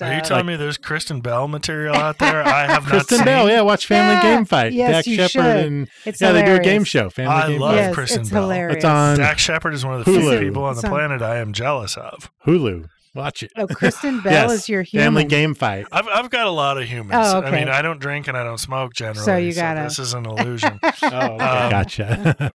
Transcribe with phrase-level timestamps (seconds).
[0.00, 2.42] Are you telling me there's Kristen Bell material out there?
[2.46, 3.24] I have not Kristen seen.
[3.24, 4.22] Bell, yeah, watch Family Yeah.
[4.36, 4.72] Game Fight.
[4.72, 5.66] Yes, Dax you Shepard should.
[5.66, 7.08] and It's yeah, they do a game show.
[7.10, 7.76] Family I Game love Fight.
[7.80, 8.42] yes, Kristen it's Bell.
[8.42, 8.76] hilarious.
[8.76, 11.38] It's on Dax Shepard is one of the few people on the on- planet I
[11.38, 12.30] am jealous of.
[12.46, 12.88] Hulu.
[13.14, 13.50] Watch it.
[13.56, 14.52] Oh, Kristen Bell yes.
[14.52, 15.06] is your human.
[15.06, 15.86] Family Game Fight.
[15.90, 17.14] I've I've got a lot of humans.
[17.26, 17.48] Oh, okay.
[17.48, 17.68] I mean.
[17.70, 19.24] I don't drink and I don't smoke generally.
[19.24, 20.78] So you gotta- this is an illusion.
[21.02, 21.44] Oh, okay.
[21.44, 22.52] Um, gotcha.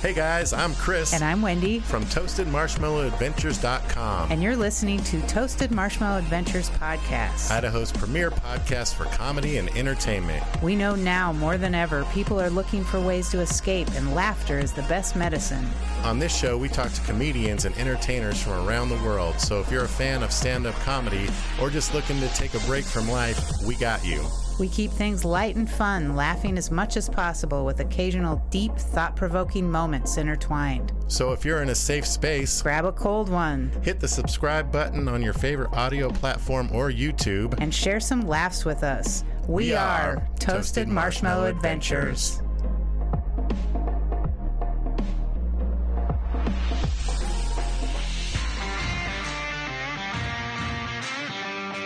[0.00, 6.18] Hey guys, I'm Chris And I'm Wendy, from ToastedMarshmallowAdventures.com, and you're listening to Toasted Marshmallow
[6.18, 7.50] Adventures podcast.
[7.50, 10.44] Idaho's premier podcast for comedy and entertainment.
[10.62, 14.56] we know now more than ever people are looking for ways to escape, and laughter
[14.58, 15.66] is the best medicine.
[16.04, 19.40] On this show, we talk to comedians and entertainers from around the world.
[19.40, 21.28] So if you're a fan of stand-up comedy
[21.60, 24.24] or just looking to take a break from life, we got you.
[24.58, 29.14] We keep things light and fun, laughing as much as possible with occasional deep, thought
[29.14, 30.92] provoking moments intertwined.
[31.06, 35.08] So if you're in a safe space, Grab a cold one hit the subscribe button
[35.08, 37.54] on your favorite audio platform or YouTube.
[37.60, 39.24] and share some laughs with us.
[39.46, 42.42] We, We are are Toasted, Toasted Marshmallow, Marshmallow Adventures.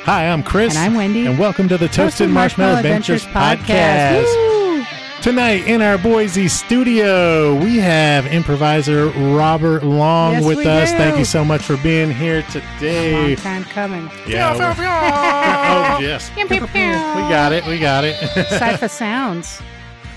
[0.04, 0.74] Hi, I'm Chris.
[0.76, 1.26] And I'm Wendy.
[1.26, 4.24] And welcome to the Toasted, Marshmallow, Adventures, podcast.
[4.24, 4.84] Woo!
[5.22, 10.90] Tonight in our Boise studio, we have improviser Robert Long Yes, with us.
[10.90, 10.96] do.
[10.96, 13.28] Thank you so much for being here today.
[13.28, 14.10] Long time coming.
[14.26, 17.64] Yeah, we're- oh yes, we got it.
[17.66, 18.16] We got it.
[18.16, 19.60] Cipha Sounds.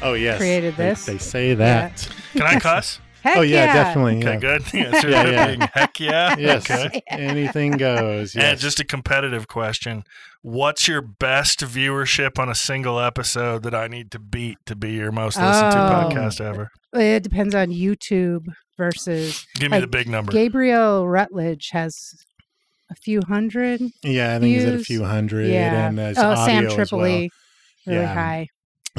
[0.01, 1.06] oh yes, created this.
[1.06, 2.09] They, say that.
[2.34, 3.00] Can I cuss?
[3.25, 4.18] Heck Oh yeah, definitely.
[4.19, 4.40] Okay, yeah.
[4.40, 4.62] good.
[4.72, 5.46] The answer Yeah, yeah.
[5.47, 6.36] being heck yeah.
[6.40, 7.02] Yes, Okay.
[7.09, 8.36] anything goes.
[8.36, 8.44] Yes.
[8.44, 10.03] And just a competitive question.
[10.44, 14.91] What's your best viewership on a single episode that I need to beat to be
[14.91, 16.09] your most listened to Oh.
[16.12, 16.69] podcast ever?
[16.94, 18.46] It depends on YouTube
[18.78, 20.31] versus Give me the big number.
[20.31, 22.13] Gabriel Rutledge has
[22.92, 23.81] a few hundred.
[24.03, 25.47] yeah, I think he's at a few hundred.
[25.50, 25.88] Yeah.
[25.88, 27.31] and uh, his oh, Sam audio as Tripoli,
[27.88, 28.13] really Yeah.
[28.13, 28.47] high.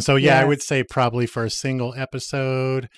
[0.01, 2.89] So yeah, I would say probably for a single episode,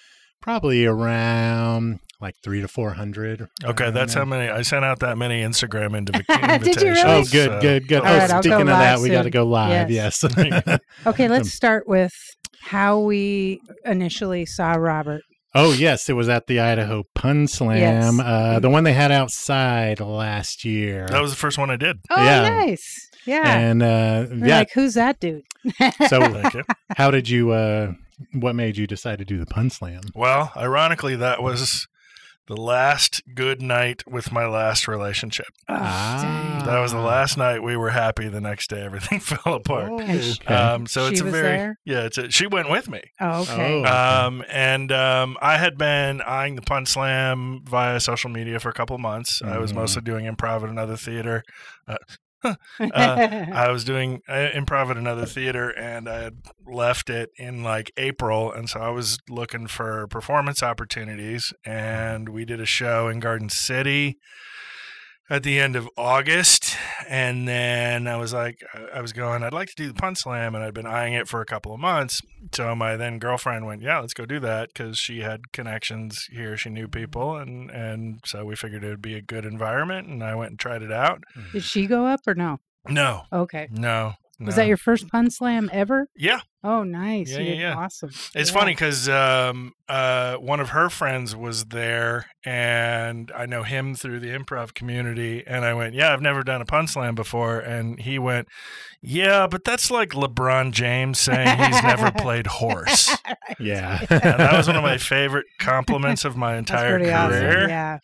[0.40, 3.46] probably around like three to four hundred.
[3.64, 4.48] Okay, that's how many.
[4.50, 6.64] I sent out that many Instagram invi- invitations.
[6.64, 7.02] Did you really?
[7.10, 8.00] Oh, good, so- good, good.
[8.02, 9.90] All oh, right, speaking go of live that, we got to go live.
[9.90, 10.24] Yes.
[11.06, 12.12] Okay, let's start with
[12.60, 15.22] how we initially saw Robert.
[15.54, 16.08] oh, yes.
[16.08, 18.18] It was at the Idaho Pun Slam, Yes.
[18.20, 21.06] uh, the one they had outside last year.
[21.08, 21.96] That was the first one I did.
[22.10, 22.48] Oh, Yeah.
[22.48, 23.08] nice.
[23.26, 23.58] Yeah.
[23.58, 24.58] and uh, yeah.
[24.58, 25.42] like, who's that dude?
[26.08, 26.64] so, Thank you.
[26.96, 27.50] how did you?
[27.52, 27.92] Uh,
[28.32, 30.00] what made you decide to do the Pun Slam?
[30.14, 31.86] Well, ironically, that was
[32.46, 35.48] the last good night with my last relationship.
[35.68, 36.62] Ah.
[36.64, 38.26] That was the last night we were happy.
[38.28, 39.92] The next day, everything fell apart.
[40.00, 40.54] And sh- Okay.
[40.54, 41.78] Um, so She it's a very there?
[41.84, 42.04] yeah.
[42.04, 43.02] It's a, she went with me.
[43.20, 43.82] Oh, okay.
[43.86, 44.26] Oh.
[44.26, 48.74] Um, and um, I had been eyeing the Pun Slam via social media for a
[48.74, 49.42] couple of months.
[49.42, 49.76] I was Mhm.
[49.76, 51.42] mostly doing improv at another theater.
[51.86, 51.96] Uh,
[52.80, 57.92] I was doing uh, improv at another theater, and I had left it in like
[57.96, 61.52] April, and so I was looking for performance opportunities.
[61.64, 64.18] And we did a show in Garden City
[65.30, 66.74] at the end of August,
[67.08, 70.14] and then I was like, uh, I was going, I'd like to do the Pun
[70.14, 72.20] Slam, and I'd been eyeing it for a couple of months.
[72.54, 76.56] So my then girlfriend went, Yeah, let's go do that because she had connections here,
[76.56, 80.22] she knew people, and and so we figured it would be a good environment, and
[80.24, 81.22] I went and tried it out.
[81.36, 81.52] Mm-hmm.
[81.52, 82.60] Did she go up or no?
[82.88, 83.68] No, Okay.
[83.70, 84.14] no.
[84.40, 86.08] Was that your first pun slam ever?
[86.16, 87.30] Yeah, Oh, nice.
[87.30, 87.74] Yeah, you yeah, yeah.
[87.76, 88.10] awesome.
[88.34, 88.58] it's Yeah.
[88.58, 94.20] funny because um, uh, one of her friends was there, and I know him through
[94.20, 95.44] the improv community.
[95.46, 98.48] And I went, "Yeah, I've never done a pun slam before." And he went,
[99.02, 103.16] "Yeah, but that's like LeBron James saying he's never played horse."
[103.60, 104.00] Yeah.
[104.10, 107.14] And that was one of my favorite compliments of my entire career.
[107.16, 107.68] awesome.
[107.70, 107.98] Yeah.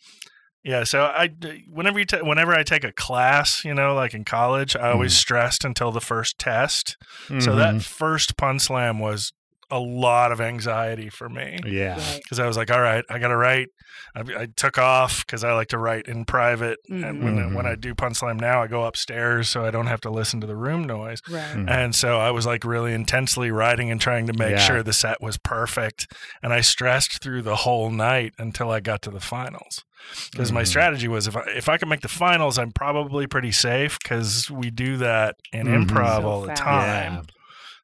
[0.65, 1.29] Yeah, so I
[1.69, 5.13] whenever you ta- whenever I take a class, you know, like in college, I always
[5.13, 5.19] mm-hmm.
[5.19, 6.97] stressed until the first test.
[7.39, 7.83] So that Mhm.
[7.83, 9.31] first pun slam was
[9.71, 11.99] a lot of anxiety for me Yeah.
[12.17, 13.69] Because I was like, all right, I got to write.
[14.15, 17.65] I, I took off because I like to write in private, and when I, when.
[17.65, 17.79] I mm-hmm.
[17.81, 20.55] do pun slam now, I go upstairs so I don't have to listen to the
[20.55, 21.19] room noise.
[21.29, 21.41] Right.
[21.41, 21.69] Mm-hmm.
[21.69, 24.57] And so I was like really intensely writing and trying to make Yeah.
[24.57, 26.11] sure the set was perfect.
[26.43, 29.83] And I stressed through the whole night until I got to the finals.
[30.31, 30.67] Because my Mhm.
[30.67, 34.49] strategy was if I, if I can make the finals, I'm probably pretty safe because
[34.51, 35.85] we do that in Mhm.
[35.87, 37.13] improv So all the time.
[37.15, 37.21] Yeah.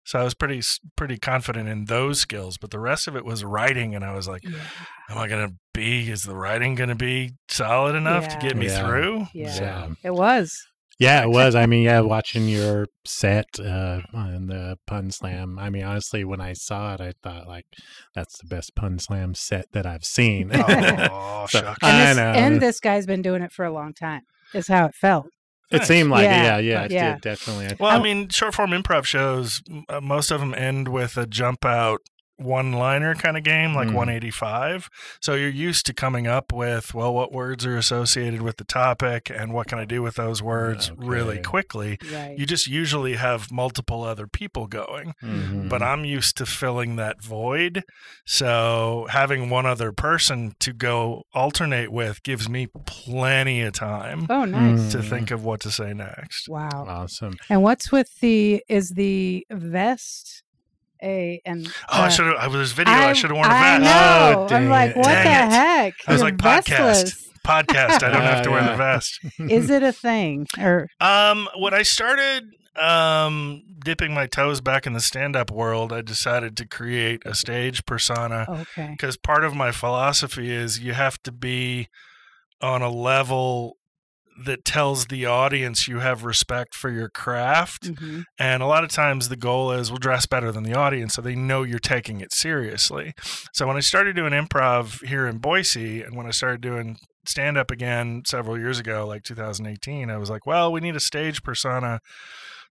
[0.03, 0.62] So I was pretty
[0.95, 4.27] pretty confident in those skills, but the rest of it was writing, and I was
[4.27, 4.57] like, Yeah.
[5.09, 6.09] "Am I going to be?
[6.09, 8.83] Is the writing going to be solid enough to get me Yeah.
[8.85, 9.56] through?" Yeah.
[9.56, 9.88] Yeah.
[10.03, 10.67] It was.
[11.01, 11.56] Yeah, it was.
[11.56, 15.57] I mean, yeah, watching your set uh, on the Pun Slam.
[15.57, 17.65] I mean, honestly, when I saw it, I thought like
[18.13, 20.51] that's the best Pun Slam set that I've seen.
[20.56, 21.80] Oh, So- shucks.
[21.81, 22.24] And I this, know.
[22.45, 24.21] and this guy's been doing it for a long time.
[24.53, 25.25] Is how it felt.
[25.71, 26.44] it seemed like, Yeah.
[26.44, 27.13] yeah, yeah, it Yeah.
[27.13, 27.75] did definitely.
[27.80, 31.25] Well, I I- mean, short form improv shows, uh, most of them end with a
[31.25, 32.01] jump out
[32.43, 33.93] one liner kind of game, like Mhm.
[33.93, 34.89] 185.
[35.21, 39.29] So you're used to coming up with, well, what words are associated with the topic
[39.33, 41.97] and what can I do with those words really quickly.
[42.13, 42.38] Right.
[42.38, 45.13] You just usually have multiple other people going.
[45.23, 45.69] Mhm.
[45.69, 47.83] But I'm used to filling that void.
[48.25, 54.45] So having one other person to go alternate with gives me plenty of time oh,
[54.45, 54.79] nice.
[54.79, 54.91] Mm.
[54.91, 56.47] to think of what to say next.
[56.49, 56.85] Wow.
[56.88, 57.35] awesome.
[57.49, 60.43] And what's with the is the vest
[61.03, 62.36] a and Oh, I should have.
[62.36, 62.94] I was video.
[62.94, 63.63] I, should have worn a vest.
[63.63, 64.48] I know.
[64.50, 64.98] Oh, I'm like, it.
[64.98, 65.57] what Dang the it.
[65.57, 65.94] heck?
[66.07, 67.03] I was You're like, podcast.
[67.06, 67.27] vestless.
[67.45, 68.03] Podcast.
[68.03, 69.19] I don't have to wear the vest.
[69.39, 72.44] Is it a thing or Um, when I started
[72.80, 77.83] um dipping my toes back in the stand-up world, I decided to create a stage
[77.86, 78.89] persona okay?
[78.92, 81.89] because part of my philosophy is you have to be
[82.62, 83.77] on a level
[84.45, 87.93] that tells the audience you have respect for your craft.
[87.93, 88.23] Mhm.
[88.39, 91.21] And a lot of times the goal is we'll dress better than the audience so
[91.21, 93.13] they know you're taking it seriously.
[93.53, 97.57] So when I started doing improv here in Boise and when I started doing stand
[97.57, 101.43] up again several years ago, like 2018, I was like, well, we need a stage
[101.43, 101.99] persona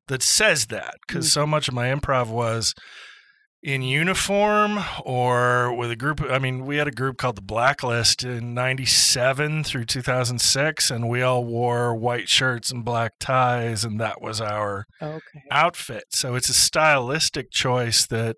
[0.09, 2.75] that says that because so much of my improv was
[3.63, 8.25] in uniform or with a group I mean we had a group called the Blacklist
[8.25, 14.23] in 97 through 2006 and we all wore white shirts and black ties and that
[14.23, 15.43] was our oh, Okay.
[15.51, 16.05] outfit.
[16.11, 18.37] So it's a stylistic choice that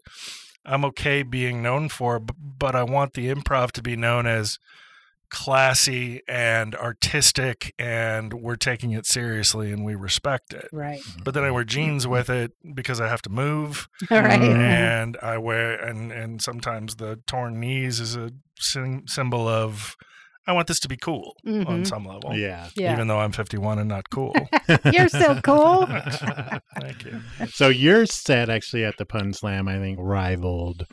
[0.64, 4.58] I'm okay being known for, but I want the improv to be known as
[5.32, 10.69] classy and artistic and we're taking it seriously and we respect it.
[10.73, 11.00] Right.
[11.25, 14.38] But then I wear jeans with it because I have to move All right.
[14.40, 14.58] Mhm.
[14.58, 19.96] and I wear and and sometimes the torn knees is a symbol of
[20.46, 21.87] I want this to be cool on Mhm.
[21.87, 22.34] some level.
[22.37, 22.69] Yeah.
[22.75, 22.93] Yeah.
[22.93, 24.34] Even though I'm 51 and not cool.
[24.93, 25.87] You're so cool.
[26.81, 27.20] Thank you.
[27.49, 30.87] So your set actually at the Pun Slam, I think, rivaled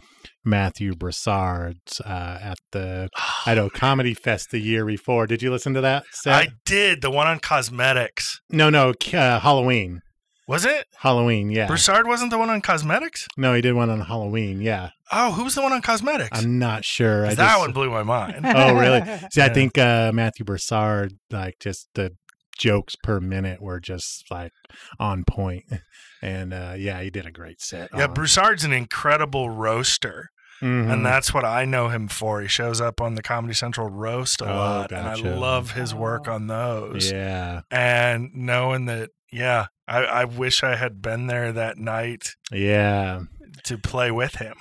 [0.46, 3.10] Matthew Broussard's uh, at the
[3.46, 5.28] Idaho Comedy Fest the year before.
[5.28, 6.34] Did you listen to that set?
[6.34, 8.42] I did the one on cosmetics.
[8.50, 10.02] no, no, uh, Halloween.
[10.48, 10.88] Was it?
[10.98, 11.68] Halloween, yeah.
[11.68, 13.28] Broussard wasn't the one on cosmetics?
[13.38, 14.90] no, he did one on Halloween, yeah.
[15.12, 16.30] Oh, who was the one on cosmetics?
[16.44, 17.24] I'm not sure.
[17.26, 18.40] I that just- one blew my mind.
[18.46, 19.02] Oh, really?
[19.32, 22.16] See, I think uh, Matthew Broussard, like, just the
[22.60, 24.52] jokes per minute were just like
[25.00, 25.66] on point.
[26.22, 27.92] And uh, yeah, he did a great set.
[27.96, 30.92] yeah, on- Broussard's an incredible roaster, Mhm.
[30.92, 32.42] and that's what I know him for.
[32.42, 35.96] He shows up on the Comedy Central roast a Oh, lot, and I love his
[35.96, 37.10] work on those.
[37.10, 43.22] yeah, And knowing that, yeah, I, I wish I had been there that night yeah,
[43.64, 44.56] to play with him.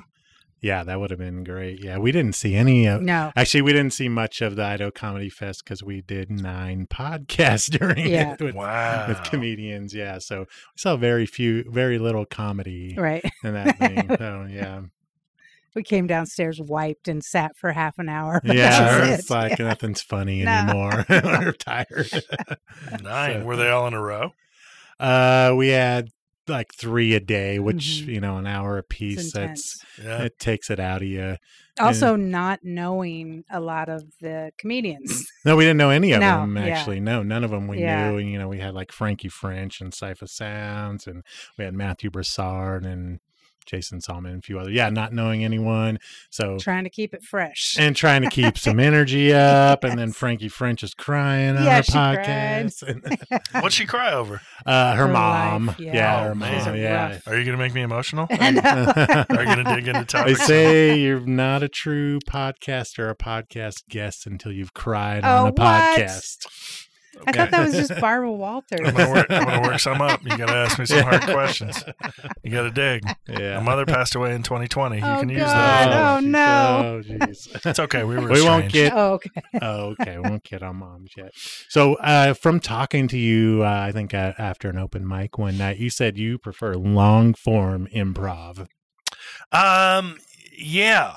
[0.61, 0.85] Yeah.
[0.85, 1.83] That would have been great.
[1.83, 3.03] Yeah, we didn't see any of.
[3.03, 3.33] no.
[3.37, 7.71] Actually, we didn't see much of the Idaho Comedy Fest because we did nine podcasts
[7.71, 8.35] during Yeah.
[8.35, 9.07] it with, Wow.
[9.09, 9.95] with comedians.
[9.95, 10.47] Yeah, so we
[10.77, 13.25] saw very few, very little comedy Right.
[13.45, 14.09] in that thing.
[14.19, 14.83] So yeah,
[15.75, 18.41] We came downstairs, wiped, and sat for half an hour.
[18.45, 19.35] yeah, it's it.
[19.35, 20.51] like nothing's funny No.
[20.51, 21.05] anymore.
[21.09, 22.09] We're tired.
[23.03, 23.41] Nine.
[23.41, 24.33] So- Were they all in a row?
[24.99, 26.09] Uh, we had
[26.49, 28.07] like three a day, which Mhm.
[28.07, 29.35] you know, an hour a piece.
[29.35, 29.85] intense.
[29.97, 30.23] That's Yeah.
[30.25, 31.37] it takes it out of you.
[31.81, 35.27] Also, not knowing a lot of the comedians.
[35.45, 36.65] No, we didn't know any of No, them yeah.
[36.67, 37.01] actually.
[37.01, 38.11] No, none of them we Yeah.
[38.11, 38.19] knew.
[38.19, 41.23] And you know, we had like Frankie French and Cipha Sounds, and
[41.57, 43.21] we had Matthew Broussard and
[43.69, 44.71] Jason Salmon and a few other.
[44.71, 45.99] Yeah, not knowing anyone.
[46.31, 47.77] So trying to keep it fresh.
[47.79, 51.81] and trying to keep some energy up, and then Frankie French is crying on Yeah,
[51.81, 52.83] the she podcast.
[52.83, 54.41] And, What'd she cry over?
[54.67, 56.25] uh, her, Her mom, life, yeah, yeah.
[56.25, 56.77] her Oh, mom, amazing.
[56.77, 57.19] yeah.
[57.27, 58.27] Are you going to make me emotional?
[58.31, 58.63] I know.
[59.37, 60.47] Are you going to dig into They topics?
[60.47, 65.41] say you're not a true podcaster or a podcast guest until you've cried Oh, on
[65.49, 65.57] a what?
[65.57, 66.88] podcast.
[67.27, 68.81] I thought that was just Barbara Walters.
[68.85, 69.27] I'm gonna work.
[69.31, 70.23] I'm gonna work some up.
[70.23, 71.83] You gotta ask me some hard questions.
[72.43, 73.03] You gotta dig.
[73.29, 73.59] Yeah.
[73.59, 74.97] My mother passed away in 2020.
[74.99, 75.49] You Oh, can use God.
[75.55, 76.17] that.
[76.17, 76.39] Oh, no.
[76.39, 77.49] Oh, jeez.
[77.67, 78.05] It's okay.
[78.05, 78.29] We were.
[78.29, 78.73] we won't estranged.
[78.75, 78.93] get.
[78.95, 79.31] Oh, okay.
[79.61, 80.17] Oh, okay.
[80.19, 81.33] We won't get on moms yet.
[81.69, 85.59] So, uh, from talking to you, uh, I think uh, after an open mic one
[85.59, 88.67] night, you said you prefer long form improv.
[89.53, 90.19] Um.
[90.57, 91.15] Yeah.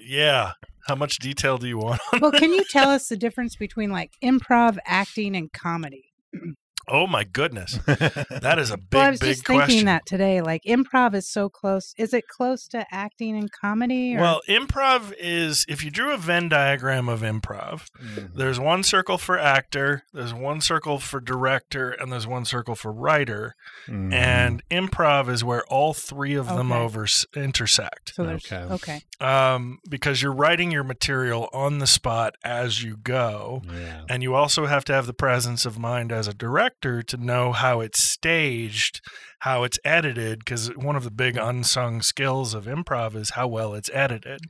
[0.00, 0.52] Yeah.
[0.86, 2.00] How much detail do you want?
[2.20, 6.12] Well, can you tell us the difference between like improv, acting, and comedy?
[6.88, 10.40] Oh my goodness, that is a big, well, I was big just thinking that today.
[10.40, 11.94] Like improv is so close.
[11.96, 14.16] Is it close to acting and comedy?
[14.16, 14.20] Or?
[14.20, 17.86] Well, improv is if you drew a Venn diagram of improv,
[18.34, 22.92] there's one circle for actor, there's one circle for director, and there's one circle for
[22.92, 23.54] writer.
[23.88, 24.12] Mhm.
[24.12, 28.12] And improv is where all three of them over intersect.
[28.14, 28.74] so there's okay.
[28.74, 29.02] okay.
[29.20, 33.62] Um, because you're writing your material on the spot as you go.
[33.72, 34.02] yeah.
[34.08, 37.52] And you also have to have the presence of mind as a director to know
[37.52, 39.00] how it's staged,
[39.40, 43.74] how it's edited, because one of the big unsung skills of improv is how well
[43.74, 44.40] it's edited.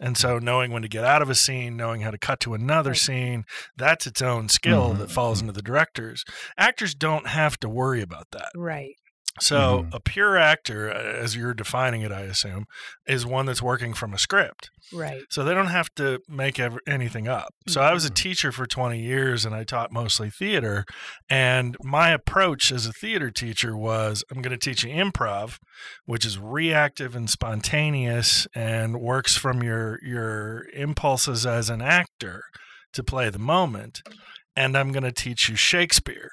[0.00, 2.54] And so knowing when to get out of a scene, knowing how to cut to
[2.54, 3.44] another scene,
[3.76, 4.98] that's its own skill Mhm.
[4.98, 6.24] that falls into the directors.
[6.58, 8.50] Actors don't have to worry about that.
[8.56, 8.96] Right.
[9.38, 9.94] So Mhm.
[9.94, 12.64] a pure actor, uh, as you're defining it, I assume,
[13.06, 14.70] is one that's working from a script.
[14.92, 15.22] Right.
[15.30, 17.54] So they don't have to make ev- anything up.
[17.68, 18.14] So I was a Mhm.
[18.16, 20.84] teacher for 20 years and I taught mostly theater.
[21.28, 25.58] And my approach as a theater teacher was I'm going to teach you improv,
[26.06, 32.42] which is reactive and spontaneous and works from your your impulses as an actor
[32.92, 34.02] to play the moment.
[34.56, 36.32] And I'm going to teach you Shakespeare,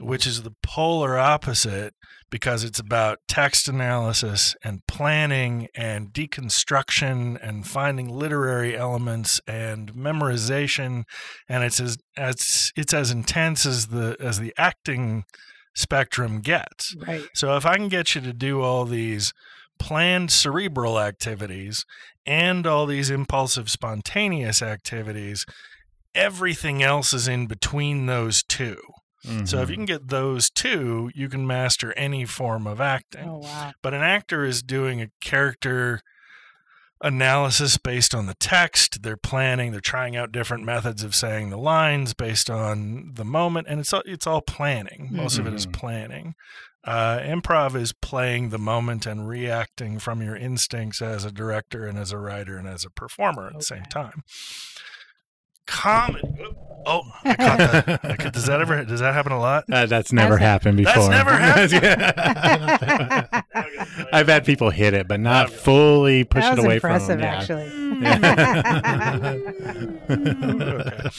[0.00, 1.94] which is the polar opposite
[2.30, 11.04] because it's about text analysis and planning and deconstruction and finding literary elements and memorization.
[11.48, 15.24] And it's as, as it's as intense as the as the acting
[15.74, 16.96] spectrum gets.
[17.06, 17.22] Right.
[17.34, 19.32] so if i can get you to do all these
[19.78, 21.86] planned cerebral activities
[22.26, 25.46] and all these impulsive spontaneous activities
[26.14, 28.76] everything else is in between those two
[29.44, 29.78] so if you Mhm.
[29.78, 33.28] can get those two, you can master any form of acting.
[33.28, 33.72] Oh wow.
[33.82, 36.00] But an actor is doing a character
[37.00, 39.02] analysis based on the text.
[39.02, 39.70] They're planning.
[39.72, 43.92] They're trying out different methods of saying the lines based on the moment, and it's
[43.92, 45.08] all, it's all planning.
[45.12, 45.72] Most of it is Mhm.
[45.72, 46.34] planning.
[46.84, 51.98] Uh, improv is playing the moment and reacting from your instincts as a director and
[51.98, 54.22] as a writer and as a performer at the same time.
[55.68, 56.22] Comedy.
[56.86, 58.00] Oh, I caught that.
[58.04, 58.82] I could- does that ever?
[58.84, 59.64] Does that happen a lot?
[59.70, 60.94] Uh, that's never Has it- happened before.
[60.94, 63.44] That's never happened.
[64.12, 67.34] I've had people hit it, but not fully push it away impressive, from them.
[67.34, 67.68] actually.
[70.08, 71.10] okay.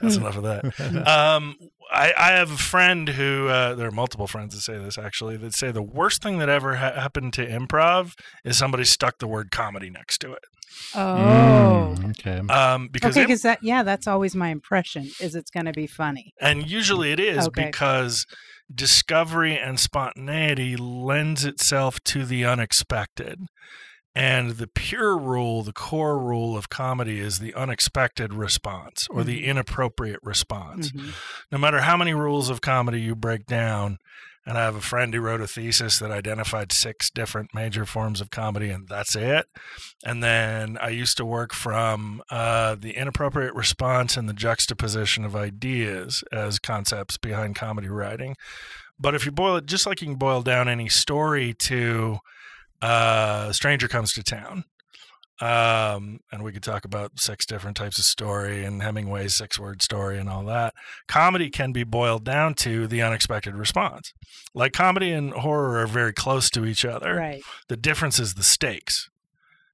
[0.00, 1.06] That's enough of that.
[1.06, 1.56] Um,
[1.90, 5.36] I, I have a friend who, uh, there are multiple friends that say this actually,
[5.38, 8.14] that say the worst thing that ever ha- happened to improv
[8.44, 10.44] is somebody stuck the word comedy next to it.
[10.94, 11.94] Oh.
[11.98, 12.38] Mm, okay.
[12.52, 15.10] Um, because Okay, im- because that yeah, that's always my impression.
[15.20, 16.32] Is it's going to be funny?
[16.40, 17.66] and usually it is Okay.
[17.66, 18.26] because
[18.72, 23.46] discovery and spontaneity lends itself to the unexpected.
[24.18, 29.40] And the pure rule, the core rule of comedy is the unexpected response or the
[29.42, 29.44] Mhm.
[29.44, 30.90] inappropriate response.
[30.90, 31.12] Mhm.
[31.52, 33.98] no matter how many rules of comedy you break down,
[34.44, 38.20] and I have a friend who wrote a thesis that identified six different major forms
[38.20, 39.46] of comedy, and that's it.
[40.04, 45.36] And then I used to work from uh, the inappropriate response and the juxtaposition of
[45.36, 48.34] ideas as concepts behind comedy writing.
[48.98, 52.18] But if you boil it, just like you can boil down any story to
[52.82, 54.64] uh, Stranger Comes to Town,
[55.40, 59.82] um, and we could talk about six different types of story and Hemingway's six word
[59.82, 60.74] story and all that.
[61.06, 64.12] Comedy can be boiled down to the unexpected response.
[64.52, 67.14] Like comedy and horror are very close to each other.
[67.14, 67.42] Right.
[67.68, 69.10] The difference is the stakes.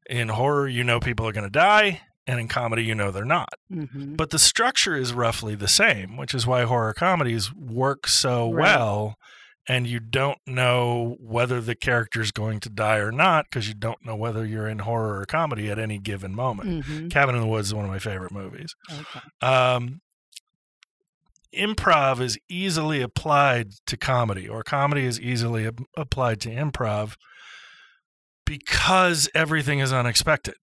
[0.08, 3.24] In horror, you know people are going to die, and in comedy, you know they're
[3.24, 3.54] not.
[3.72, 8.50] hmm But the structure is roughly the same, which is why horror comedies work so
[8.52, 8.62] Right.
[8.76, 9.16] well
[9.68, 14.04] and you don't know whether the character's going to die or not because you don't
[14.04, 16.84] know whether you're in horror or comedy at any given moment.
[16.84, 17.10] Mhm.
[17.10, 18.74] Cabin in the Woods is one of my favorite movies.
[18.92, 19.20] Okay.
[19.40, 20.00] Um,
[21.54, 27.14] improv is easily applied to comedy, or comedy is easily ap- applied to improv
[28.44, 30.54] because everything is unexpected,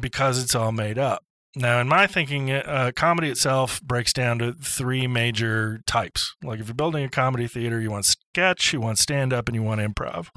[0.00, 1.24] because it's all made up.
[1.56, 6.34] Now, in my thinking, uh, comedy itself breaks down to three major types.
[6.42, 9.54] Like if you're building a comedy theater, you want sketch, you want stand up, and
[9.54, 10.30] you want improv.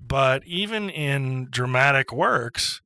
[0.00, 2.82] But even in dramatic works,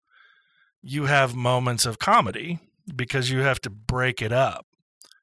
[0.82, 2.60] you have moments of comedy
[2.94, 4.66] because you have to break it up.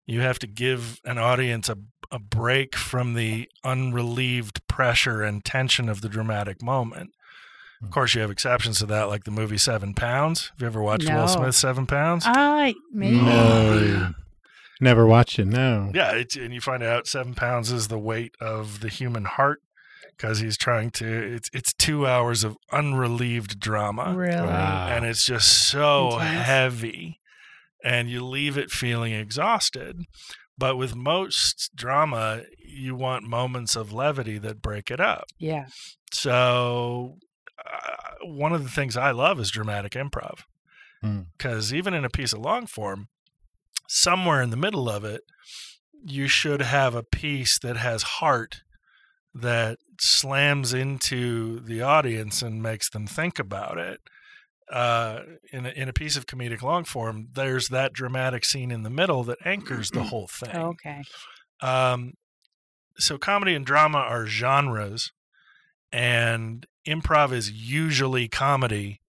[0.05, 1.77] You have to give an audience a,
[2.11, 7.11] a break from the unrelieved pressure and tension of the dramatic moment.
[7.83, 10.49] Of course, you have exceptions to that, like the movie Seven Pounds.
[10.49, 11.15] Have you ever watched No.
[11.21, 12.23] Will Smith Seven Pounds?
[12.27, 13.15] I maybe.
[13.17, 14.11] No.
[14.81, 15.45] Never watched it.
[15.45, 15.91] No.
[15.93, 19.59] Yeah, it's, and you find out seven pounds is the weight of the human heart
[20.15, 21.05] because he's trying to.
[21.35, 24.35] It's it's two hours of unrelieved drama, Really?
[24.47, 24.87] Wow.
[24.89, 26.45] and it's just so Intense.
[26.45, 27.19] heavy,
[27.83, 29.97] and you leave it feeling exhausted.
[30.57, 35.25] But with most drama, you want moments of levity that break it up.
[35.37, 35.65] Yeah.
[36.13, 37.17] So,
[38.23, 40.39] one of the things I love is dramatic improv.
[41.01, 41.21] Hmm.
[41.37, 43.07] Because even in a piece of long form,
[43.87, 45.21] somewhere in the middle of it,
[46.05, 48.61] you should have a piece that has heart
[49.33, 53.99] that slams into the audience and makes them think about it.
[54.71, 55.21] Uh,
[55.51, 58.89] in a, in a piece of comedic long form, there's that dramatic scene in the
[58.89, 60.55] middle that anchors the whole thing.
[60.55, 61.01] Okay.
[61.61, 62.13] Um,
[62.97, 65.11] so comedy and drama are genres,
[65.91, 69.01] and improv is usually comedy,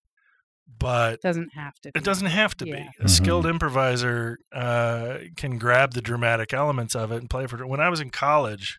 [0.79, 1.93] but Doesn't have to.
[1.95, 2.75] it doesn't have to Yeah.
[2.99, 3.05] be.
[3.05, 7.67] A skilled improviser uh, can grab the dramatic elements of it and play for.
[7.67, 8.79] When I was in college,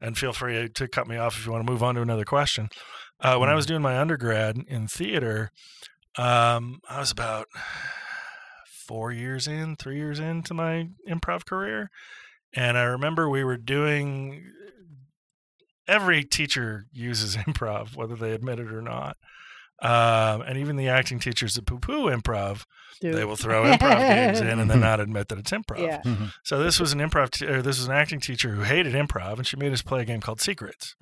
[0.00, 2.24] and feel free to cut me off if you want to move on to another
[2.26, 2.68] question.
[3.18, 5.50] Uh, when I was doing my undergrad in theater,
[6.18, 7.46] um, I was about
[8.66, 11.90] four years in, three years into my improv career,
[12.54, 14.52] and I remember we were doing.
[15.88, 19.16] Every teacher uses improv, whether they admit it or not.
[19.82, 22.64] Um, and even the acting teachers that poo-poo improv,
[23.02, 25.80] Do- they will throw improv games in and then not admit that it's improv.
[25.80, 26.00] Yeah.
[26.02, 26.32] Mhm.
[26.44, 29.36] So this was an improv, t- or this was an acting teacher who hated improv,
[29.36, 30.96] and she made us play a game called Secrets.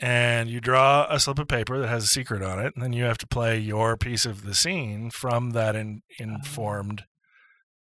[0.00, 2.92] And you draw a slip of paper that has a secret on it, and then
[2.92, 7.04] you have to play your piece of the scene from that in, informed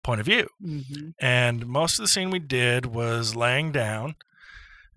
[0.02, 0.48] point of view.
[0.64, 1.12] Mhm.
[1.20, 4.14] And most of the scene we did was laying down,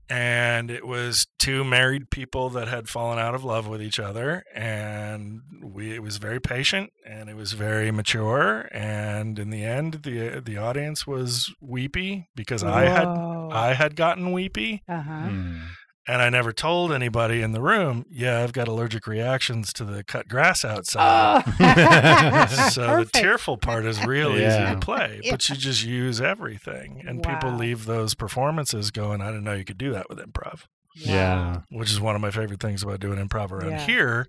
[0.09, 4.43] and it was two married people that had fallen out of love with each other,
[4.53, 10.01] and we it was very patient and it was very mature, and in the end,
[10.03, 15.11] the the audience was weepy because I had I had gotten weepy, Uh-huh.
[15.11, 15.61] Mm.
[16.09, 18.05] And I never told anybody in the room.
[18.09, 21.43] Yeah, I've got allergic reactions to the cut grass outside.
[21.45, 21.49] Oh.
[22.71, 23.13] so Perfect.
[23.13, 24.41] the tearful part is real easy
[24.73, 29.21] to play, but you just use everything, and people leave those performances going.
[29.21, 30.61] I didn't know you could do that with improv,
[30.95, 31.61] Yeah.
[31.69, 33.85] which is one of my favorite things about doing improv around Yeah.
[33.85, 34.27] here,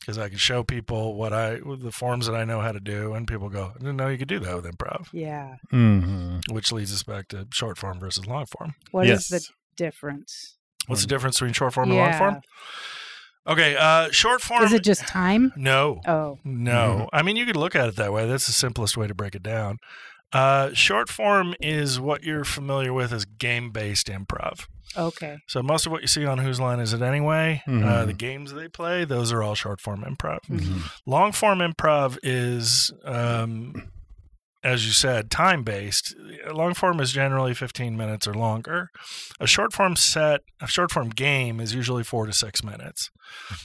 [0.00, 3.14] because I can show people what I the forms that I know how to do,
[3.14, 5.54] and people go, "I didn't know you could do that with improv," Yeah.
[5.70, 8.74] hmm which leads us back to short form versus long form.
[8.90, 9.46] What is yes.
[9.46, 10.55] the difference?
[10.86, 12.40] What's the difference between short form and long form?
[13.48, 14.64] Okay, uh, short form.
[14.64, 15.52] Is it just time?
[15.56, 16.38] no, Oh.
[16.44, 18.26] No, I mean you could look at it that way.
[18.26, 19.78] That's the simplest way to break it down.
[20.32, 24.66] Uh, short form is what you're familiar with as game-based improv.
[24.96, 25.38] Okay.
[25.46, 28.06] So most of what you see on Whose Line Is It Anyway, uh, Mhm.
[28.06, 30.40] the games they play, those are all short form improv.
[30.50, 30.80] Mm-hmm.
[31.06, 33.90] Long form improv is, um,
[34.66, 36.14] as you said, time based.
[36.52, 38.90] Long form is generally 15 minutes or longer.
[39.40, 43.10] A short form set, a short form game is usually four to six minutes.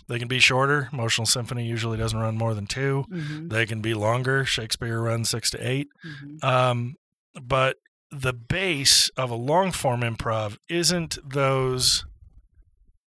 [0.07, 0.89] They can be shorter.
[0.93, 3.05] Emotional Symphony usually doesn't run more than two.
[3.09, 4.45] hmm They can be longer.
[4.45, 5.87] Shakespeare runs six to eight.
[6.03, 6.95] hmm Um,
[7.41, 7.77] but
[8.11, 12.05] the base of a long form improv isn't those.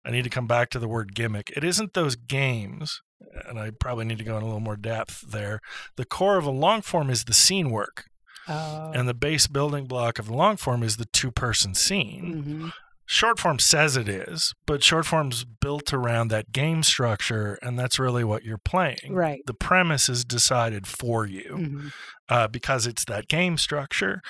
[0.05, 1.51] I need to come back to the word gimmick.
[1.55, 3.01] It isn't those games,
[3.47, 5.59] and I probably need to go in a little more depth there.
[5.95, 8.05] The core of a long form is the scene work,
[8.47, 8.91] Oh.
[8.93, 12.69] and the base building block of the long form is the two person scene hmm
[13.07, 17.99] short form says it is, but short form's built around that game structure, and that's
[17.99, 19.11] really what you're playing.
[19.13, 19.41] Right.
[19.45, 21.87] The premise is decided for you hmm
[22.29, 24.21] uh, because it's that game structure.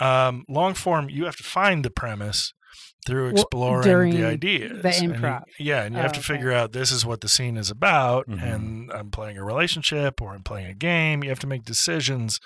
[0.00, 2.52] Um, long form, you have to find the premise
[3.06, 4.82] through exploring during the ideas.
[4.82, 5.44] the And you- improv.
[5.58, 6.34] yeah, and you Oh, have to okay.
[6.34, 8.42] figure out this is what the scene is about, Mhm.
[8.42, 11.22] and I'm playing a relationship or I'm playing a game.
[11.22, 12.40] You have to make decisions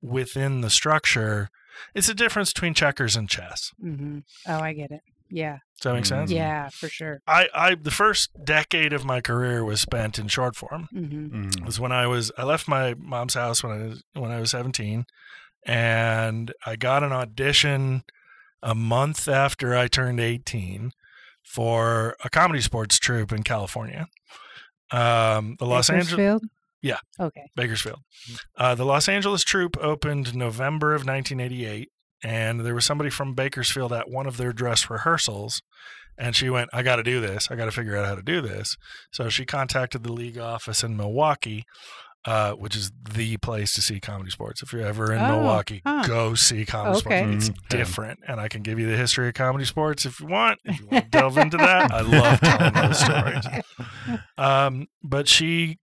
[0.00, 1.48] within the structure.
[1.94, 3.70] It's a difference between checkers and chess.
[3.80, 5.00] hmm Oh, I get it.
[5.30, 5.58] Yeah.
[5.76, 6.08] Does that make Mm.
[6.08, 6.30] sense?
[6.30, 7.20] Yeah, for sure.
[7.26, 10.88] I, I the first decade of my career was spent in short form.
[10.90, 11.04] hmm
[11.48, 11.66] It Mm.
[11.66, 14.50] was when I was I left my mom's house when I was when I was
[14.52, 15.04] 17
[15.66, 18.02] and I got an audition
[18.62, 20.92] a month after I turned 18
[21.44, 24.06] for a comedy sports troupe in California.
[24.90, 26.44] Um, the Los Angeles Bakersfield?
[26.82, 26.98] Yeah.
[27.18, 27.50] Okay.
[27.56, 28.00] Bakersfield.
[28.56, 31.88] Uh, the Los Angeles troupe opened November of 1988,
[32.22, 35.60] and there was somebody from Bakersfield at one of their dress rehearsals,
[36.16, 37.50] and she went, "I got to do this.
[37.50, 38.76] I got to figure out how to do this."
[39.12, 41.64] So she contacted the league office in Milwaukee,
[42.24, 44.62] uh, which is the place to see comedy sports.
[44.62, 46.04] If you're ever in Oh, Milwaukee, huh.
[46.06, 47.22] go see comedy Okay.
[47.22, 47.48] sports.
[47.48, 47.68] It's Mhm.
[47.68, 50.58] Different, and I can give you the history of comedy sports if you want.
[50.64, 53.44] If you want to delve into that, I love telling those stories.
[54.38, 55.78] Um, but she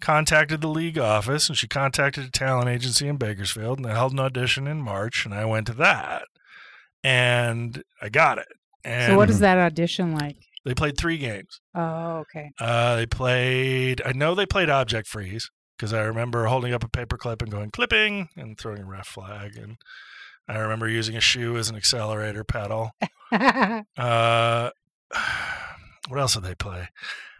[0.00, 4.12] contacted the league office and she contacted a talent agency in Bakersfield and they held
[4.12, 6.24] an audition in March and I went to that
[7.04, 8.48] and I got it.
[8.84, 10.36] And So what is that audition like?
[10.64, 11.60] they played three games.
[11.74, 12.50] Oh, okay.
[12.60, 15.50] Uh, they played, I know they played Object Freeze
[15.82, 19.08] because I remember holding up a paper clip and going clipping and throwing a ref
[19.08, 19.56] flag.
[19.56, 19.78] And
[20.46, 22.92] I remember using a shoe as an accelerator pedal.
[23.96, 24.70] Uh,
[26.08, 26.88] what else did they play?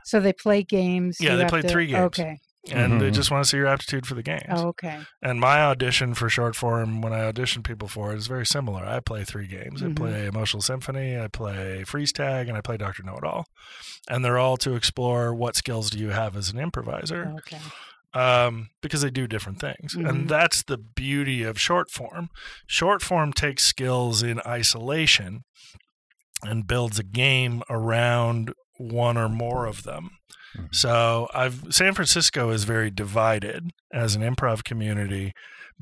[0.05, 1.19] so they play games.
[1.21, 2.01] Yeah, they played to- three games.
[2.07, 2.41] Okay.
[2.73, 3.15] And they Mhm.
[3.15, 4.43] just want to see your aptitude for the games.
[4.49, 5.01] Oh, okay.
[5.21, 8.85] And my audition for short form, when I audition people for it, is very similar.
[8.87, 9.83] I play three games.
[9.83, 9.91] Mhm.
[9.91, 13.47] I play Emotional Symphony, I play Freeze Tag, and I play Doctor Know It All.
[14.09, 17.59] And they're all to explore what skills do you have as an improviser, Okay.
[18.15, 19.95] Um, because they do different things.
[19.95, 20.09] Mhm.
[20.09, 22.29] And that's the beauty of short form.
[22.67, 25.45] Short form takes skills in isolation
[26.43, 30.19] and builds a game around one or more of them.
[30.57, 30.75] Mhm.
[30.75, 35.33] So I've San Francisco is very divided as an improv community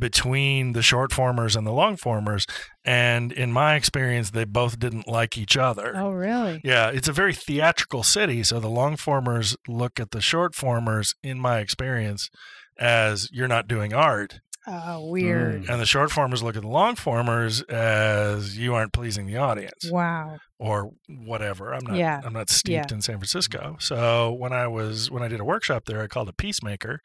[0.01, 2.47] between the short formers and the long formers.
[2.85, 5.93] And in my experience, they both didn't like each other.
[5.97, 6.61] Oh, really?
[6.65, 8.43] Yeah, it's a very theatrical city.
[8.43, 12.31] So the long formers look at the short formers, in my experience,
[12.79, 14.41] as you're not doing art.
[14.67, 15.69] Oh, weird.
[15.71, 19.91] And the short formers look at the long formers as you aren't pleasing the audience
[19.91, 20.37] Wow.
[20.59, 21.73] or whatever.
[21.73, 22.21] I'm not Yeah.
[22.23, 22.95] I'm not steeped Yeah.
[22.95, 23.77] in San Francisco.
[23.81, 27.01] So when I was when I did a workshop there, I called it Peacemaker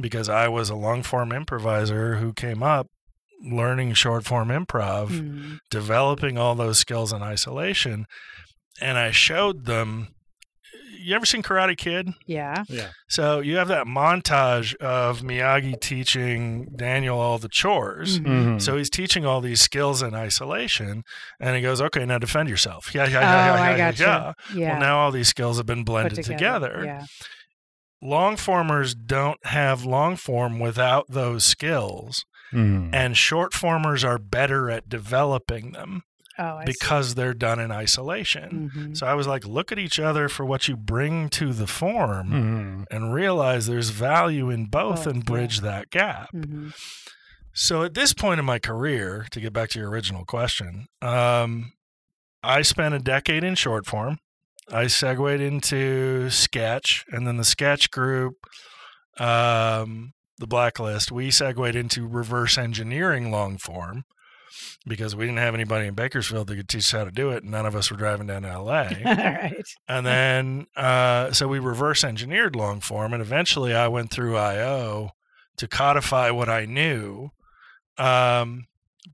[0.00, 2.88] because I was a long form improviser who came up
[3.42, 5.54] learning short form improv, Hmm.
[5.70, 8.06] developing all those skills in isolation,
[8.80, 10.08] and I showed them
[10.96, 12.08] you ever seen Karate Kid?
[12.26, 12.64] Yeah.
[12.66, 12.88] Yeah.
[13.10, 18.18] So you have that montage of Miyagi teaching Daniel all the chores.
[18.20, 18.26] Mhm.
[18.56, 18.62] Mhm.
[18.62, 21.02] So he's teaching all these skills in isolation,
[21.38, 23.98] and he goes, "Okay, now defend yourself." Yeah, yeah, Oh, yeah, yeah, I yeah, got
[24.00, 24.32] yeah.
[24.54, 24.60] you.
[24.62, 24.70] Yeah.
[24.70, 26.82] Well, now all these skills have been Put blended together.
[26.86, 27.04] Yeah.
[28.04, 32.90] Long formers don't have long form without those skills, Mhm.
[32.94, 36.02] and short formers are better at developing them
[36.38, 38.68] Oh, I because they're done in isolation.
[38.74, 41.66] hmm So I was like, look at each other for what you bring to the
[41.66, 42.30] form.
[42.30, 42.84] Mhm.
[42.94, 45.22] And realize there's value in both Both, and yeah.
[45.32, 46.28] bridge that gap.
[46.32, 46.70] hmm
[47.56, 51.72] So at this point in my career, to get back to your original question, um,
[52.42, 54.18] I spent a decade in short form.
[54.70, 58.34] I segued into sketch, and then the sketch group,
[59.18, 64.04] um, the blacklist, we segued into reverse engineering long form
[64.86, 67.42] because we didn't have anybody in Bakersfield that could teach us how to do it,
[67.42, 68.82] and none of us were driving down to LA.
[69.04, 69.64] All right.
[69.88, 75.10] And then, uh, so we reverse engineered long form, and eventually I went through IO
[75.56, 77.30] to codify what I knew.
[77.98, 78.66] Um,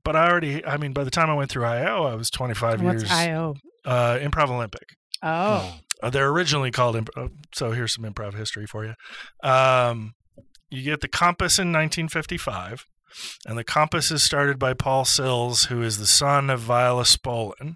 [0.03, 2.81] but I already, I mean, by the time I went through IO, I was 25
[2.81, 3.11] What's years.
[3.11, 3.55] IO?
[3.85, 4.83] Uh, Improv Olympic.
[5.23, 5.75] Oh.
[6.03, 8.95] Uh, they're originally called, imp- uh, so here's some improv history for you.
[9.47, 10.15] Um,
[10.69, 12.85] you get the compass in 1955.
[13.45, 17.75] And the compass is started by Paul Sills, who is the son of Viola Spolin.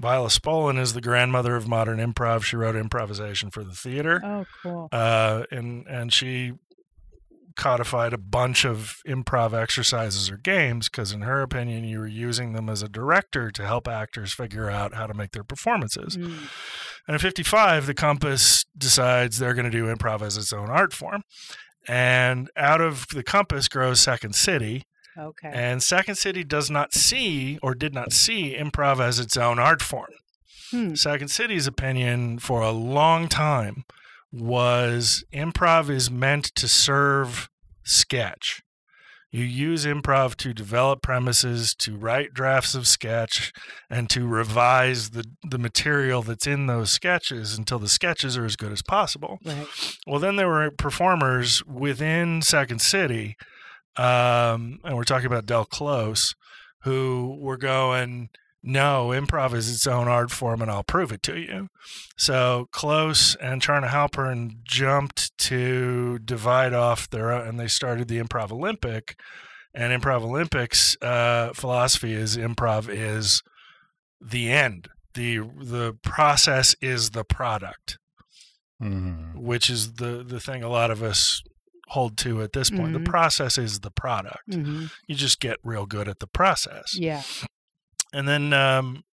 [0.00, 2.44] Viola Spolin is the grandmother of modern improv.
[2.44, 4.88] She wrote improvisation for the theater, Oh, cool.
[4.92, 6.52] uh, and and she
[7.56, 12.52] codified a bunch of improv exercises or games because, in her opinion, you were using
[12.52, 16.16] them as a director to help actors figure out how to make their performances.
[16.16, 16.38] Mm.
[17.06, 20.92] And at 55, the Compass decides they're going to do improv as its own art
[20.92, 21.22] form.
[21.88, 24.84] And out of the Compass grows Second City.
[25.18, 25.50] Okay.
[25.52, 29.80] And Second City does not see or did not see improv as its own art
[29.82, 30.10] form.
[30.70, 30.94] Hmm.
[30.94, 33.84] Second City's opinion for a long time
[34.32, 37.48] was improv is meant to serve
[37.84, 38.62] sketch.
[39.32, 43.52] You use improv to develop premises, to write drafts of sketch,
[43.90, 48.56] and to revise the, the material that's in those sketches until the sketches are as
[48.56, 49.38] good as possible.
[49.44, 49.66] Right.
[50.06, 53.36] Well, then there were performers within Second City,
[53.96, 56.34] um, and we're talking about Del Close,
[56.82, 58.30] who were going,
[58.66, 61.68] no, improv is its own art form, and I'll prove it to you.
[62.18, 68.18] So Close and Charna Halpern jumped to divide off their own, and they started the
[68.20, 69.14] Improv Olympic.
[69.72, 73.42] And Improv Olympics uh, philosophy is improv is
[74.20, 74.88] the end.
[75.14, 77.98] the The process is the product,
[78.82, 79.34] Mhm.
[79.36, 81.42] which is the the thing a lot of us
[81.88, 82.90] hold to at this point.
[82.90, 83.04] Mhm.
[83.04, 84.52] The process is the product.
[84.54, 86.98] hmm You just get real good at the process.
[86.98, 87.22] Yeah.
[88.16, 89.04] And then um,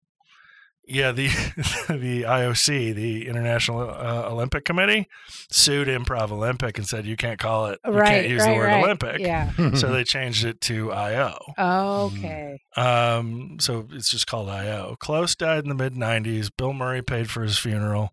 [0.86, 1.28] yeah, the
[1.90, 5.08] the IOC, the International uh, Olympic Committee,
[5.52, 8.08] sued Improv Olympic and said you can't call it, you right.
[8.08, 8.52] can't use right.
[8.52, 8.84] the word right.
[8.84, 9.20] Olympic.
[9.20, 9.52] Yeah.
[9.74, 11.38] So they changed it to IO.
[11.58, 12.60] Okay.
[12.76, 14.96] Um, so it's just called IO.
[15.00, 16.50] Close died in the mid '90s.
[16.56, 18.10] Bill Murray paid for his funeral.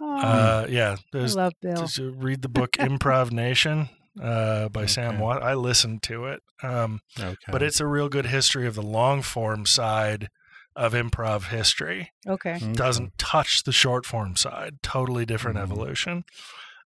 [0.00, 1.76] Oh, Uh, yeah, I love Bill.
[1.76, 3.88] just uh, read the book Improv Nation
[4.20, 5.22] uh, by Sam Okay.
[5.22, 5.42] Watt.
[5.42, 6.42] I listened to it.
[6.62, 7.36] Um, okay.
[7.52, 10.28] but it's a real good history of the long form side
[10.76, 12.10] of improv history.
[12.26, 12.56] Okay.
[12.56, 12.72] Okay.
[12.72, 14.76] Doesn't touch the short form side.
[14.82, 15.62] Totally different Mhm.
[15.62, 16.24] evolution.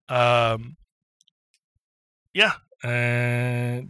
[0.10, 0.78] Um,
[2.34, 3.90] yeah, and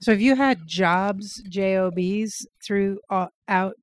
[0.00, 3.74] So have you had jobs, jobs through all, out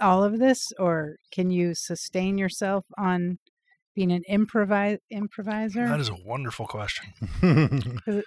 [0.00, 3.38] all of this, or can you sustain yourself on
[3.94, 5.88] being an improvise improviser?
[5.88, 7.12] that is a wonderful question.
[7.42, 8.18] Mm-hmm.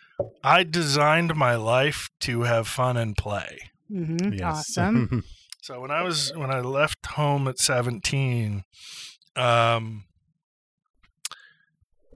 [0.44, 3.58] I designed my life to have fun and play.
[3.90, 4.78] hmm Yes.
[4.78, 5.24] Awesome.
[5.62, 8.64] So when I was when I left home at 17,
[9.36, 10.04] um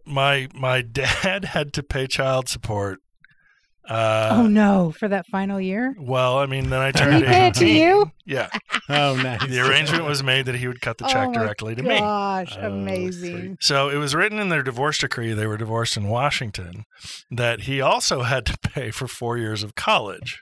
[0.05, 2.99] my my dad had to pay child support.
[3.89, 5.95] Uh oh no, for that final year.
[5.99, 8.11] well, I mean, then I turned pay it to you?
[8.25, 8.47] Yeah.
[8.89, 9.47] oh, nice.
[9.47, 11.97] The arrangement was made that he would cut the check oh directly to me.
[11.99, 13.57] Gosh, Oh, amazing.
[13.59, 16.85] So it was written in their divorce decree, they were divorced in Washington,
[17.31, 20.39] that he also had to pay for 4 years of college.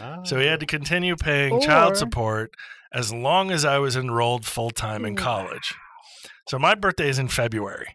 [0.00, 0.22] Ah.
[0.24, 2.50] So he had to continue paying child support
[2.92, 5.22] as long as I was enrolled full time in Wow.
[5.22, 5.74] college.
[6.48, 7.94] So my birthday is in February.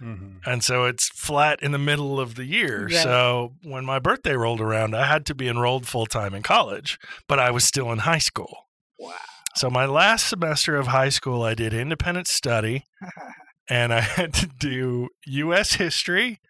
[0.00, 0.40] Mhm.
[0.46, 2.88] And so it's flat in the middle of the year.
[2.90, 6.98] So when my birthday rolled around, I had to be enrolled full time in college,
[7.28, 8.68] but I was still in high school.
[8.98, 9.14] Wow.
[9.56, 12.84] So my last semester of high school, I did independent study
[13.68, 16.40] and I had to do US history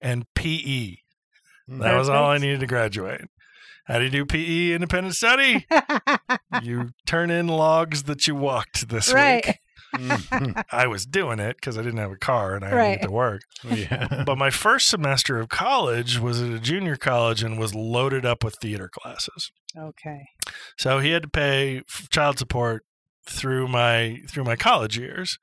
[0.00, 0.96] and PE.
[1.68, 3.22] That was all I needed to graduate.
[3.84, 5.66] How do you do PE independent study?
[6.62, 9.46] you turn in logs that you walked this right.
[9.46, 9.56] week.
[9.94, 10.62] Mhm.
[10.72, 13.00] I was doing it because I didn't have a car and I had to Right.
[13.00, 13.42] get to work.
[13.64, 14.22] yeah.
[14.26, 18.44] But my first semester of college was at a junior college and was loaded up
[18.44, 19.50] with theater classes.
[19.76, 20.26] Okay.
[20.76, 22.84] So he had to pay child support
[23.26, 25.38] through my through my college years.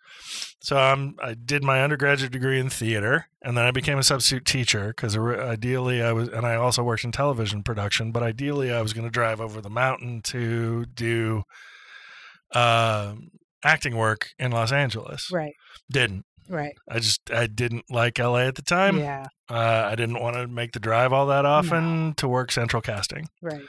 [0.59, 4.43] So I'm I did my undergraduate degree in theater, and then I became a substitute
[4.45, 8.11] teacher because ideally I was, and I also worked in television production.
[8.11, 11.43] But ideally, I was going to drive over the mountain to do
[12.53, 13.29] um
[13.65, 15.29] acting work in Los Angeles.
[15.31, 15.53] Right.
[15.91, 16.73] Didn't Right.
[16.87, 18.99] I just I didn't like LA at the time.
[18.99, 19.25] yeah.
[19.49, 23.27] Uh, I didn't want to make the drive all that often to work central casting,
[23.41, 23.63] Right.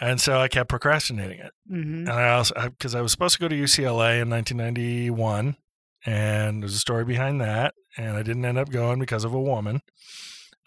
[0.00, 1.52] and so I kept procrastinating it.
[1.68, 5.56] hmm And I also because I, was supposed to go to UCLA in 1991,
[6.04, 9.40] and there's a story behind that, and I didn't end up going because of a
[9.40, 9.80] woman.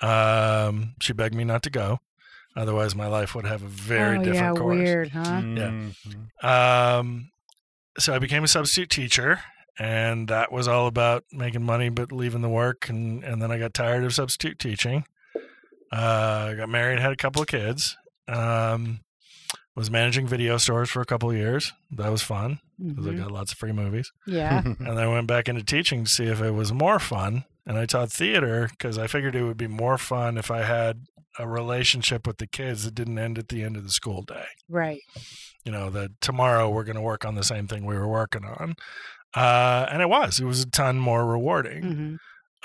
[0.02, 2.00] Um, she begged me not to go,
[2.56, 4.78] otherwise my life would have a very oh, different yeah, course.
[4.78, 5.42] Weird, huh?
[5.42, 6.44] Mhm.
[6.44, 7.32] Um,
[7.98, 9.40] so I became a substitute teacher,
[9.80, 12.90] and that was all about making money but leaving the work.
[12.90, 15.06] And, and then I got tired of substitute teaching.
[15.92, 17.98] Uh, I got married, had a couple of kids.
[18.28, 19.02] Um,
[19.76, 21.74] was managing video stores for a couple of years.
[21.92, 23.18] That was fun because I Mhm.
[23.20, 24.12] got lots of free movies.
[24.26, 24.62] Yeah.
[24.64, 27.44] And then I went back into teaching to see if it was more fun.
[27.68, 31.06] And I taught theater because I figured it would be more fun if I had
[31.40, 34.46] a relationship with the kids that didn't end at the end of the school day
[34.70, 35.02] right.
[35.66, 38.46] you know that tomorrow we're going to work on the same thing we were working
[38.46, 38.74] on
[39.34, 42.16] uh, and it was it was a ton more rewarding hmm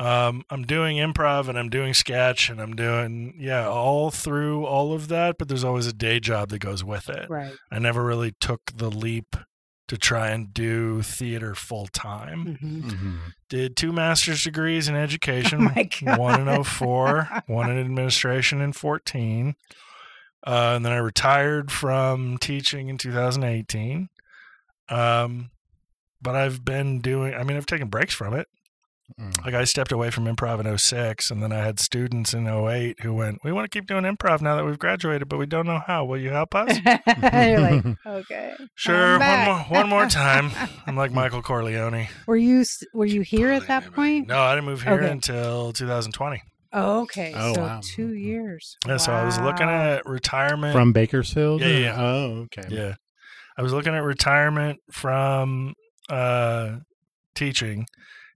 [0.06, 4.92] um, i'm doing improv and i'm doing sketch and i'm doing yeah all through all
[4.94, 7.52] of that but there's always a day job that goes with it Right.
[7.72, 9.34] i never really took the leap
[9.90, 13.18] to try and do theater full time hmm Mhm.
[13.48, 16.18] did two master's degrees in education Oh my God.
[16.18, 19.55] one in 04 one in administration in 14
[20.46, 24.09] uh, and then i retired from teaching in 2018
[24.88, 25.50] um,
[26.22, 28.46] but i've been doing i mean i've taken breaks from it
[29.18, 29.44] Mm.
[29.44, 33.01] like i stepped away from improv in 06 and then i had students in 08
[33.01, 35.66] who went we want to keep doing improv now that we've graduated but we don't
[35.66, 36.79] know how will you help us
[37.23, 38.55] You're like, okay.
[38.75, 40.51] sure one more, one more time
[40.87, 44.29] i'm like michael corleone Were you were you here at that point?
[44.29, 45.11] no i didn't move here Okay.
[45.11, 46.42] until 2020
[46.73, 47.33] Oh, okay.
[47.35, 47.81] Oh, so wow.
[47.83, 48.77] two years.
[48.87, 50.73] Yeah, so I was looking at retirement.
[50.73, 51.62] From Bakersfield?
[51.62, 51.96] Yeah, yeah, yeah.
[52.01, 52.62] Oh, okay.
[52.68, 52.94] yeah,
[53.59, 55.75] I was looking at retirement from
[56.09, 56.77] uh,
[57.35, 57.87] teaching,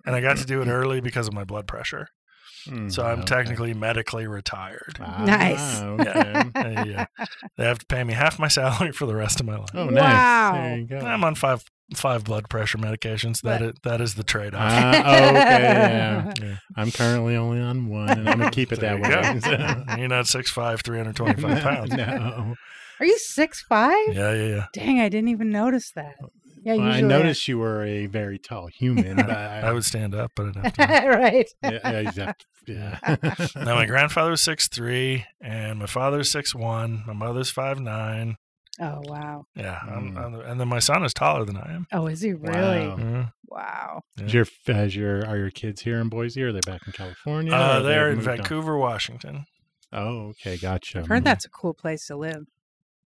[0.05, 2.09] and I got to do it early because of my blood pressure.
[2.69, 3.27] Mm, So I'm okay.
[3.27, 4.97] technically medically retired.
[5.01, 5.81] Ah, Nice.
[5.83, 6.51] okay.
[6.55, 7.05] They, uh,
[7.59, 9.69] they have to pay me half my salary for the rest of my life.
[9.75, 9.91] Oh, Wow.
[9.93, 10.53] nice.
[10.55, 10.99] There you go.
[11.07, 11.63] I'm on five
[11.95, 13.43] five blood pressure medications.
[13.43, 14.63] That is, that is the trade off.
[14.63, 15.63] Ah, oh, okay.
[15.63, 16.33] Yeah.
[16.43, 16.57] Yeah.
[16.77, 19.85] I'm currently only on one, and I'm gonna keep it There that you way.
[19.87, 19.97] go.
[19.99, 21.93] You're not 6'5", 325 pounds.
[21.95, 22.55] no.
[23.01, 23.93] Are you six five?
[24.15, 24.67] Yeah, yeah, yeah.
[24.73, 26.15] Dang, I didn't even notice that.
[26.65, 30.15] Yeah, Well, I usually noticed you were a very tall human, but I would stand
[30.15, 31.09] up, but I'd have to.
[31.11, 31.49] right.
[31.63, 33.17] yeah, yeah, you yeah.
[33.57, 37.05] now my grandfather was six three, and my father's six one.
[37.07, 38.37] My mother's five nine.
[38.81, 39.45] Oh wow.
[39.55, 40.17] Yeah, I'm, Mm.
[40.25, 41.87] I'm and then my son is taller than I am.
[41.93, 42.89] Oh, is he really?
[42.89, 42.97] Wow.
[42.97, 43.33] Mhm.
[43.47, 44.03] Wow.
[44.19, 44.25] Yeah.
[44.25, 46.43] Is your, has your are your kids here in Boise?
[46.43, 47.53] Or are they back in California?
[47.53, 48.37] Uh, they they're in moved on?
[48.39, 49.45] Vancouver, Washington.
[49.93, 50.99] Oh, okay, gotcha.
[51.01, 51.27] I've heard Mhm.
[51.27, 52.47] that's a cool place to live.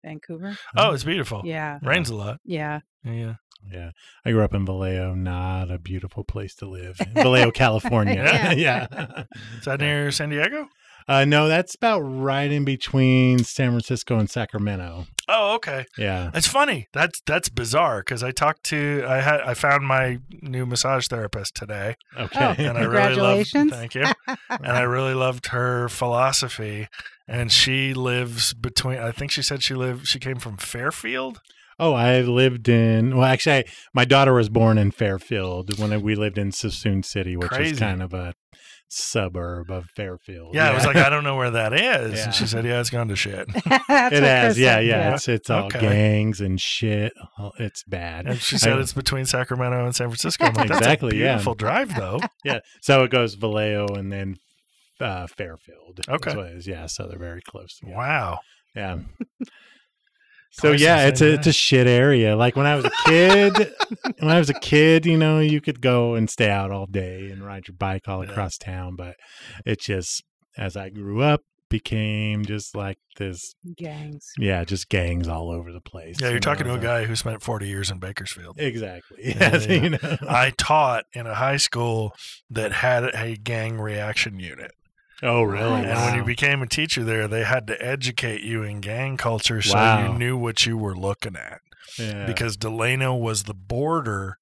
[0.04, 0.56] Vancouver.
[0.76, 1.42] Oh, it's beautiful.
[1.44, 1.78] Yeah.
[1.82, 2.40] Rains a lot.
[2.44, 2.80] Yeah.
[3.04, 3.34] Yeah, yeah.
[3.70, 3.90] Yeah,
[4.24, 5.14] I grew up in Vallejo.
[5.14, 6.96] Not a beautiful place to live.
[7.14, 8.14] Vallejo, California.
[8.24, 8.52] Yeah.
[8.56, 9.24] yeah.
[9.58, 10.66] Is that near San Diego?
[11.08, 15.06] Uh, no, that's about right in between San Francisco and Sacramento.
[15.28, 15.84] Oh, okay.
[15.98, 16.30] Yeah.
[16.34, 16.86] It's funny.
[16.92, 21.54] That's that's bizarre because I talked to I had I found my new massage therapist
[21.56, 22.54] today, Okay.
[22.58, 23.50] and I really loved.
[23.52, 23.72] Congratulations.
[23.72, 24.04] Thank you.
[24.50, 26.88] and I really loved her philosophy.
[27.28, 28.98] And she lives between.
[28.98, 30.06] I think she said she lived.
[30.06, 31.40] She came from Fairfield.
[31.78, 33.16] Oh, I lived in.
[33.16, 37.04] Well, actually, I, my daughter was born in Fairfield when I, we lived in Suisun
[37.04, 37.72] City, which Crazy.
[37.72, 38.34] is kind of a
[38.88, 40.54] suburb of Fairfield.
[40.54, 42.12] Yeah, I was like, I don't know where that is.
[42.18, 42.24] Yeah.
[42.26, 43.48] And she said, Yeah, it's gone to shit.
[43.64, 44.44] That's it has.
[44.54, 45.14] Chris Yeah, yeah.
[45.14, 45.80] It's it's all Okay.
[45.80, 47.12] gangs and shit.
[47.58, 48.26] It's bad.
[48.26, 50.44] And she said I- it's between Sacramento and San Francisco.
[50.44, 51.32] I'm like, That's Exactly, a yeah.
[51.32, 52.20] beautiful drive, though.
[52.44, 52.58] yeah.
[52.82, 54.36] So it goes Vallejo and then
[55.00, 56.00] uh, Fairfield.
[56.08, 56.36] Okay.
[56.36, 56.66] what it is.
[56.66, 56.84] Yeah.
[56.86, 57.78] So they're very close.
[57.78, 57.96] Together.
[57.96, 58.40] Wow.
[58.76, 58.98] Yeah.
[60.54, 62.36] So Twice yeah, it's a it's a shit area.
[62.36, 63.72] Like when I was a kid,
[64.18, 67.30] when I was a kid, you know, you could go and stay out all day
[67.30, 68.30] and ride your bike all Yeah.
[68.30, 68.94] across town.
[68.96, 69.16] But
[69.64, 70.22] it just,
[70.58, 73.54] as I grew up, became just like this.
[73.78, 74.26] Gangs.
[74.38, 76.16] Yeah, just gangs all over the place.
[76.20, 78.60] Yeah, you're you talking to a so- guy who spent 40 years in Bakersfield.
[78.60, 79.16] Exactly.
[79.34, 79.72] Yeah, yeah.
[79.82, 80.16] you know.
[80.28, 82.12] I taught in a high school
[82.50, 84.72] that had a gang reaction unit.
[85.22, 85.82] Oh, really?
[85.84, 89.62] And when you became a teacher there, they had to educate you in gang culture
[89.62, 90.12] so Wow.
[90.12, 91.60] you knew what you were looking at.
[91.98, 92.26] yeah.
[92.26, 94.36] Because Delano was the border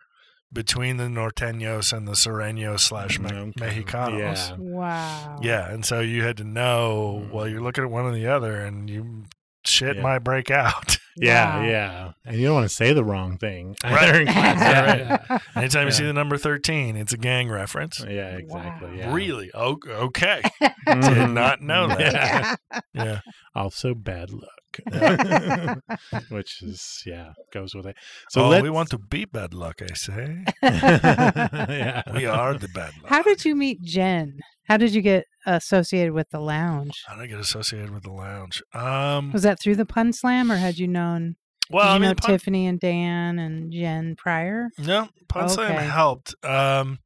[0.52, 3.82] between the Norteños and the Sureños slash Me- mm, Okay.
[3.82, 4.50] Mexicanos.
[4.50, 4.56] Yeah.
[4.58, 5.38] Wow.
[5.42, 7.30] Yeah, and so you had to know, mm.
[7.32, 9.24] well, you're looking at one or the other, and you
[9.64, 10.02] shit Yeah.
[10.02, 10.96] might break out.
[11.16, 11.64] Yeah, Wow.
[11.66, 12.12] yeah.
[12.24, 13.76] And you don't want to say the wrong thing.
[13.84, 14.04] Right.
[14.08, 15.18] either in class.
[15.28, 18.00] Yeah, Anytime you see the number 13, it's a gang reference.
[18.00, 18.10] yeah.
[18.10, 18.88] Yeah, exactly.
[18.90, 18.96] Wow.
[18.96, 19.12] Yeah.
[19.12, 19.50] Really?
[19.52, 20.40] Oh, okay.
[20.86, 22.58] Did not know that.
[22.70, 22.80] Yeah.
[22.94, 23.20] Yeah.
[23.54, 24.48] also bad luck
[26.28, 27.96] which is yeah goes with it
[28.28, 30.44] so So oh, let's, we want to be bad luck, I say.
[30.62, 33.06] yeah We are the bad luck.
[33.10, 34.40] How did you meet Jen?
[34.68, 37.02] How did you get associated with the lounge?
[37.06, 38.62] How did I get associated with the lounge?
[38.72, 41.36] Um, Was that through the Pun Slam, or had you known?
[41.70, 44.68] well, did you I mean, know Pun- Tiffany and Dan and Jen prior?
[44.78, 46.34] no, Pun Slam helped.
[46.44, 46.98] Um,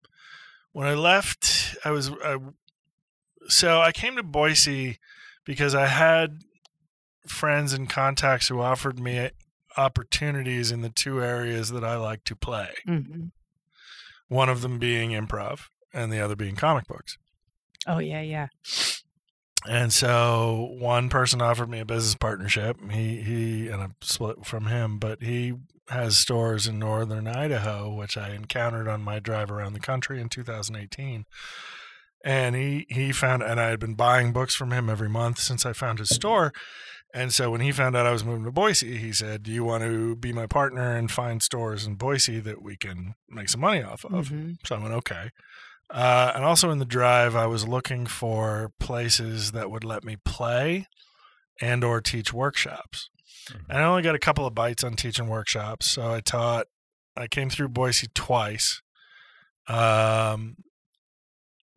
[0.72, 2.36] when I left, I was I,
[3.48, 4.98] so I came to Boise
[5.46, 6.38] because I had
[7.26, 9.30] friends and contacts who offered me
[9.76, 12.70] opportunities in the two areas that I like to play.
[12.86, 13.26] hmm
[14.28, 17.16] One of them being improv, and the other being comic books.
[17.86, 18.48] Oh yeah, yeah.
[19.66, 22.76] And so one person offered me a business partnership.
[22.90, 25.54] He he and I split from him, but he
[25.88, 30.28] has stores in northern Idaho, which I encountered on my drive around the country in
[30.28, 31.24] 2018.
[32.24, 35.64] And he he found and I had been buying books from him every month since
[35.64, 36.52] I found his store.
[37.16, 39.62] And so when he found out I was moving to Boise, he said, "Do you
[39.62, 43.60] want to be my partner and find stores in Boise that we can make some
[43.60, 44.56] money off of?" Mhm.
[44.66, 45.30] So I went, okay.
[45.90, 50.16] Uh, and also in the drive, I was looking for places that would let me
[50.24, 50.88] play
[51.60, 53.08] and or teach workshops.
[53.68, 56.66] And I only got a couple of bites on teaching workshops, so I taught.
[57.16, 58.82] I came through Boise twice.
[59.68, 60.56] Um,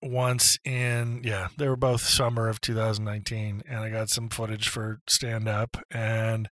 [0.01, 4.99] once in yeah, they were both summer of 2019, and I got some footage for
[5.07, 6.49] stand up and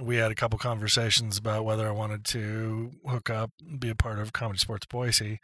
[0.00, 4.18] we had a couple conversations about whether I wanted to hook up, be a part
[4.18, 5.40] of ComedySportz Boise,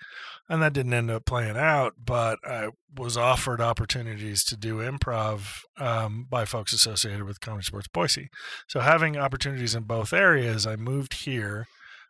[0.48, 1.94] and that didn't end up playing out.
[2.04, 8.28] But I was offered opportunities to do improv um, by folks associated with ComedySportz Boise.
[8.68, 11.66] So having opportunities in both areas, I moved here.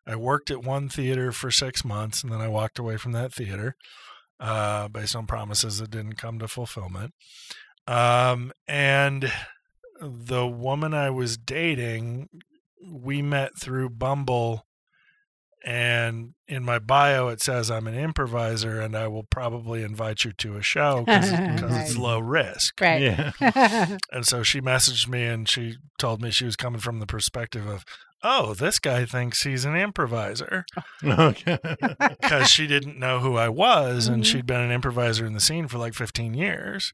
[0.06, 3.32] I worked at one theater for six months, and then I walked away from that
[3.32, 3.74] theater
[4.40, 7.14] uh, based on promises that didn't come to fulfillment.
[7.86, 9.30] Um, and
[10.00, 12.28] the woman I was dating
[12.86, 14.66] we met through Bumble,
[15.64, 20.32] and in my bio it says I'm an improviser, and I will probably invite you
[20.32, 22.80] to a show because it's low risk.
[22.80, 23.00] right.
[23.02, 23.96] Yeah.
[24.12, 27.66] And so she messaged me and she told me she was coming from the perspective
[27.66, 27.84] of,
[28.22, 30.64] oh, this guy thinks he's an improviser
[31.02, 31.58] okay.
[32.20, 34.26] because she didn't know who I was and Mhm.
[34.26, 36.92] she'd been an improviser in the scene for like 15 years.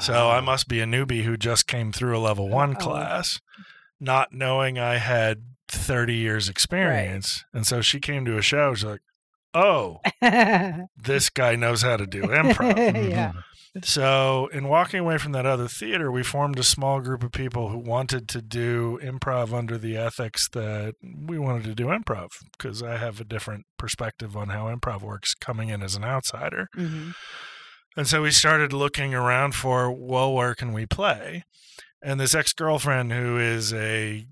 [0.00, 0.40] So I Ah.
[0.40, 2.80] must be a newbie who just came through a level one Uh-oh.
[2.84, 3.40] class,
[4.00, 7.44] not knowing I had 30 years experience.
[7.52, 8.74] And so she came to a show.
[8.74, 9.00] She's like,
[9.54, 10.00] oh,
[10.96, 13.10] this guy knows how to do improv.
[13.10, 13.32] yeah.
[13.82, 17.68] So, in walking away from that other theater, we formed a small group of people
[17.68, 22.82] who wanted to do improv under the ethics that we wanted to do improv because
[22.82, 26.68] I have a different perspective on how improv works coming in as an outsider.
[26.74, 27.10] hmm
[27.98, 31.44] And so we started looking around for, well, where can we play?
[32.06, 34.28] And this ex girlfriend, who is a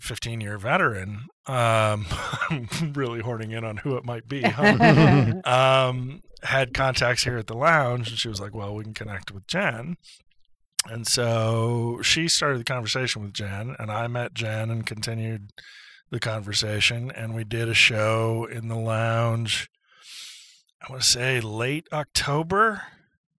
[0.00, 2.06] 15 year veteran, um,
[2.48, 5.32] I'm really hoarding in on who it might be, huh?
[5.44, 9.32] um, had contacts here at the lounge, and she was like, "Well, we can connect
[9.32, 9.96] with Jen."
[10.86, 15.50] And so she started the conversation with Jen, and I met Jen and continued
[16.12, 19.68] the conversation, and we did a show in the lounge.
[20.80, 22.82] I want to say late October.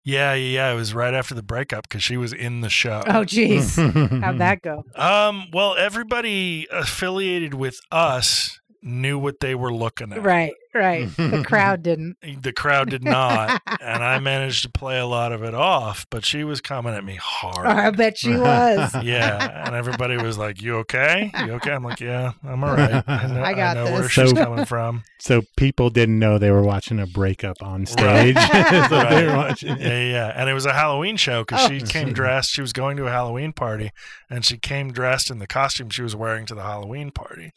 [0.09, 0.73] Yeah, yeah, yeah.
[0.73, 3.03] It was right after the breakup because she was in the show.
[3.07, 3.77] oh, jeez.
[4.23, 4.87] How'd that go?
[4.95, 10.23] Um, well, everybody affiliated with us knew what they were looking at.
[10.23, 11.09] Right, right.
[11.17, 12.17] The crowd didn't.
[12.23, 16.07] Eh, the crowd did not, and I managed to play a lot of it off,
[16.11, 17.67] but she was coming at me hard.
[17.67, 18.95] Oh, I bet she was.
[19.03, 21.31] Yeah, and everybody was like, "You okay?
[21.47, 23.03] You okay?" I'm like, "Yeah, I'm all right.
[23.07, 26.39] I know, I got know where this." she's So- coming from." so people didn't know
[26.39, 28.37] they were watching a breakup on stage.
[28.37, 29.69] so they were watching.
[29.79, 30.33] Yeah, yeah, yeah.
[30.37, 31.69] And it was a Halloween show because Oh.
[31.69, 32.51] she came dressed.
[32.53, 33.91] She was going to a Halloween party,
[34.31, 37.53] and she came dressed in the costume she was wearing to the Halloween party.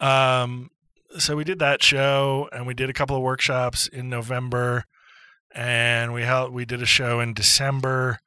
[0.00, 0.70] Um,
[1.18, 4.84] so we did that show, and we did a couple of workshops in November,
[5.54, 8.18] and we held we did a show in December,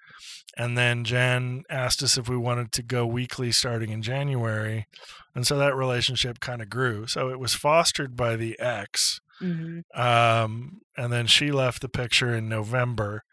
[0.58, 4.88] and then Jen asked us if we wanted to go weekly starting in January,
[5.36, 7.06] and so that relationship kind of grew.
[7.08, 12.36] So it was fostered by the ex hmm um, and then she left the picture
[12.36, 13.24] in November,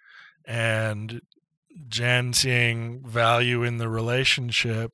[0.46, 1.20] and
[1.88, 4.92] Jen seeing value in the relationship,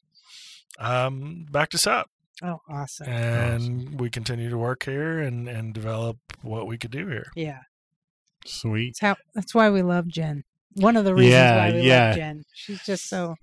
[0.79, 2.09] um, backed us up,
[2.43, 3.09] Oh, awesome.
[3.09, 7.27] and we continue to work here and and develop what we could do here.
[7.37, 7.61] Yeah.
[8.45, 8.95] Sweet.
[8.95, 9.17] That's how.
[9.35, 10.43] That's why we love Jen.
[10.75, 12.07] One of the reasons Yeah, why we yeah.
[12.09, 12.43] love Jen.
[12.55, 13.37] She's just so.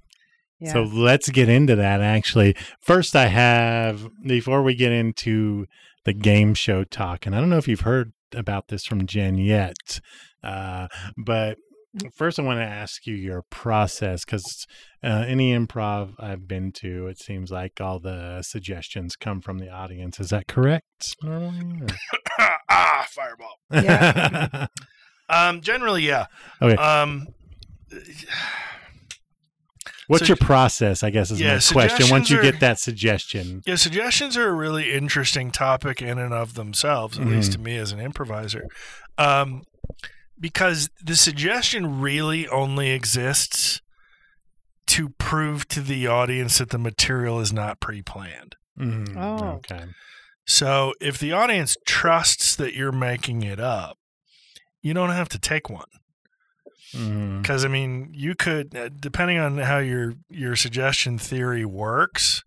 [0.59, 0.73] Yeah.
[0.73, 2.55] So let's get into that actually.
[2.81, 5.67] First, I have, before we get into
[6.03, 9.37] the game show talk, and I don't know if you've heard about this from Jen
[9.37, 10.01] yet,
[10.43, 10.87] uh,
[11.17, 11.57] but
[12.13, 14.65] first I want to ask you your process because
[15.03, 19.69] uh, any improv I've been to, it seems like all the suggestions come from the
[19.69, 20.19] audience.
[20.19, 21.15] Is that correct?
[21.23, 21.87] normally,
[22.69, 23.59] ah, fireball.
[23.71, 24.67] Yeah.
[25.31, 26.25] Um, generally, yeah.
[26.59, 26.75] Okay.
[26.75, 27.27] Um,
[30.07, 31.03] What's So- your process?
[31.03, 32.09] I guess is Yeah, my question.
[32.09, 36.33] Once you are- get that suggestion, Yeah, suggestions are a really interesting topic in and
[36.33, 38.63] of themselves, at least to me as an improviser.
[39.19, 39.61] Um,
[40.39, 43.81] because the suggestion really only exists
[44.87, 48.55] to prove to the audience that the material is not pre planned.
[48.79, 49.15] Mhm.
[49.17, 49.47] Oh.
[49.57, 49.85] okay.
[50.45, 53.97] So if the audience trusts that you're making it up,
[54.81, 55.85] you don't have to take one.
[57.41, 62.43] Because I mean, you could, uh, depending on how your your suggestion theory works,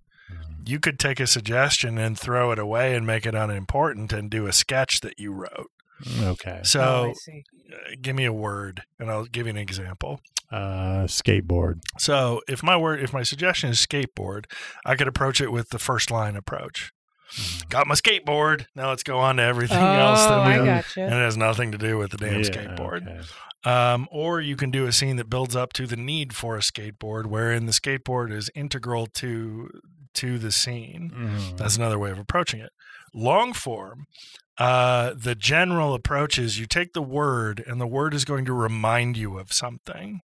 [0.66, 4.47] you could take a suggestion and throw it away and make it unimportant and do
[4.49, 5.70] a sketch that you wrote.
[6.21, 6.59] Okay.
[6.61, 7.45] Oh, So, see.
[7.73, 10.21] uh, give me a word, and I'll give you an example.
[10.51, 11.81] Uh, skateboard.
[11.99, 14.45] So, if my word, if my suggestion is skateboard,
[14.85, 16.91] I could approach it with the first line approach.
[17.71, 18.67] Got my skateboard.
[18.77, 21.73] Now let's go on to everything else Oh, that we I and it has nothing
[21.73, 23.09] to do with the damn Yeah, skateboard.
[23.09, 23.21] okay.
[23.65, 26.61] Um, or you can do a scene that builds up to the need for a
[26.61, 29.71] skateboard, wherein the skateboard is integral to
[30.15, 31.11] to the scene.
[31.15, 31.57] Mhm.
[31.57, 32.71] That's another way of approaching it.
[33.15, 34.05] Long form,
[34.59, 38.53] uh, the general approach is you take the word, and the word is going to
[38.53, 40.21] remind you of something.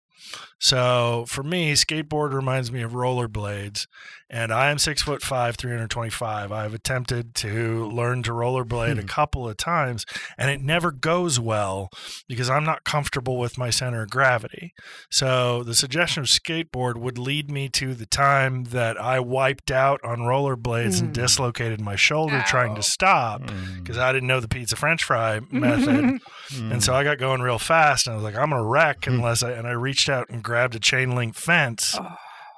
[0.58, 3.86] So for me, skateboard reminds me of rollerblades,
[4.30, 6.52] and I am six foot five, 325.
[6.52, 10.04] I've attempted to learn to rollerblade a couple of times,
[10.36, 11.88] and it never goes well
[12.28, 14.72] because I'm not comfortable with my center of gravity.
[15.10, 20.00] So the suggestion of skateboard would lead me to the time that I wiped out
[20.04, 21.14] on rollerblades and Mm.
[21.14, 23.78] dislocated my shoulder trying to stop Mm.
[23.82, 26.20] because I didn't know the pizza French fry method.
[26.54, 29.14] And so I got going real fast, and I was like, "I'm gonna wreck Hmm.
[29.14, 32.16] unless I." And I reached out and grabbed a chain link fence Oh.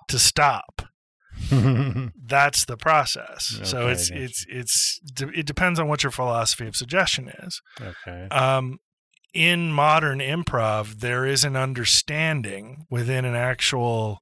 [0.09, 0.83] to stop.
[2.27, 3.61] That's the process.
[3.65, 7.61] so it's it's it's it depends on what your philosophy of suggestion is.
[7.81, 8.29] okay.
[8.31, 8.79] Um,
[9.33, 14.19] in modern improv, there is an understanding within an actual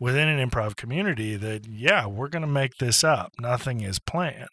[0.00, 3.32] within an improv community that yeah, we're going to make this up.
[3.40, 4.48] Nothing is planned.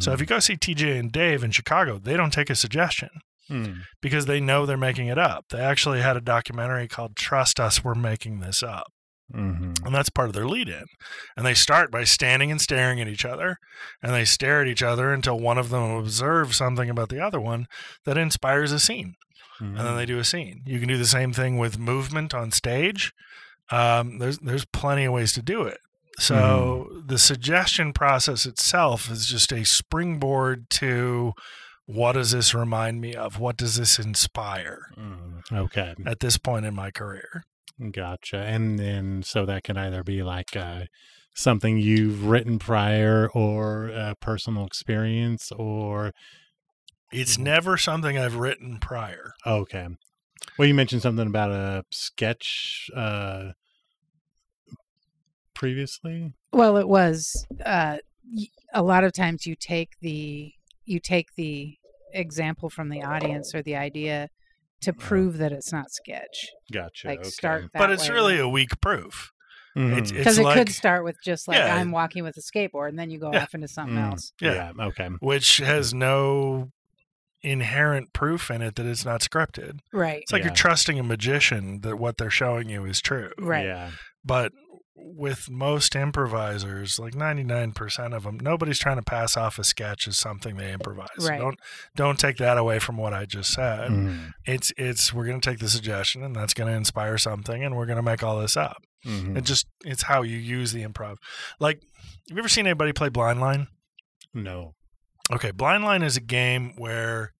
[0.00, 3.10] So if you go see TJ and Dave in Chicago, they don't take a suggestion
[3.50, 3.78] Mm.
[4.02, 5.46] because they know they're making it up.
[5.48, 8.88] They actually had a documentary called Trust Us, We're Making This Up.
[9.34, 9.84] Mhm.
[9.84, 10.84] And that's part of their lead in.
[11.36, 13.58] And they start by standing and staring at each other.
[14.02, 17.40] And they stare at each other until one of them observes something about the other
[17.40, 17.66] one
[18.04, 19.14] that inspires a scene.
[19.60, 20.62] And then they do a scene.
[20.66, 23.12] You can do the same thing with movement on stage.
[23.70, 25.78] Um, there's there's plenty of ways to do it.
[26.18, 31.32] So the suggestion process itself is just a springboard to
[31.86, 33.38] what does this remind me of?
[33.40, 35.42] What does this inspire Mm.
[35.52, 35.94] Okay.
[36.06, 37.44] at this point in my career?
[37.92, 38.38] Gotcha.
[38.38, 40.86] And then so that can either be like uh,
[41.34, 46.12] something you've written prior or a personal experience or
[47.12, 47.42] It's Mhm.
[47.44, 49.32] never something I've written prior.
[49.46, 49.86] okay.
[50.58, 53.52] Well, you mentioned something about a sketch uh,
[55.54, 56.32] previously.
[56.52, 57.98] Well, it was uh,
[58.30, 60.52] y- a lot of times you take the
[60.84, 61.76] you take the
[62.12, 64.28] example from the audience or the idea
[64.82, 66.46] to prove that it's not sketch.
[66.72, 67.08] Gotcha.
[67.08, 67.28] Like okay.
[67.30, 68.14] start that but it's way.
[68.14, 69.30] really a weak proof.
[69.76, 69.98] Mhm.
[69.98, 71.76] It's, it's because it like, could start with just like Yeah.
[71.76, 73.42] I'm walking with a skateboard, and then you go Yeah.
[73.42, 74.10] off into something Mm.
[74.12, 74.32] else.
[74.40, 74.72] yeah.
[74.76, 74.84] yeah.
[74.86, 75.08] Okay.
[75.20, 76.70] which has no
[77.42, 79.78] inherent proof in it that it's not scripted.
[79.92, 80.22] Right.
[80.22, 80.48] It's like Yeah.
[80.48, 83.30] you're trusting a magician that what they're showing you is true.
[83.38, 83.66] Right.
[83.66, 83.90] Yeah.
[84.24, 84.52] But
[85.00, 90.16] with most improvisers, like 99% of them, nobody's trying to pass off a sketch as
[90.18, 91.08] something they improvise.
[91.18, 91.58] So Don't
[91.96, 93.90] don't take that away from what I just said.
[93.90, 94.32] Mhm.
[94.44, 97.76] It's it's we're going to take the suggestion and that's going to inspire something and
[97.76, 98.82] we're going to make all this up.
[99.06, 99.36] Mhm.
[99.36, 101.16] It just it's how you use the improv.
[101.60, 101.76] Like
[102.28, 103.68] have you ever seen anybody play blind line?
[104.34, 104.74] No.
[105.32, 107.32] Okay, blind line is a game where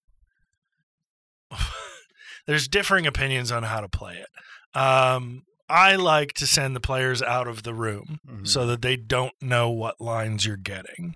[2.45, 4.77] there's differing opinions on how to play it.
[4.79, 8.47] Um, I like to send the players out of the room Mhm.
[8.47, 11.15] so that they don't know what lines you're getting,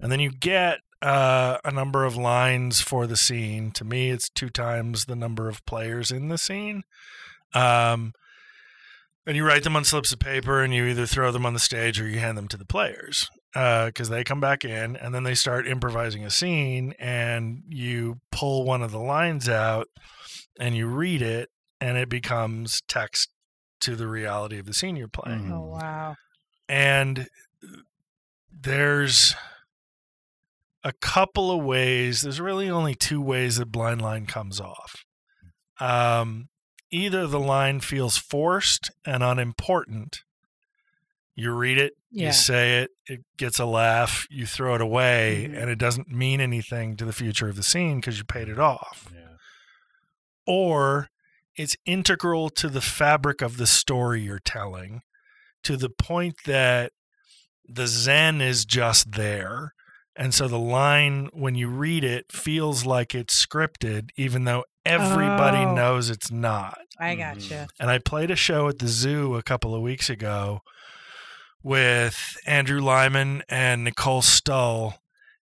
[0.00, 3.70] and then you get uh, a number of lines for the scene.
[3.72, 6.84] To me, it's two times the number of players in the scene.
[7.52, 8.12] Um,
[9.26, 11.60] and you write them on slips of paper, and you either throw them on the
[11.60, 15.22] stage or you hand them to the players because they come back in and then
[15.22, 19.88] they start improvising a scene and you pull one of the lines out
[20.58, 23.28] and you read it and it becomes text
[23.80, 25.52] to the reality of the scene you're playing Mhm.
[25.52, 26.16] Oh wow.
[26.68, 27.28] and
[28.50, 29.34] there's
[30.84, 35.04] a couple of ways there's really only two ways that blind line comes off
[35.80, 36.48] um,
[36.90, 40.22] either the line feels forced and unimportant
[41.34, 42.28] you read it Yeah.
[42.28, 45.60] you say it it gets a laugh you throw it away Mhm.
[45.62, 48.58] and it doesn't mean anything to the future of the scene because you paid it
[48.58, 49.36] off Yeah.
[50.46, 51.08] or
[51.56, 55.02] it's integral to the fabric of the story you're telling
[55.62, 56.92] to the point that
[57.68, 59.72] the zen is just there
[60.14, 65.58] and so the line when you read it feels like it's scripted even though everybody
[65.58, 65.74] Oh.
[65.74, 67.18] knows it's not I Mhm.
[67.18, 67.68] gotcha.
[67.80, 70.60] and I played a show at the zoo a couple of weeks ago
[71.62, 74.94] with Andrew Lyman and Nicole Stull.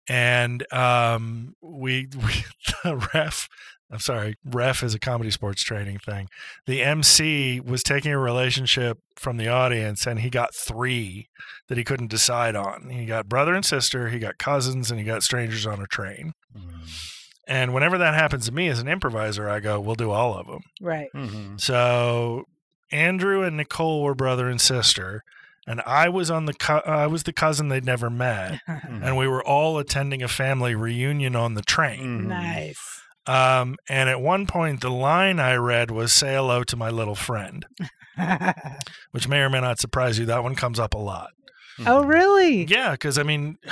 [0.08, 2.44] And um, we, we,
[2.84, 3.48] the ref,
[3.90, 6.28] I'm sorry, ref is a comedy sports training thing.
[6.66, 11.28] The MC was taking a relationship from the audience and he got three
[11.68, 12.90] that he couldn't decide on.
[12.90, 16.32] He got brother and sister, he got cousins, and he got strangers on a train.
[16.56, 16.88] Mhm.
[17.48, 20.46] And whenever that happens to me as an improviser, I go, we'll do all of
[20.48, 20.62] them.
[20.80, 21.08] Right.
[21.14, 21.60] Mhm.
[21.60, 22.44] So
[22.90, 25.22] Andrew and Nicole were brother and sister,
[25.66, 29.02] and I was on the co- I was the cousin they'd never met, Mhm.
[29.04, 32.22] and we were all attending a family reunion on the train.
[32.22, 32.26] Mhm.
[32.26, 32.95] nice.
[33.26, 37.14] Um, and at one point, the line I read was "Say hello to my little
[37.16, 37.66] friend,"
[39.10, 40.26] which may or may not surprise you.
[40.26, 41.30] That one comes up a lot.
[41.86, 42.64] oh really?
[42.64, 43.58] Yeah, because I mean.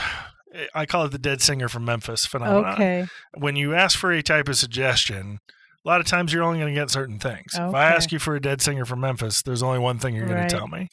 [0.73, 2.75] I call it the dead singer from Memphis phenomenon.
[2.75, 3.07] Okay.
[3.37, 5.41] When you ask for a type of suggestion,
[5.85, 7.55] a lot of times you're only going to get certain things.
[7.55, 10.27] If I ask you for a dead singer from Memphis, there's only one thing you're
[10.29, 10.49] going Right.
[10.49, 10.91] to tell me.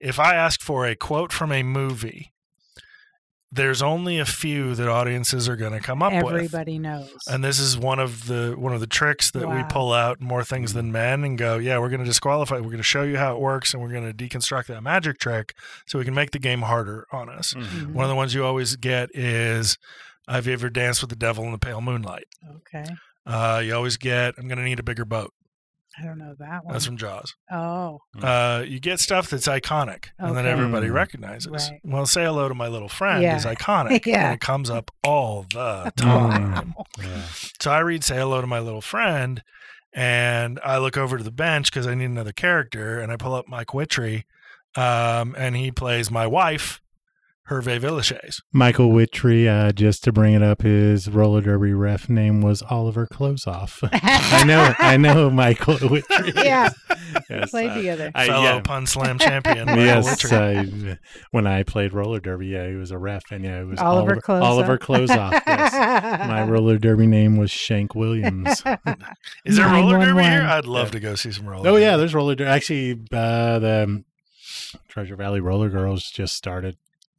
[0.00, 2.32] If I ask for a quote from a movie,
[3.56, 6.34] there's only a few that audiences are going to come up with.
[6.34, 7.12] Everybody knows.
[7.26, 10.44] And this is one of the one of the tricks that we pull out more
[10.44, 12.56] things than men and go, yeah, we're going to disqualify.
[12.56, 15.18] We're going to show you how it works, and we're going to deconstruct that magic
[15.18, 15.54] trick
[15.86, 17.54] so we can make the game harder on us.
[17.54, 17.62] Mhm.
[17.64, 17.92] Mhm.
[17.92, 19.76] One of the ones you always get is,
[20.28, 22.26] "Have you ever danced with the devil in the pale moonlight?"
[22.58, 22.84] okay.
[23.26, 25.32] Uh, you always get, I'm going to need a bigger boat.
[25.98, 26.72] I don't know that one.
[26.74, 27.34] That's from Jaws.
[27.50, 30.50] oh, Uh, you get stuff that's iconic, and then Okay.
[30.52, 30.92] everybody Mm.
[30.94, 31.70] recognizes.
[31.70, 31.80] Right.
[31.84, 33.36] Well, say hello to my little friend Yeah.
[33.36, 34.26] is iconic, Yeah.
[34.26, 35.96] and it comes up all the Mm.
[35.96, 36.74] time.
[36.98, 37.22] Yeah.
[37.60, 39.42] So I read "Say Hello to My Little Friend,"
[39.94, 43.34] and I look over to the bench because I need another character, and I pull
[43.34, 44.24] up Mike Witry,
[44.76, 46.80] um, and he plays my wife,
[47.48, 48.40] Hervé Villechaize.
[48.52, 53.06] Michael Whittree, uh, just to bring it up, his roller derby ref name was Oliver
[53.06, 53.88] Closeoff.
[53.92, 56.34] I know, I know Michael Whittree.
[56.44, 56.70] yeah,
[57.30, 58.10] Yes, played uh, together.
[58.14, 58.60] I- fellow yeah.
[58.60, 59.68] pun slam champion.
[59.68, 60.98] Yes, I,
[61.30, 64.16] when I played roller derby, yeah, he was a ref, and yeah, it was Oliver
[64.16, 64.42] Closeoff.
[64.42, 65.40] Oliver Closeoff.
[65.46, 65.72] yes.
[66.28, 68.62] My roller derby name was Shank Williams.
[69.44, 70.42] Is there roller derby here?
[70.42, 70.92] I'd love Yeah.
[70.92, 71.68] to go see some roller.
[71.68, 72.50] Oh yeah, there's roller derby.
[72.50, 74.04] Actually, uh, the
[74.88, 76.76] Treasure Valley Roller Girls just started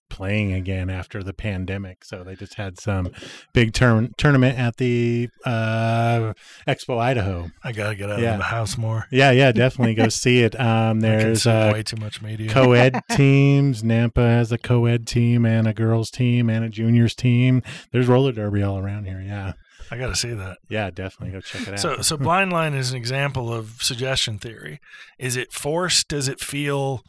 [0.10, 3.10] playing again after the pandemic, so they just had some
[3.54, 6.34] big turn tournament at the uh,
[6.68, 7.50] Expo Idaho.
[7.64, 8.34] I gotta get out Yeah.
[8.34, 9.06] of the house more.
[9.12, 10.60] Yeah, yeah, definitely go see it.
[10.60, 12.50] Um, there's uh, way too much media.
[12.50, 13.84] co-ed teams.
[13.84, 17.62] Nampa has a co-ed team and a girls team and a juniors team.
[17.92, 19.22] There's roller derby all around here.
[19.22, 19.54] Yeah,
[19.92, 20.58] I gotta see that.
[20.70, 21.80] yeah, definitely go check it out.
[21.80, 24.80] So, so blind line is an example of suggestion theory.
[25.20, 26.08] Is it forced?
[26.08, 27.04] Does it feel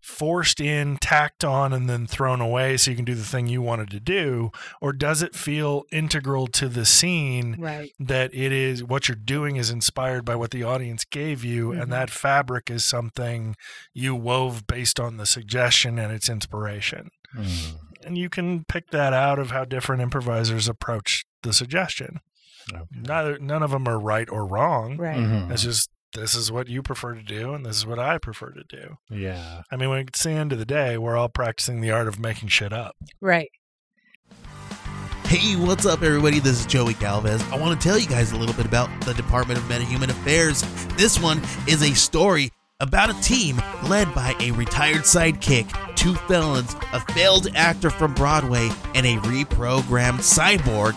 [0.00, 3.60] forced in, tacked on, and then thrown away so you can do the thing you
[3.62, 7.56] wanted to do, or does it feel integral to the scene?
[7.58, 7.90] right.
[7.98, 11.82] That it is what you're doing is inspired by what the audience gave you, Mhm.
[11.82, 13.54] and that fabric is something
[13.92, 17.10] you wove based on the suggestion and its inspiration.
[17.36, 17.74] Mm.
[18.04, 22.20] And you can pick that out of how different improvisers approach the suggestion.
[22.72, 22.82] Okay.
[22.92, 24.96] Neither, none of them are right or wrong.
[24.96, 25.16] Right.
[25.18, 25.50] Mhm.
[25.50, 28.50] It's just this is what you prefer to do, and this is what I prefer
[28.50, 28.98] to do.
[29.10, 29.62] Yeah.
[29.70, 32.18] I mean, when it's the end of the day, we're all practicing the art of
[32.18, 32.96] making shit up.
[33.20, 33.50] Right.
[35.24, 36.40] Hey, what's up, everybody?
[36.40, 37.40] This is Joey Galvez.
[37.52, 40.64] I want to tell you guys a little bit about the Department of Metahuman Affairs.
[40.96, 42.50] This one is a story
[42.80, 48.70] about a team led by a retired sidekick, two felons, a failed actor from Broadway,
[48.96, 50.96] and a reprogrammed cyborg.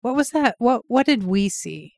[0.00, 0.54] What was that?
[0.58, 1.94] What What did we see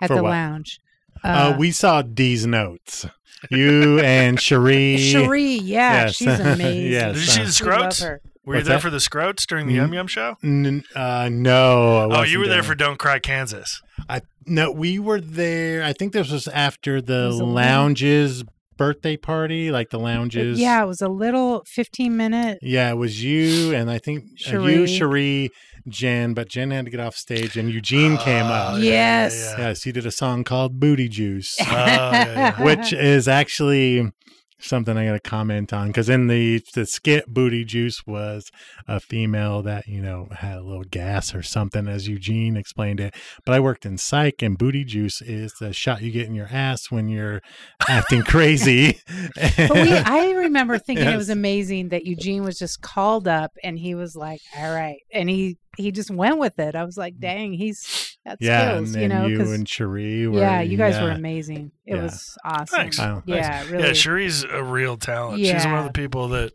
[0.00, 0.30] at For the what?
[0.30, 0.80] lounge?
[1.22, 3.06] Uh, we saw D's notes.
[3.50, 4.96] You and Cherie.
[5.12, 6.16] Cherie, yeah, Yes.
[6.16, 6.92] she's amazing.
[6.92, 7.14] Yes.
[7.14, 8.02] Did you see the We love Scroats?
[8.04, 8.20] her.
[8.44, 8.82] Were you there that?
[8.82, 9.76] for the Scroats during the Mm.
[9.76, 10.36] Yum Yum show?
[10.42, 11.98] N- uh, no.
[11.98, 13.80] I Oh, wasn't you were there for Don't Cry, Kansas.
[14.08, 15.84] I no, we were there.
[15.84, 18.44] I think this was after the was a little- lounges
[18.76, 20.58] birthday party, like the lounges.
[20.58, 22.58] Yeah, it was a little 15 minute.
[22.62, 24.74] Yeah, it was you and I think uh, Cherie.
[24.74, 25.50] you, Cherie,
[25.88, 28.82] Jen, but Jen had to get off stage and Eugene came Oh, up.
[28.82, 29.34] Yes.
[29.34, 29.68] yeah, yeah.
[29.68, 31.56] Yes, he did a song called Booty Juice.
[31.60, 32.24] Oh, yeah,
[32.56, 32.62] yeah.
[32.64, 34.10] which is actually
[34.64, 38.48] something I got to comment on because in the the skit, Booty Juice was
[38.86, 43.14] a female that you know had a little gas or something, as Eugene explained it.
[43.44, 46.46] But I worked in psych, and Booty Juice is the shot you get in your
[46.50, 47.42] ass when you're
[47.88, 49.00] acting crazy.
[49.34, 53.78] But we, I remember thinking it was amazing that Eugene was just called up and
[53.78, 56.74] he was like, "All right," and he he just went with it.
[56.74, 59.26] I was like, "Dang, he's got yeah, skills," and you then know?
[59.26, 60.38] you 'cause- and Cherie were.
[60.38, 61.72] yeah, you guys were amazing.
[61.86, 62.02] It Yeah.
[62.02, 62.66] was awesome.
[62.66, 62.98] Thanks.
[63.00, 63.84] Oh, Yeah, really.
[63.88, 65.38] Yeah, Cherie's a real talent.
[65.44, 66.52] She's one of the people that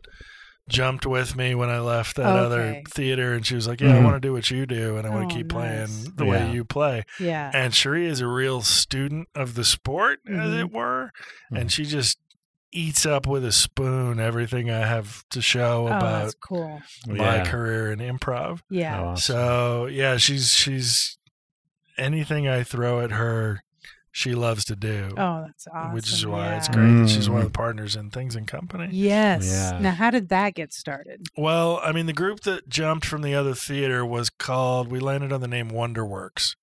[0.68, 4.00] jumped with me when I left that other theater, and she was like, "Yeah, I
[4.00, 4.04] Mhm.
[4.04, 5.54] want to do what you do, and I want Oh, to keep nice.
[5.90, 6.30] playing the Yeah.
[6.30, 7.50] way you play." yeah.
[7.54, 10.60] And Cherie is a real student of the sport, as Mhm.
[10.60, 11.10] it were,
[11.50, 11.60] Mhm.
[11.62, 12.18] and she just
[12.72, 16.80] eats up with a spoon everything I have to show oh, about that's cool.
[17.06, 17.44] my Yeah.
[17.44, 18.60] career in improv.
[18.70, 19.00] Yeah.
[19.00, 19.34] Oh, awesome.
[19.34, 21.16] So yeah, she's she's
[21.96, 23.62] anything I throw at her,
[24.12, 25.10] she loves to do.
[25.16, 25.92] Oh, that's awesome.
[25.94, 27.52] Which is why it's great that she's one of Mm.
[27.52, 28.88] the partners in Things and Company.
[28.90, 29.46] Yes.
[29.50, 29.78] Yeah.
[29.80, 31.26] Now, how did that get started?
[31.36, 34.90] Well, I mean, the group that jumped from the other theater was called.
[34.90, 36.54] We landed on the name Wonderworks,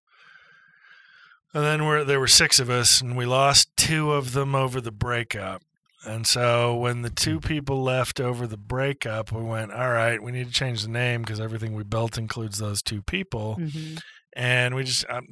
[1.53, 4.81] and then we're, there were six of us, and we lost two of them over
[4.81, 5.61] the breakup.
[6.05, 10.31] And so when the two people left over the breakup, we went, "All right, we
[10.31, 13.95] need to change the name because everything we built includes those two people." hmm
[14.37, 15.27] And we just, um,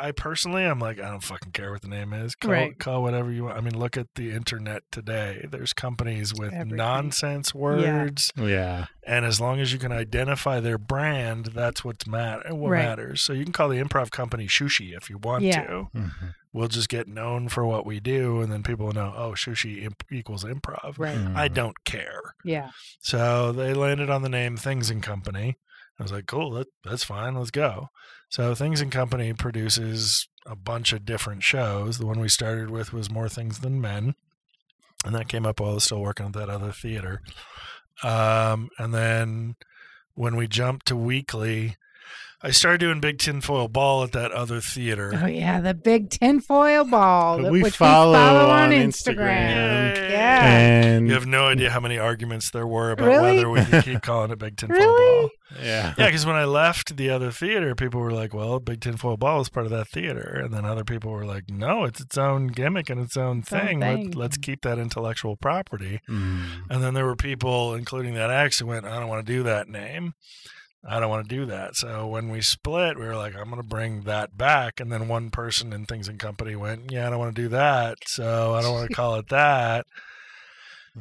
[0.00, 2.34] I personally, I'm like, I don't fucking care what the name is.
[2.34, 2.78] Call, Right.
[2.78, 3.58] call whatever you want.
[3.58, 5.46] I mean, look at the internet today.
[5.50, 6.76] There's companies with Everything.
[6.76, 8.86] nonsense words, Yeah.
[9.06, 12.54] and as long as you can identify their brand, that's what's matter.
[12.54, 12.84] What Right.
[12.86, 13.20] matters.
[13.20, 15.62] So you can call the improv company Shushi if you want Yeah.
[15.66, 15.88] to.
[15.94, 16.34] Mhm.
[16.54, 19.82] We'll just get known for what we do, and then people will know, oh, Shushi
[19.84, 20.94] imp- equals improv.
[20.98, 21.18] Right.
[21.34, 21.54] I Mhm.
[21.54, 22.34] don't care.
[22.42, 22.70] Yeah.
[23.02, 25.58] So they landed on the name Things and Company.
[25.98, 27.34] I was like, cool, that, that's fine.
[27.34, 27.88] Let's go.
[28.28, 31.98] So Things and Company produces a bunch of different shows.
[31.98, 34.14] The one we started with was More Things Than Men.
[35.04, 37.22] And that came up while I was still working at that other theater.
[38.02, 39.56] Um, and then
[40.14, 41.76] when we jumped to weekly,
[42.42, 45.12] I started doing Big Tinfoil Ball at that other theater.
[45.20, 49.94] Oh yeah, the big tinfoil ball that we which follow we follow on on Instagram.
[49.94, 50.10] Instagram.
[50.10, 50.46] Yeah.
[50.46, 53.36] And You have no idea how many arguments there were about Really?
[53.36, 55.20] whether we could keep calling it Big Tinfoil Really?
[55.22, 55.30] Ball.
[55.64, 55.94] yeah.
[55.96, 59.40] Yeah, because when I left the other theater, people were like, "Well, Big Tinfoil Ball
[59.40, 62.48] is part of that theater," and then other people were like, "No, it's its own
[62.48, 63.80] gimmick and its own Its thing.
[63.80, 64.06] thing.
[64.08, 66.42] Let, let's keep that intellectual property." Mm.
[66.68, 69.42] And then there were people, including that ex, who went, "I don't want to do
[69.44, 70.12] that name.
[70.88, 73.62] I don't want to do that." So when we split, we were like, "I'm going
[73.62, 77.10] to bring that back." And then one person in Things and Company went, "Yeah, I
[77.10, 77.98] don't want to do that.
[78.06, 79.86] So I don't want to call it that."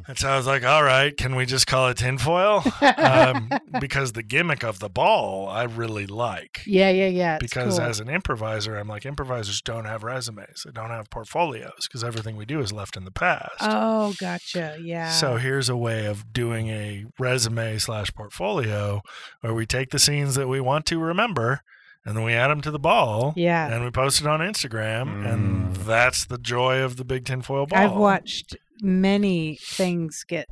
[0.07, 2.63] And so I was like, all right, can we just call it tinfoil?
[2.97, 6.61] um, because the gimmick of the ball I really like.
[6.65, 7.37] yeah, yeah, yeah.
[7.39, 7.87] Because cool.
[7.87, 12.35] as an improviser, I'm like, improvisers don't have resumes, they don't have portfolios because everything
[12.35, 13.55] we do is left in the past.
[13.61, 14.77] Oh, gotcha.
[14.81, 15.09] Yeah.
[15.11, 19.01] So here's a way of doing a resume slash portfolio
[19.41, 21.61] where we take the scenes that we want to remember
[22.05, 23.67] and then we add them to the ball yeah.
[23.73, 25.25] and we post it on Instagram.
[25.25, 25.85] And Mm.
[25.85, 27.79] that's the joy of the big tinfoil ball.
[27.79, 30.47] I've watched many things get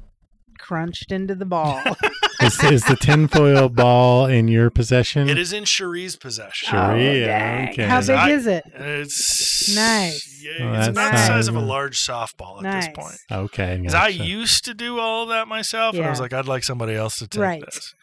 [0.59, 1.81] crunched into the ball.
[2.41, 5.27] is, is the tinfoil ball in your possession?
[5.27, 6.69] It is in Cherie's possession.
[6.69, 6.79] Sure.
[6.79, 7.25] Sharia,
[7.67, 7.83] Oh, okay.
[7.85, 8.63] How big I- is it?
[8.73, 10.41] It's Nice.
[10.43, 12.85] Yeah, Oh, it's about the size of a large softball at Nice.
[12.87, 13.17] this point.
[13.31, 13.79] Okay.
[13.83, 14.23] 'Cause I gotcha.
[14.25, 17.17] used to do all of that myself, and I was like, I'd like somebody else
[17.17, 17.61] to take Right.
[17.65, 17.93] this.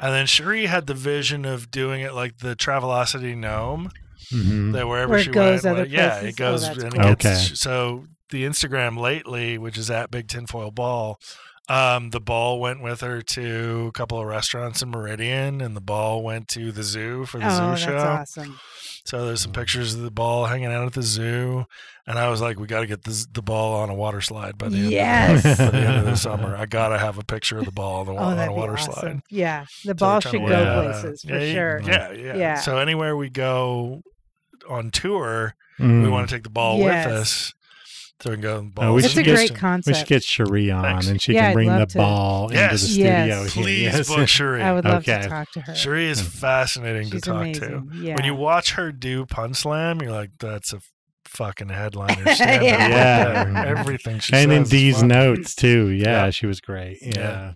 [0.00, 3.90] And then Cherie had the vision of doing it like the Travelocity gnome,
[4.32, 4.72] Mhm.
[4.74, 7.14] that wherever Where it she goes went, other yeah, it goes Oh, that's and cool.
[7.14, 7.54] gets Okay.
[7.54, 11.18] so the Instagram lately, which is at Big Tinfoil Ball.
[11.70, 15.82] Um, the ball went with her to a couple of restaurants in Meridian, and the
[15.82, 17.96] ball went to the zoo for the Oh, zoo that's show.
[17.98, 18.58] awesome.
[19.04, 21.66] So there's some pictures of the ball hanging out at the zoo,
[22.06, 24.56] and I was like, we got to get this, the ball on a water slide
[24.56, 24.90] by the end.
[24.92, 25.44] Yes.
[25.44, 27.70] Of the, by the end of the summer, I gotta have a picture of the
[27.72, 28.92] ball on, the, Oh, on a water awesome.
[28.94, 29.20] slide.
[29.28, 31.80] Yeah, the So ball we're trying to should work go that places for Yeah, sure.
[31.84, 32.54] Yeah, yeah, Yeah.
[32.60, 34.00] So anywhere we go
[34.70, 36.02] on tour, Mm.
[36.02, 37.06] we want to take the ball Yes.
[37.06, 37.52] with us,
[38.20, 38.56] so we can go.
[38.56, 39.82] Oh, we balls It's a should get- great Houston.
[39.86, 41.06] We should get Cherie on, Thanks.
[41.08, 41.98] and she Yeah, can I'd bring the to.
[41.98, 42.72] ball Yes.
[42.72, 43.08] into the studio.
[43.12, 43.52] Yes.
[43.54, 43.62] here.
[43.62, 44.08] Please Yes.
[44.08, 44.62] book Cherie.
[44.62, 45.22] I would love Okay.
[45.22, 45.74] to talk to her.
[45.74, 47.82] Cherie is fascinating She's to talk to.
[47.94, 48.14] Yeah.
[48.16, 50.80] When you watch her do Pun Slam, you're like, that's a
[51.26, 52.88] fucking headliner stand Yeah.
[52.88, 53.44] Yeah.
[53.44, 53.56] Mm-hmm.
[53.78, 55.88] Everything she and says in these notes too.
[55.90, 56.30] Yeah, Yeah.
[56.30, 56.98] she was great.
[57.02, 57.12] Yeah.
[57.16, 57.52] Yeah.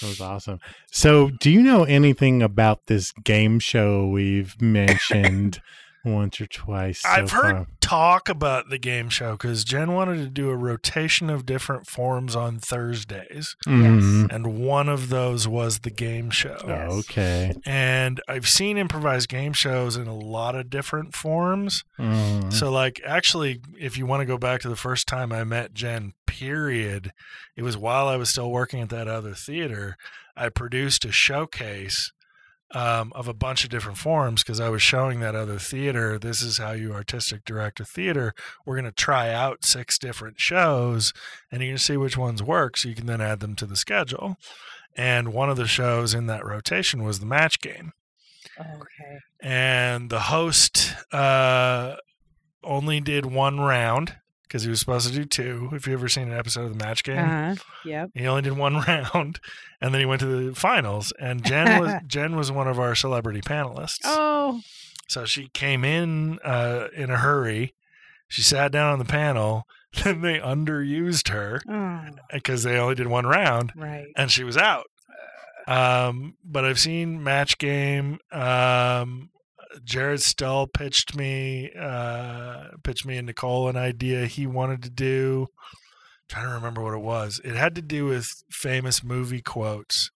[0.00, 0.58] That was awesome.
[0.92, 5.60] So, do you know anything about this game show we've mentioned
[6.06, 7.00] once or twice?
[7.02, 7.66] so I've heard far?
[7.80, 12.34] talk about the game show because Jen wanted to do a rotation of different forms
[12.34, 14.32] on Thursdays, Mhm.
[14.32, 16.56] and one of those was the game show.
[16.66, 16.90] Yes.
[16.92, 17.54] Okay.
[17.64, 21.84] And I've seen improvised game shows in a lot of different forms.
[21.98, 22.52] Mhm.
[22.52, 25.74] So, like, actually, if you want to go back to the first time I met
[25.74, 27.12] Jen, period,
[27.56, 29.96] it was while I was still working at that other theater.
[30.36, 32.12] I produced a showcase
[32.72, 36.42] um, of a bunch of different forms because I was showing that other theater, this
[36.42, 38.34] is how you artistic direct a theater.
[38.64, 41.12] We're going to try out six different shows
[41.50, 43.66] and you're going to see which ones work so you can then add them to
[43.66, 44.36] the schedule.
[44.96, 47.92] And one of the shows in that rotation was the match game
[48.58, 49.18] Okay.
[49.42, 51.96] and the host uh,
[52.64, 54.16] only did one round
[54.46, 55.70] because he was supposed to do two.
[55.72, 57.62] If you ever seen an episode of the match game, Uh huh.
[57.84, 58.10] Yep.
[58.14, 59.40] he only did one round,
[59.80, 61.12] and then he went to the finals.
[61.18, 64.00] And Jen was Jen was one of our celebrity panelists.
[64.04, 64.60] Oh.
[65.08, 67.74] So she came in uh, in a hurry.
[68.28, 69.64] She sat down on the panel.
[70.04, 72.00] Then they underused her Oh.
[72.30, 74.08] because they only did one round Right.
[74.14, 74.84] and she was out.
[75.66, 78.18] Um, but I've seen match game.
[78.30, 79.30] Um,
[79.84, 85.48] Jared Stell pitched me, uh, pitched me and Nicole an idea he wanted to do.
[86.28, 87.40] trying to remember what it was.
[87.44, 90.10] It had to do with famous movie quotes.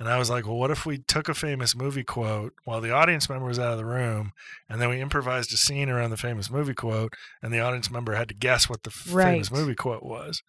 [0.00, 2.90] And I was like, well, what if we took a famous movie quote while the
[2.90, 4.32] audience member was out of the room,
[4.68, 7.12] and then we improvised a scene around the famous movie quote,
[7.42, 10.42] and the audience member had to guess what the f- famous movie quote was.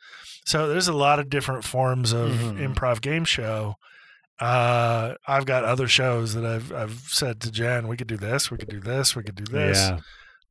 [0.46, 2.74] So there's a lot of different forms of Mhm.
[2.74, 3.76] improv game show.
[4.42, 8.50] Uh, I've got other shows that I've I've said to Jen, we could do this,
[8.50, 9.78] we could do this, we could do this.
[9.78, 10.00] Yeah.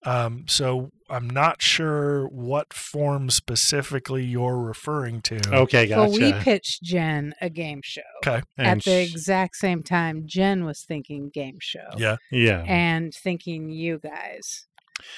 [0.02, 5.40] Um, so I'm not sure what form specifically you're referring to.
[5.52, 6.00] Okay, gotcha.
[6.00, 8.00] Well, we pitched Jen a game show.
[8.24, 8.42] Okay.
[8.56, 11.88] And At the exact same time, Jen was thinking game show.
[11.98, 12.16] Yeah.
[12.30, 12.64] yeah.
[12.66, 14.66] and thinking you guys.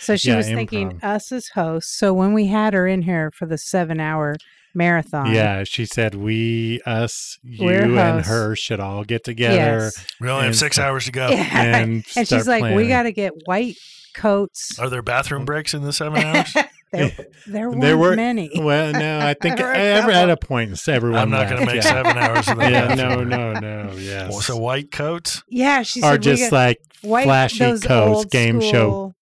[0.01, 1.97] So she Yeah, was thinking us as hosts.
[1.97, 4.35] So when we had her in here for the seven hour
[4.75, 7.69] marathon, Yeah, she said we, us, you,
[7.99, 9.55] and her should all get together.
[9.57, 10.07] yes.
[10.21, 11.29] We only have six hours to go.
[11.29, 11.43] Yeah.
[11.83, 13.77] And and start she's like, we got to get white
[14.15, 14.79] coats.
[14.79, 16.53] Are there bathroom breaks in the seven hours?
[16.93, 17.11] there,
[17.47, 18.51] there weren't There were many.
[18.55, 21.21] Well, no, I think There ever at a point everyone.
[21.21, 21.81] I'm not going to make yeah.
[21.83, 23.93] seven hours Of without Yeah, no, no, no.
[23.97, 24.31] Yes.
[24.31, 25.43] Well, So white coats.
[25.49, 29.15] yeah, she or said we just like white, flashy coats, old game show school-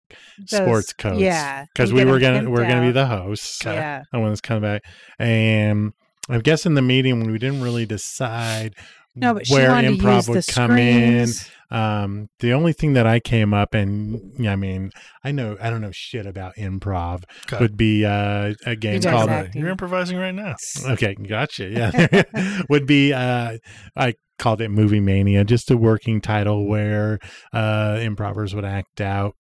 [0.51, 1.21] those- sports coats.
[1.21, 3.65] Yeah, because we were gonna we're gonna be the hosts.
[3.65, 3.75] Okay.
[3.75, 4.83] Yeah, And when it's come back,
[5.19, 5.93] and
[6.29, 8.75] I guess in the meeting we didn't really decide
[9.17, 11.29] no, but she where wanted improv would the come in.
[11.73, 14.91] Um, the only thing that I came up and yeah, I mean,
[15.23, 17.23] I know I don't know shit about improv.
[17.47, 17.59] Okay.
[17.61, 19.47] Would be uh, a game does called that.
[19.47, 19.63] acting.
[19.63, 20.57] You're improvising right now.
[20.85, 21.67] Okay, gotcha.
[21.69, 23.59] Yeah, would be uh,
[23.97, 27.19] I called it Movie Mania, just a working title where
[27.53, 29.35] uh, improvers would act out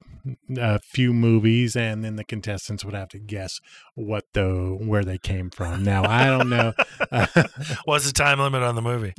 [0.56, 3.60] a few movies, and then the contestants would have to guess
[3.94, 5.82] what the where they came from.
[5.84, 6.72] Now I don't know.
[7.84, 9.14] What's the time limit on the movie?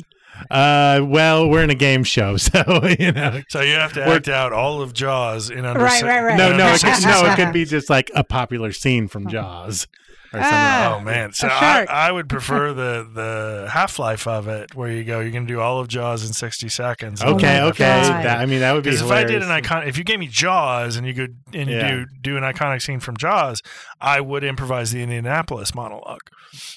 [0.50, 2.64] uh, well, we're in a game show, so
[3.00, 3.42] you know.
[3.50, 6.22] So you have to We're- act out all of Jaws in under Right, si- right,
[6.24, 6.38] right.
[6.38, 9.88] No, no, it could, no, it could be just like a popular scene from Jaws
[9.88, 10.11] or something.
[10.34, 10.96] Ah.
[10.96, 11.34] Oh man!
[11.34, 11.90] So A I, shark.
[11.90, 15.60] I would prefer the the half life of it, where you go, you can do
[15.60, 17.22] all of Jaws in sixty seconds.
[17.22, 17.84] okay, Oh okay.
[18.08, 18.24] God.
[18.26, 20.20] That, I mean, that would be Because if I did an icon, if you gave
[20.20, 21.88] me Jaws and you could and you Yeah.
[21.90, 23.62] do do an iconic scene from Jaws,
[24.00, 26.22] I would improvise the Indianapolis monologue,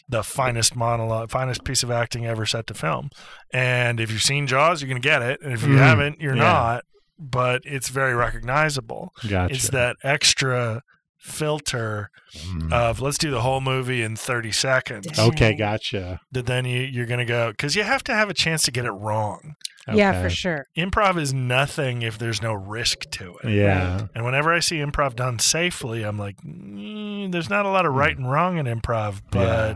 [0.09, 3.11] the finest monologue, finest piece of acting ever set to film.
[3.53, 5.79] And if you've seen Jaws, you're gonna get it, and if you Mhm.
[5.79, 6.43] haven't, you're Yeah.
[6.43, 6.85] not.
[7.17, 9.13] But it's very recognizable.
[9.29, 9.55] Gotcha.
[9.55, 10.83] It's that extra
[11.25, 12.73] filter Mm.
[12.73, 15.17] of let's do the whole movie in 30 seconds.
[15.17, 16.21] okay, gotcha.
[16.33, 18.73] That then you, you're going to go because you have to have a chance to
[18.73, 19.55] get it wrong.
[19.93, 20.67] Yeah, for sure.
[20.77, 23.51] Improv is nothing if there's no risk to it.
[23.51, 24.07] Yeah.
[24.17, 27.95] And whenever I see improv done safely, I'm like, mm, there's not a lot of
[27.95, 29.45] right and wrong in improv, but Hmm.
[29.45, 29.75] Yeah.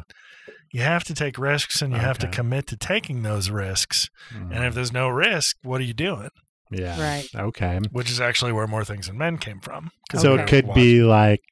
[0.73, 4.09] you have to take risks and you have to commit to taking those risks.
[4.35, 4.53] Mm.
[4.53, 6.31] And if there's no risk, what are you doing?
[6.71, 7.01] Yeah.
[7.01, 7.29] Right.
[7.35, 7.81] Okay.
[7.93, 9.91] Which is actually where more things and men came from.
[10.17, 11.43] So we it could be like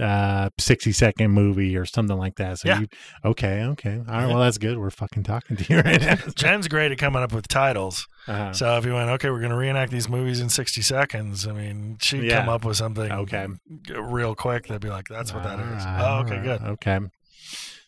[0.00, 2.58] uh 60 second movie or something like that.
[2.58, 2.80] So Yeah.
[2.80, 2.86] you
[3.26, 3.98] okay, okay.
[3.98, 4.78] All right, well that's good.
[4.78, 6.14] We're fucking talking to you right now.
[6.34, 8.06] Jen's great at coming up with titles.
[8.26, 8.52] Uh-huh.
[8.54, 11.52] So if you went, okay, we're going to reenact these movies in 60 seconds, I
[11.52, 12.40] mean, she'd Yeah.
[12.40, 13.48] come up with something Okay.
[13.94, 14.68] real quick.
[14.68, 15.84] They'd be like, that's what that is.
[15.84, 16.62] All right, Oh, okay, all good.
[16.62, 17.00] Okay.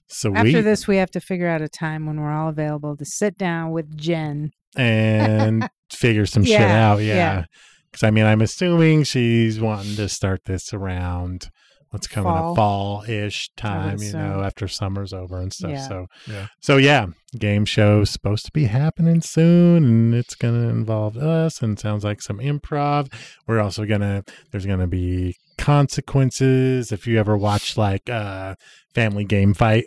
[0.09, 2.97] So After we this, we have to figure out a time when we're all available
[2.97, 4.53] to sit down with Jen.
[4.77, 6.99] And figure some shit out.
[6.99, 7.15] Yeah.
[7.15, 7.45] yeah.
[7.91, 11.51] Because I mean, I'm assuming she's wanting to start this around
[11.91, 12.51] what's coming Fall.
[12.51, 14.19] up fall ish time, you so.
[14.19, 15.71] know, after summer's over and stuff.
[15.71, 15.89] Yeah.
[15.89, 16.47] So, Yeah.
[16.59, 17.07] so yeah,
[17.39, 22.03] game show supposed to be happening soon and it's going to involve us and sounds
[22.03, 23.13] like some improv.
[23.47, 26.91] We're also going to, there's going to be consequences.
[26.91, 28.57] If you ever watch like uh
[28.93, 29.87] Family Game Fight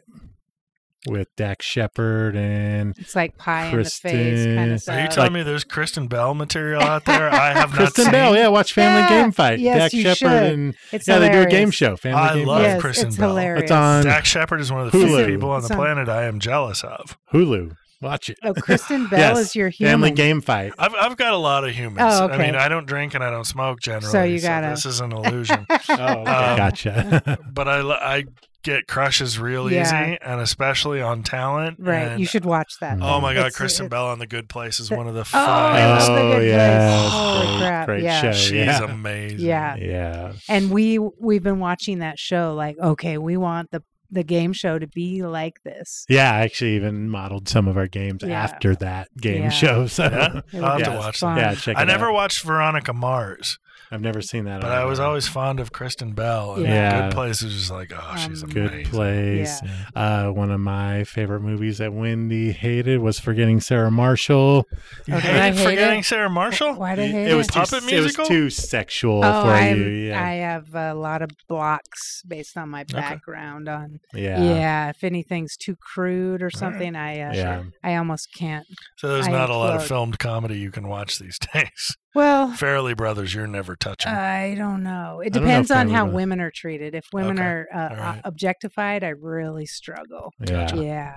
[1.05, 4.77] with Dax Shepard and It's like pie in the face kind Kristen- of Are you
[5.05, 5.09] stuff.
[5.15, 7.29] telling me there's Kristen Bell material out there?
[7.29, 8.11] I have not Kristen seen.
[8.11, 9.59] Bell, yeah, watch Family Yeah, Game Fight.
[9.59, 10.29] yes, Dax you Shepard should.
[10.53, 11.95] and it's yeah, they do a game show.
[11.95, 13.29] Family I Game love Yes, Kristen it's Bell.
[13.29, 13.63] hilarious.
[13.63, 16.09] It's on Dax Shepard is one of the few people on It's the on- planet
[16.09, 17.17] I am jealous of.
[17.31, 17.75] Hulu.
[17.99, 18.37] Watch it.
[18.43, 19.93] Oh, Kristen Bell Yes, is your human.
[19.93, 20.71] Family Game Fight.
[20.77, 21.99] I've, I've got a lot of humans.
[22.13, 22.33] Oh, okay.
[22.35, 22.55] I mean.
[22.55, 24.11] I don't drink and I don't smoke generally.
[24.11, 25.65] So you gotta- this is an illusion.
[25.69, 27.39] Oh, okay, Um, gotcha.
[27.51, 28.23] but I, I
[28.67, 29.81] get crushes real Yeah.
[29.83, 31.77] easy, and especially on talent.
[31.79, 31.99] Right.
[32.09, 32.97] and- You should watch that.
[32.97, 33.03] Mm.
[33.03, 35.13] Oh my God, It's- Kristen it- Bell on The Good Place is The- one of
[35.13, 36.09] the Oh, I finest.
[36.09, 37.11] love The Good oh, Place.
[37.11, 38.21] Holy great, crap, great yeah.
[38.21, 38.31] show.
[38.33, 38.83] She's yeah.
[38.83, 39.39] amazing.
[39.39, 39.75] Yeah.
[39.77, 40.33] yeah.
[40.49, 42.53] And we we've been watching that show.
[42.55, 46.05] Like, okay, we want the the game show to be like this.
[46.07, 48.41] Yeah, I actually even modeled some of our games Yeah.
[48.41, 49.49] after that game Yeah.
[49.49, 49.87] show.
[49.87, 50.41] So Yeah?
[50.63, 51.35] I'll have was to watch fun.
[51.35, 51.41] that.
[51.41, 52.13] yeah, check it I never out.
[52.13, 53.59] watched Veronica Mars,
[53.91, 54.61] I've never seen that.
[54.61, 56.55] but on I was always fond of Kristen Bell.
[56.55, 57.03] And Yeah.
[57.09, 58.83] Good Place is just like, oh, she's Um, amazing.
[58.83, 59.61] Good place.
[59.63, 60.25] Yeah.
[60.27, 64.65] Uh, one of my favorite movies that Wendy hated was Forgetting Sarah Marshall.
[65.07, 66.05] You Oh, did hated I hate Forgetting it?
[66.05, 66.73] Sarah Marshall?
[66.75, 68.25] Why did I hate It was too, Puppet it was musical?
[68.25, 69.87] too sexual Oh, for I'm- you.
[69.87, 73.99] Yeah, I have a lot of blocks based on my background on.
[74.13, 74.89] yeah, Yeah.
[74.89, 77.63] if anything's too crude or something, I uh, Yeah.
[77.83, 78.65] I almost can't.
[78.97, 79.87] So there's I not a lot of implode.
[79.87, 81.95] filmed comedy you can watch these days.
[82.17, 84.11] Well, Farrelly Brothers, you're never touching.
[84.11, 85.21] I don't know.
[85.21, 86.95] It I don't know depends if I on how would, uh, women are treated.
[86.95, 87.47] If women Okay.
[87.47, 88.21] are uh, All right.
[88.25, 90.33] objectified, I really struggle.
[90.39, 90.73] Yeah.
[90.75, 91.15] Yeah.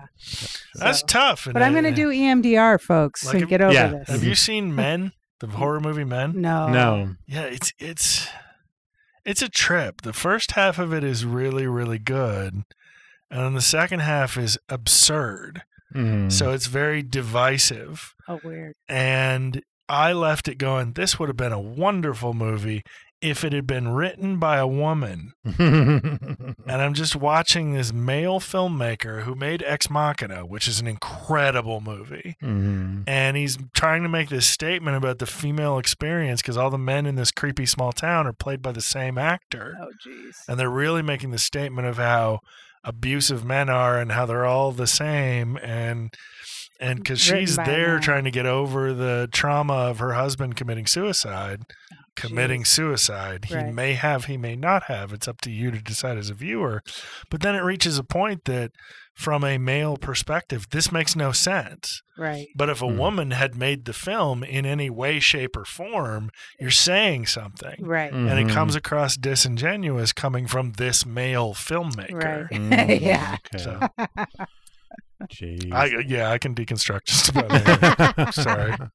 [0.74, 1.46] That's So- tough.
[1.46, 3.86] and But I'm going to do EMDR, folks, Like and if- get over Yeah.
[3.88, 4.08] this.
[4.08, 6.40] Have you seen Men, the horror movie Men?
[6.40, 6.68] No.
[6.68, 7.14] No.
[7.26, 8.28] Yeah, it's it's
[9.24, 10.02] it's a trip.
[10.02, 12.52] The first half of it is really really good,
[13.30, 15.62] and then the second half is absurd.
[15.94, 16.30] Mm.
[16.30, 18.14] So it's very divisive.
[18.28, 18.74] Oh, weird.
[18.88, 20.92] And I left it going.
[20.92, 22.82] This would have been a wonderful movie
[23.20, 25.32] if it had been written by a woman.
[26.70, 31.80] And I'm just watching this male filmmaker who made Ex Machina, which is an incredible
[31.80, 32.36] movie.
[32.42, 33.02] Mhm.
[33.06, 37.06] and he's trying to make this statement about the female experience because all the men
[37.06, 40.36] in this creepy small town are played by the same actor Oh, jeez.
[40.48, 42.40] and they're really making the statement of how
[42.84, 46.14] abusive men are and how they're all the same and
[46.80, 48.00] and because she's there man.
[48.00, 51.62] trying to get over the trauma of her husband committing suicide
[52.16, 52.66] committing jeez.
[52.68, 53.72] suicide he Right.
[53.72, 56.82] may have he may not have it's up to you to decide as a viewer
[57.30, 58.72] but then it reaches a point that
[59.14, 62.48] from a male perspective this makes no sense Right.
[62.56, 62.98] but if a Hmm.
[62.98, 66.28] woman had made the film in any way, shape, or form,
[66.58, 67.76] you're saying something.
[67.80, 68.12] Right.
[68.12, 68.50] And Mhm.
[68.50, 72.50] it comes across disingenuous coming from this male filmmaker.
[72.50, 72.60] Right.
[72.60, 73.36] Mm, yeah.
[73.54, 73.64] Okay.
[73.64, 73.88] So
[75.28, 75.72] Jeez.
[75.72, 78.32] I yeah, I can deconstruct just about anything.
[78.32, 78.74] Sorry.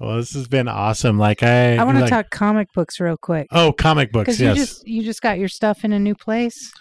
[0.00, 1.18] Well, this has been awesome.
[1.18, 3.48] Like I, I want to like- talk comic books real quick.
[3.52, 4.40] Oh, comic books.
[4.40, 4.56] Yes.
[4.56, 6.72] you just you just got your stuff in a new place.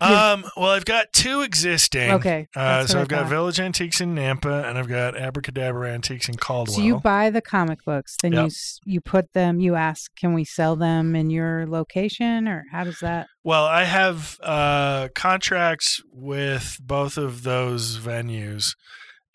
[0.00, 2.10] Um, well, I've got two existing.
[2.12, 3.28] Okay, Uh, so I've got.
[3.28, 6.76] Village Antiques in Nampa, and I've got Abracadabra Antiques in Caldwell.
[6.76, 8.46] So you buy the comic books, then you Yep.
[8.46, 9.58] s- you put them.
[9.58, 13.26] You ask, can we sell them in your location, or how does that?
[13.42, 18.74] Well, I have uh, contracts with both of those venues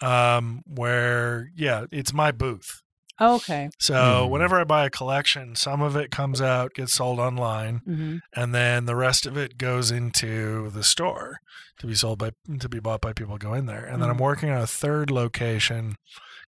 [0.01, 2.81] um, where, yeah, it's my booth.
[3.23, 3.69] Oh, okay.
[3.79, 4.31] So Hmm.
[4.31, 8.53] whenever I buy a collection, some of it comes out, gets sold online, hmm and
[8.55, 11.37] then the rest of it goes into the store
[11.79, 13.85] to be sold by to be bought by people who go in there.
[13.85, 14.21] And then I'm Mhm.
[14.21, 15.95] working on a third location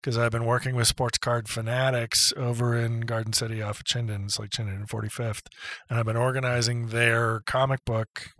[0.00, 4.24] because I've been working with Sports Card Fanatics over in Garden City off of Chinden.
[4.24, 5.46] It's like Chinden and 45th,
[5.90, 8.30] and I've been organizing their comic book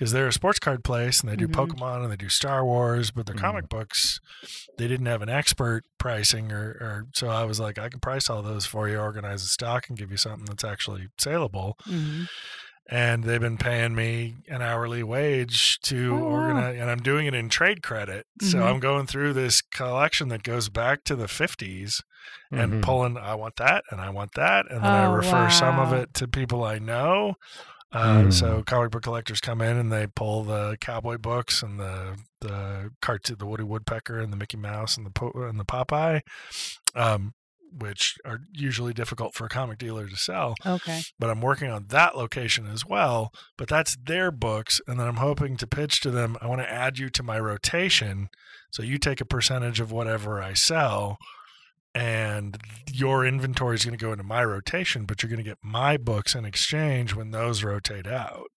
[0.00, 1.52] because they're a sports card place and they do Mhm.
[1.54, 3.40] Pokemon and they do Star Wars, but their Mhm.
[3.40, 4.18] comic books
[4.78, 8.30] they didn't have an expert pricing or, or so I was like I can price
[8.30, 12.22] all those for you, organize the stock, and give you something that's actually saleable hmm
[12.92, 16.32] and they've been paying me an hourly wage to Oh, wow.
[16.32, 18.62] organize and i'm doing it in trade credit so Mhm.
[18.64, 22.02] i'm going through this collection that goes back to the 50s
[22.50, 22.82] and Mhm.
[22.82, 25.92] pulling i want that and i want that and then i Oh, refer some of
[25.92, 27.34] it to people i know
[27.92, 28.32] uh, Mm.
[28.32, 32.90] So comic book collectors come in and they pull the cowboy books and the the
[33.02, 36.20] cartoon, the Woody Woodpecker and the Mickey Mouse and the po- and the Popeye,
[36.94, 37.34] um,
[37.72, 41.02] which are usually difficult for a comic dealer to sell Okay.
[41.18, 43.30] but I'm working on that location as well.
[43.58, 46.36] But that's their books, and then I'm hoping to pitch to them.
[46.40, 48.28] I want to add you to my rotation,
[48.70, 51.18] so you take a percentage of whatever I sell,
[51.94, 52.58] and
[52.92, 55.96] your inventory is going to go into my rotation, but you're going to get my
[55.96, 58.48] books in exchange when those rotate out.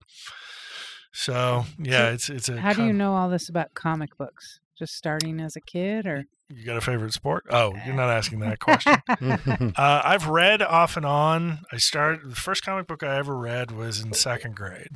[1.11, 2.59] So yeah, So it's it's a.
[2.59, 4.59] How do you know all this about comic books?
[4.77, 7.45] Just starting as a kid, or You got a favorite sport?
[7.51, 8.95] Oh, you're not asking that question.
[9.75, 11.59] Uh, I've read off and on.
[11.71, 14.89] I started the first comic book I ever read was in second grade,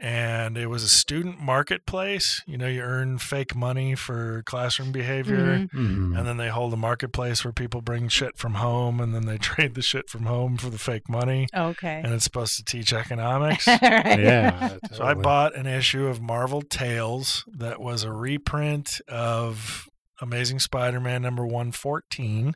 [0.00, 2.42] and it was a student marketplace.
[2.46, 5.70] You know, you earn fake money for classroom behavior, Mhm.
[5.70, 6.18] Mhm.
[6.18, 9.38] and then they hold a marketplace where people bring shit from home, and then they
[9.50, 12.00] trade the shit from home for the fake money, okay.
[12.04, 13.66] and it's supposed to teach economics.
[13.66, 13.80] Right.
[14.20, 14.76] yeah.
[14.92, 19.88] So I bought an issue of Marvel Tales that was a reprint of
[20.20, 22.54] Amazing Spider-Man number 114.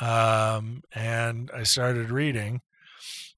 [0.00, 2.60] Um, and I started reading.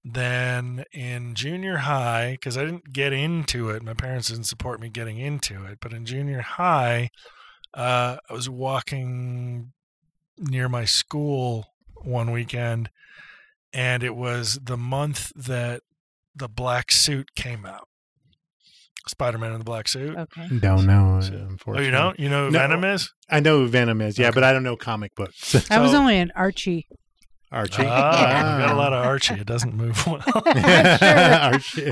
[0.09, 4.89] Then in junior high, because I didn't get into it, my parents didn't support me
[4.89, 5.79] getting into it.
[5.81, 7.11] But in junior high,
[7.75, 9.73] uh, I was walking
[10.39, 11.67] near my school
[12.05, 12.89] one weekend,
[13.73, 15.83] and it was the month that
[16.37, 17.89] the black suit came out.
[19.09, 20.17] Spider Man in the black suit.
[20.17, 20.49] Okay.
[20.59, 21.21] Don't know.
[21.21, 22.19] So- Oh, you don't?
[22.21, 22.59] You know who No.
[22.61, 23.13] Venom is?
[23.29, 24.19] I know who Venom is.
[24.19, 24.35] Yeah, Okay.
[24.35, 25.69] but I don't know comic books.
[25.71, 26.87] I was only an Archie.
[27.57, 27.85] Archie.
[27.87, 29.35] Ah, you got a lot of Archie.
[29.35, 30.23] It doesn't move well.
[30.45, 31.91] Archie.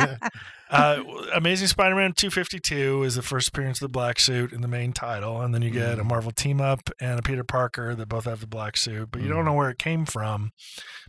[0.70, 1.02] uh,
[1.34, 4.92] Amazing Spider Man 252 is the first appearance of the black suit in the main
[4.92, 5.40] title.
[5.40, 6.06] And then you get a Mm.
[6.08, 9.10] Marvel team up and a Peter Parker that both have the black suit.
[9.10, 9.46] But you don't Mm.
[9.46, 10.52] know where it came from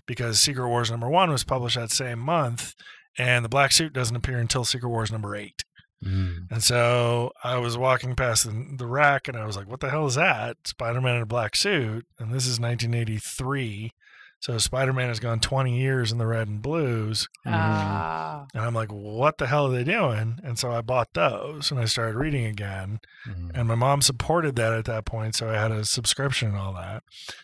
[0.06, 2.74] because Secret Wars number one was published that same month.
[3.18, 5.64] And the black suit doesn't appear until Secret Wars number eight.
[6.04, 6.52] Mm.
[6.52, 9.90] And so I was walking past the, the rack and I was like, what the
[9.90, 10.58] hell is that?
[10.66, 12.06] Spider Man in a black suit.
[12.20, 13.92] And this is 1983.
[14.40, 17.28] So Spider Man has gone 20 years in the red and blues.
[17.48, 18.46] Ah.
[18.54, 20.40] And I'm like, what the hell are they doing?
[20.44, 23.00] And so I bought those and I started reading again.
[23.28, 23.52] Mm.
[23.56, 25.36] And my mom supported that at that point.
[25.36, 27.02] So I had a subscription and all that.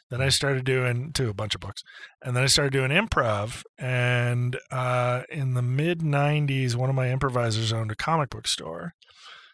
[0.10, 1.82] Then I started doing, to a bunch of books.
[2.22, 3.64] And then I started doing improv.
[3.80, 8.94] And uh, in the mid 90s, one of my improvisers owned a comic book store.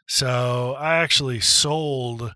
[0.08, 2.34] So I actually sold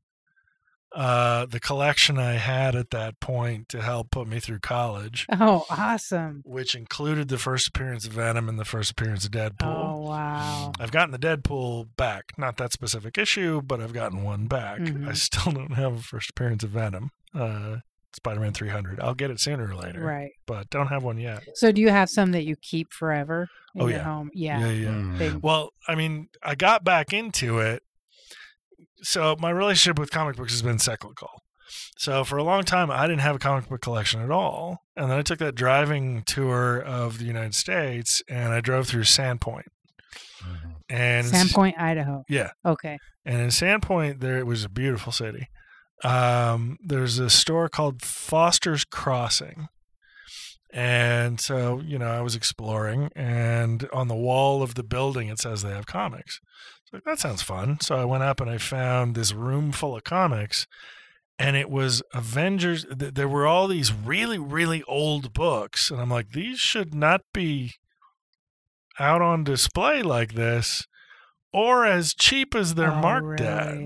[0.94, 5.66] uh, the collection I had at that point to help put me through college, Oh,
[5.70, 6.42] awesome.
[6.46, 9.64] which included the first appearance of Venom and the first appearance of Deadpool.
[9.96, 10.72] Oh, wow.
[10.80, 12.34] I've gotten the Deadpool back.
[12.38, 14.80] Not that specific issue, but I've gotten one back.
[14.80, 15.08] Mhm.
[15.08, 17.12] I still don't have a first appearance of Venom.
[17.34, 17.78] Uh,
[18.14, 19.00] Spider-Man 300.
[19.00, 20.32] I'll get it sooner or later, Right.
[20.46, 21.44] but don't have one yet.
[21.56, 24.04] So, do you have some that you keep forever in Oh, your yeah.
[24.04, 24.30] home?
[24.34, 24.60] Yeah.
[24.60, 24.72] yeah.
[24.72, 24.88] yeah.
[24.90, 25.18] Mm.
[25.18, 27.84] They- Well, I mean, I got back into it.
[29.02, 31.30] So my relationship with comic books has been cyclical.
[31.98, 34.80] So for a long time, I didn't have a comic book collection at all.
[34.96, 39.04] And then I took that driving tour of the United States and I drove through
[39.04, 39.68] Sandpoint.
[40.44, 40.76] Mhm.
[40.90, 42.24] And Sandpoint, Idaho.
[42.28, 42.52] Yeah.
[42.66, 42.98] Okay.
[43.26, 45.48] And in Sandpoint, there it was a beautiful city.
[46.04, 49.68] Um, there's a store called Foster's Crossing.
[50.74, 55.38] And so, you know, I was exploring, and on the wall of the building, it
[55.38, 56.40] says they have comics.
[56.94, 57.80] Like, that sounds fun.
[57.80, 60.68] So I went up and I found this room full of comics,
[61.40, 62.86] and it was Avengers.
[62.86, 67.22] th- There were all these really, really old books, and I'm like, these should not
[67.34, 67.74] be
[69.00, 70.86] out on display like this,
[71.54, 73.78] or as cheap as they're Oh, marked at.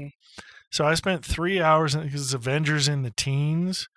[0.71, 3.87] So I spent three hours because it's Avengers in the teens.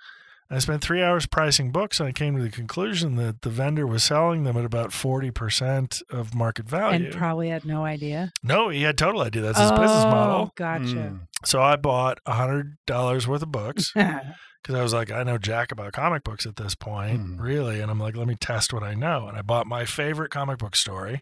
[0.50, 3.86] I spent three hours pricing books, and I came to the conclusion that the vendor
[3.86, 7.06] was selling them at about forty percent of market value.
[7.06, 8.32] And probably had no idea.
[8.42, 9.42] no, he had total idea.
[9.42, 10.52] That's his business Oh, model.
[10.56, 10.84] Gotcha.
[10.84, 11.20] Mm.
[11.44, 15.36] So I bought a hundred dollars worth of books because I was like, I know
[15.36, 17.40] jack about comic books at this point, Hmm.
[17.40, 17.80] really.
[17.80, 19.28] And I'm like, let me test what I know.
[19.28, 21.20] And I bought my favorite comic book story,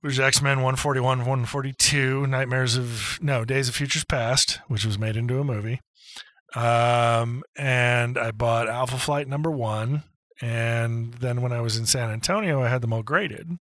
[0.00, 4.98] which is X Men 141, 142, Nightmares of, no, Days of Futures Past, which was
[4.98, 5.80] made into a movie.
[6.54, 10.04] Um, and I bought Alpha Flight number one.
[10.40, 13.58] And then when I was in San Antonio, I had them all graded.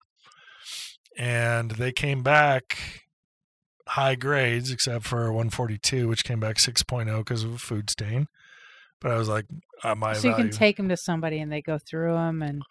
[1.16, 3.06] And they came back
[3.88, 8.28] high grades, except for 142, which came back 6.0 because of a food stain.
[9.00, 9.46] But I was like,
[9.82, 12.62] uh, my so you can take them to somebody and they go through them and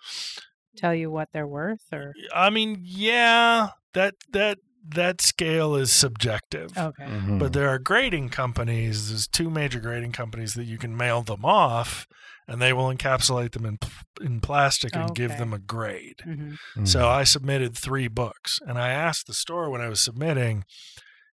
[0.76, 4.59] tell you what they're worth, or I mean, yeah, that that
[4.96, 6.78] that scale is subjective.
[6.78, 7.40] okay, Mhm.
[7.40, 9.10] But there are grading companies.
[9.10, 12.08] There's two major grading companies that you can mail them off,
[12.48, 13.78] and they will encapsulate them in
[14.22, 16.22] in plastic and give them a grade.
[16.24, 16.88] hmm Mhm.
[16.88, 20.64] So I submitted three books, and I asked the store when I was submitting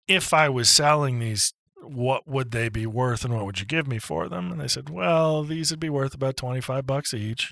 [0.08, 3.88] if I was selling these, what would they be worth, and what would you give
[3.88, 4.52] me for them?
[4.52, 7.52] And they said, well, these would be worth about twenty five bucks each,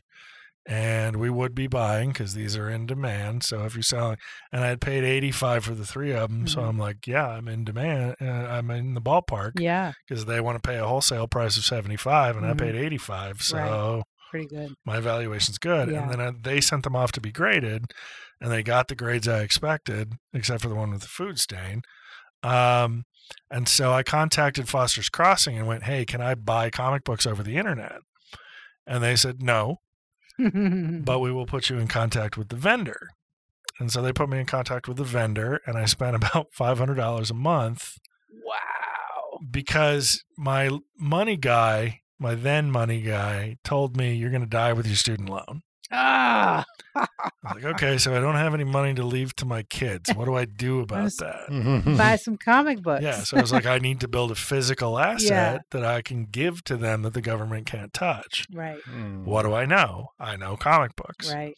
[0.68, 3.44] and we would be buying because these are in demand.
[3.44, 4.18] So if you're selling,
[4.52, 6.70] and I had paid eighty five for the three of them, so Mhm.
[6.70, 8.16] I'm like, yeah, I'm in demand.
[8.20, 11.66] Uh, I'm in the ballpark yeah, because they want to pay a wholesale price of
[11.66, 12.50] seventy five, and Mhm.
[12.52, 13.42] I paid eighty five.
[13.42, 14.74] So pretty good.
[14.86, 15.90] my evaluation's good.
[15.90, 16.02] Yeah.
[16.04, 17.86] And then I, they sent them off to be graded,
[18.42, 21.84] and they got the grades I expected, except for the one with the food stain.
[22.44, 23.06] Um,
[23.50, 27.44] and so I contacted Foster's Crossing and went, "Hey, can I buy comic books over
[27.44, 28.00] the internet?"
[28.88, 29.78] And they said, "No,
[31.06, 33.10] but we will put you in contact with the vendor."
[33.80, 36.78] And so they put me in contact with the vendor, and I spent about five
[36.78, 37.98] hundred dollars a month
[38.32, 39.40] wow.
[39.52, 44.88] because my money guy, my then money guy, told me you're going to die with
[44.88, 45.62] your student loan.
[45.92, 46.66] Ah,
[47.44, 50.14] like, okay, so I don't have any money to leave to my kids.
[50.14, 51.96] What do I do about Honest- that?
[51.98, 53.04] Buy some comic books.
[53.04, 55.58] Yeah, so I was like, I need to build a physical asset Yeah.
[55.72, 58.46] that I can give to them that the government can't touch.
[58.54, 59.26] right, Mm.
[59.26, 60.10] What do I know?
[60.20, 61.32] I know comic books.
[61.34, 61.56] right.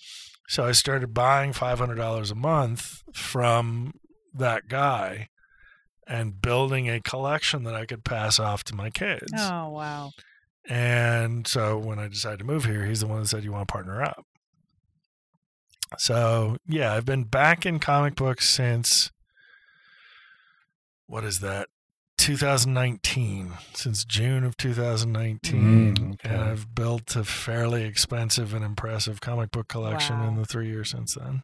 [0.50, 3.94] So I started buying $500 a month from
[4.34, 5.28] that guy
[6.08, 9.32] and building a collection that I could pass off to my kids.
[9.38, 10.12] Oh wow.
[10.70, 13.68] And so when I decided to move here, he's the one that said, You want
[13.68, 14.26] to partner up?
[15.98, 19.12] So yeah, I've been back in comic books since
[21.08, 21.70] what is that?
[22.18, 25.96] 2019, since June of 2019.
[25.96, 26.30] Mm, okay.
[26.30, 30.90] And I've built a fairly expensive and impressive comic book collection in the three years
[30.90, 31.44] since then.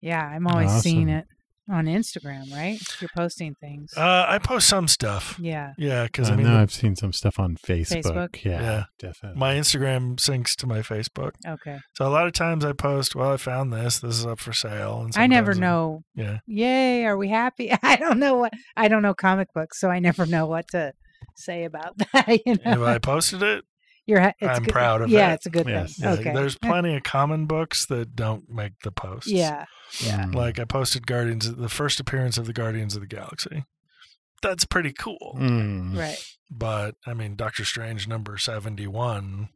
[0.00, 1.26] Yeah, I'm always seeing it.
[1.68, 2.78] On Instagram, right?
[3.00, 3.92] You're posting things.
[3.96, 5.36] Uh, I post some stuff.
[5.40, 5.72] yeah.
[5.78, 8.02] Yeah, because I I mean, know the- I've seen some stuff on Facebook.
[8.02, 8.44] Facebook?
[8.44, 8.82] Yeah, Yeah.
[8.98, 9.38] definitely.
[9.38, 11.32] my Instagram syncs to my Facebook.
[11.46, 11.78] Okay.
[11.94, 14.00] So a lot of times I post, well, I found this.
[14.00, 15.02] This is up for sale.
[15.02, 16.02] And I never sometimes I- know.
[16.14, 16.38] Yeah.
[16.46, 17.04] Yay!
[17.04, 17.70] Are we happy?
[17.82, 18.52] I don't know what.
[18.76, 20.92] I don't know comic books, so I never know what to
[21.36, 22.28] say about that.
[22.46, 23.64] You If know, I posted it,
[24.06, 24.20] you're.
[24.20, 25.34] ha- It's I'm good- proud of Yeah, it.
[25.34, 25.96] it's a good Yes.
[25.96, 26.04] thing.
[26.08, 26.32] yeah, okay.
[26.34, 29.28] there's plenty of common books that don't make the post.
[29.28, 29.64] Yeah.
[30.00, 30.24] Yeah.
[30.26, 30.34] Mm.
[30.34, 33.64] Like I posted Guardians, the first appearance of the Guardians of the Galaxy.
[34.42, 35.36] That's pretty cool.
[35.38, 35.98] Mm.
[35.98, 36.16] Right.
[36.50, 39.48] But I mean, Doctor Strange number 71.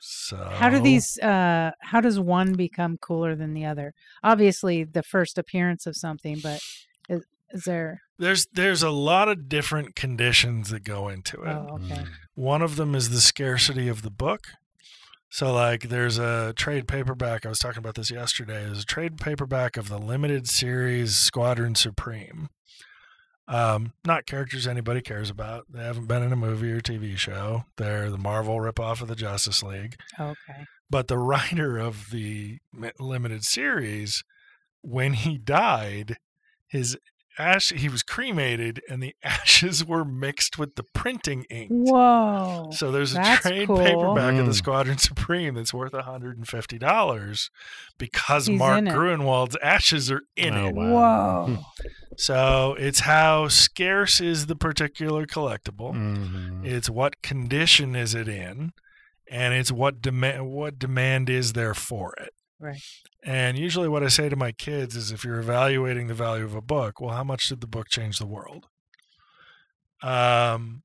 [0.00, 1.18] So How do these?
[1.18, 3.94] uh How does one become cooler than the other?
[4.22, 6.60] Obviously, the first appearance of something, but
[7.08, 8.02] is, is there?
[8.18, 11.48] There's there's a lot of different conditions that go into it.
[11.48, 12.02] Oh, okay.
[12.02, 12.08] Mm.
[12.34, 14.48] One of them is the scarcity of the book.
[15.28, 17.44] So, like, there's a trade paperback.
[17.44, 18.64] I was talking about this yesterday.
[18.64, 22.48] There's a trade paperback of the limited series Squadron Supreme.
[23.48, 25.66] Um, not characters anybody cares about.
[25.68, 27.64] They haven't been in a movie or TV show.
[27.76, 29.96] They're the Marvel ripoff of the Justice League.
[30.18, 30.64] Okay.
[30.88, 32.58] But the writer of the
[32.98, 34.24] limited series,
[34.82, 36.16] when he died,
[36.66, 36.96] his
[37.38, 41.70] ash he was cremated, and the ashes were mixed with the printing ink.
[41.70, 42.70] Whoa.
[42.72, 43.78] So there's a trade cool.
[43.78, 44.54] paperback of the Mm.
[44.54, 47.50] Squadron Supreme that's worth $150
[47.98, 48.84] because He's Mark in.
[48.86, 50.74] Gruenwald's ashes are in Oh, it.
[50.74, 51.46] wow.
[51.46, 51.58] Whoa.
[52.16, 55.92] So it's how scarce is the particular collectible.
[55.94, 56.64] Mhm.
[56.64, 58.72] It's what condition is it in,
[59.30, 62.30] and it's what demand what demand is there for it.
[62.58, 62.80] Right.
[63.26, 66.54] And usually, what I say to my kids is, if you're evaluating the value of
[66.54, 68.68] a book, well, how much did the book change the world?
[70.00, 70.84] Um,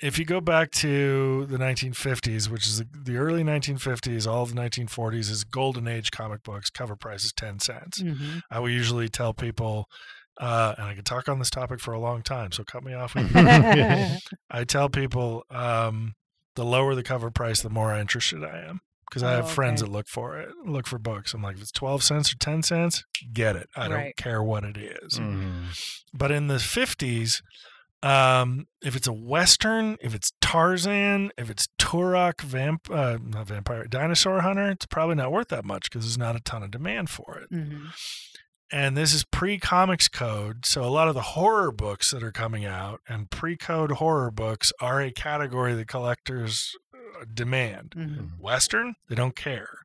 [0.00, 4.54] if you go back to the 1950s, which is the, the early 1950s, all of
[4.54, 6.70] the 1940s is golden age comic books.
[6.70, 8.00] Cover price is 10 cents.
[8.00, 9.90] hmm I will usually tell people,
[10.40, 12.94] uh, and I could talk on this topic for a long time, so cut me
[12.94, 13.14] off.
[14.50, 16.14] I tell people um,
[16.56, 18.80] the lower the cover price, the more interested I am.
[19.12, 19.90] Because I Oh, have friends okay.
[19.90, 21.34] that look for it, look for books.
[21.34, 23.68] I'm like, if it's 12 cents or 10 cents, get it.
[23.76, 25.18] I don't care what it is.
[25.18, 25.66] Mhm.
[26.14, 27.42] But in the 50s,
[28.02, 33.84] um, if it's a Western, if it's Tarzan, if it's Turok, vamp, uh, not vampire,
[33.86, 37.10] dinosaur hunter, it's probably not worth that much because there's not a ton of demand
[37.10, 37.86] for it hmm
[38.74, 42.64] and this is pre-comics code so a lot of the horror books that are coming
[42.64, 46.72] out and pre-code horror books are a category that collectors
[47.34, 49.78] demand hmm western they don't care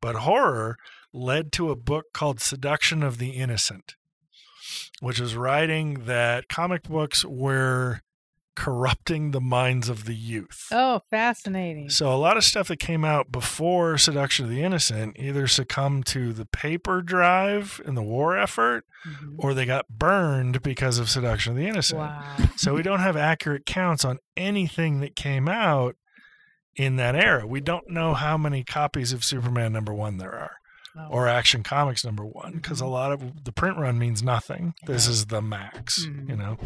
[0.00, 0.76] but horror
[1.12, 3.94] led to a book called seduction of the innocent
[5.00, 8.00] which was writing that comic books were
[8.56, 11.90] corrupting the minds of the youth Oh, fascinating.
[11.90, 16.06] so a lot of stuff that came out before Seduction of the Innocent either succumbed
[16.06, 19.34] to the paper drive in the war effort Mhm.
[19.38, 21.98] or they got burned because of Seduction of the Innocent.
[21.98, 22.36] Wow.
[22.56, 25.96] So we don't have accurate counts on anything that came out
[26.76, 27.46] in that era.
[27.46, 30.56] We don't know how many copies of Superman number 1 there are
[30.96, 31.08] Oh.
[31.10, 34.74] or Action Comics number 1 because a lot of the print run means nothing.
[34.86, 36.28] This is the max, Mhm.
[36.28, 36.56] you know.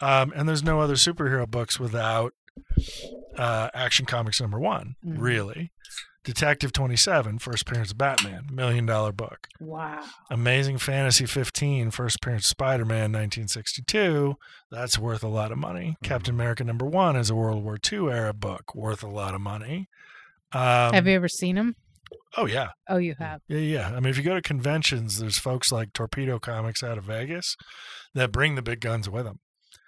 [0.00, 2.32] Um, and there's no other superhero books without
[3.36, 5.16] uh, Action Comics number one, Mhm.
[5.18, 5.72] really.
[6.28, 9.48] Detective 27, first appearance of Batman, million dollar book.
[9.60, 10.04] Wow.
[10.30, 14.36] Amazing Fantasy 15, first appearance of Spider Man, 1962.
[14.70, 15.96] That's worth a lot of money.
[16.02, 19.40] Captain America number one is a World War II era book, worth a lot of
[19.40, 19.88] money.
[20.52, 21.76] Um, have you ever seen him?
[22.36, 22.68] Oh, yeah.
[22.90, 23.40] Oh, you have.
[23.48, 23.88] Yeah, yeah.
[23.96, 27.56] I mean, if you go to conventions, there's folks like Torpedo Comics out of Vegas
[28.12, 29.38] that bring the big guns with them,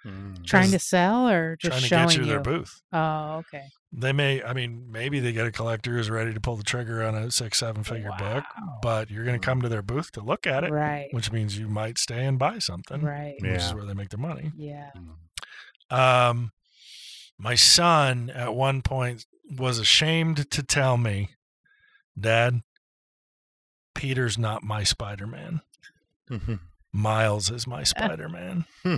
[0.03, 0.43] Mm.
[0.43, 2.29] Trying to sell or just trying to showing get you you?
[2.29, 2.81] their booth.
[2.91, 3.65] Oh, okay.
[3.93, 7.03] They may, I mean, maybe they get a collector who's ready to pull the trigger
[7.03, 8.45] on a six, seven figure book,
[8.81, 11.09] but you're going to come to their booth to look at it, Right.
[11.11, 13.35] which means you might stay and buy something, Right.
[13.41, 14.53] which is where they make their money.
[14.55, 14.91] Yeah.
[15.89, 16.53] Um,
[17.37, 19.25] my son at one point
[19.57, 21.31] was ashamed to tell me,
[22.17, 22.61] Dad,
[23.93, 25.61] Peter's not my Spider Man.
[26.93, 28.65] Miles is my Spider Man.
[28.83, 28.89] He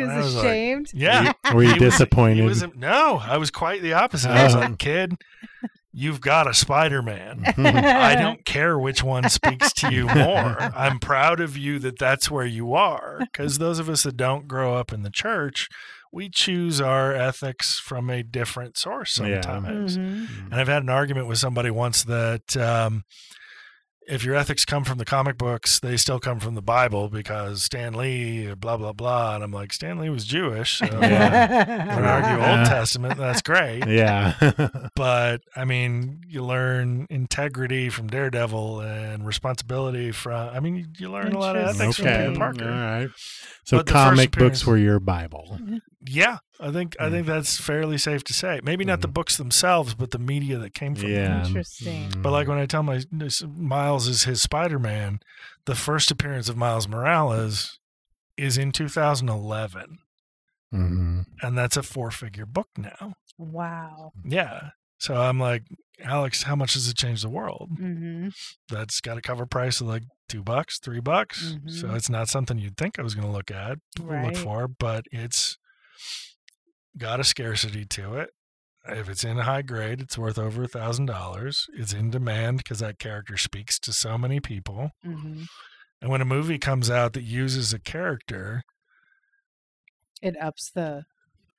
[0.00, 0.90] And I was was like, ashamed.
[0.92, 1.32] yeah.
[1.54, 2.36] Were you He was- disappointed?
[2.38, 4.30] He was, no, I was quite the opposite.
[4.30, 4.60] I was Oh.
[4.60, 5.14] like, kid,
[5.92, 7.44] you've got a Spider Man.
[7.56, 10.56] I don't care which one speaks to you more.
[10.76, 13.18] I'm proud of you that that's where you are.
[13.20, 15.68] Because those of us that don't grow up in the church,
[16.12, 19.40] we choose our ethics from a different source Yeah.
[19.40, 19.96] sometimes.
[19.96, 20.44] Mhm.
[20.46, 23.04] And I've had an argument with somebody once that um,
[24.06, 27.62] if your ethics come from the comic books, they still come from the Bible because
[27.62, 29.34] Stan Lee, blah blah blah.
[29.34, 30.78] And I'm like, Stan Lee was Jewish.
[30.78, 31.86] So Yeah.
[31.90, 33.18] I would argue Old Testament.
[33.18, 33.84] That's great.
[33.94, 34.34] Yeah.
[34.96, 40.54] But I mean, you learn integrity from Daredevil and responsibility from.
[40.54, 42.06] I mean, you, you learn a lot of ethics from.
[42.06, 42.64] Peter Parker.
[42.64, 43.08] All right.
[43.64, 45.58] So But comic books were your Bible.
[45.60, 45.76] Mm-hmm.
[46.06, 47.10] Yeah, I think I Mm.
[47.12, 48.60] think that's fairly safe to say.
[48.62, 51.46] Maybe not the books themselves, but the media that came from them.
[51.46, 52.12] Interesting.
[52.18, 53.00] But like when I tell my
[53.46, 55.20] Miles is his Spider Man,
[55.64, 57.78] the first appearance of Miles Morales
[58.36, 59.98] is in 2011,
[60.70, 63.14] hmm and that's a four figure book now.
[63.38, 64.12] Wow.
[64.24, 64.70] Yeah.
[64.98, 65.64] So I'm like,
[66.02, 67.70] Alex, how much does it change the world?
[67.78, 68.28] Mm-hmm.
[68.68, 71.56] That's got a cover price of like two bucks, three bucks.
[71.66, 71.96] So Mhm.
[71.96, 74.24] it's not something you'd think I was going to look at, Right.
[74.26, 75.58] look for, but it's
[76.96, 78.30] got a scarcity to it.
[78.86, 81.66] If it's in high grade, it's worth over a thousand dollars.
[81.74, 84.90] It's in demand because that character speaks to so many people.
[85.04, 85.44] Mm-hmm.
[86.02, 88.62] And when a movie comes out that uses a character,
[90.20, 91.04] It ups the.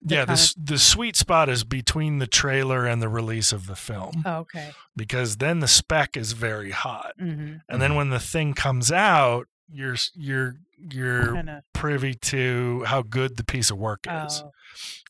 [0.04, 3.52] the yeah, the kind s the sweet spot is between the trailer and the release
[3.52, 4.72] of the film oh, okay.
[4.96, 7.56] because then the spec is very hot, Mm-hmm.
[7.68, 11.64] and then when the thing comes out, you're you're you're Kind of.
[11.74, 14.44] privy to how good the piece of work is.
[14.46, 14.52] Oh.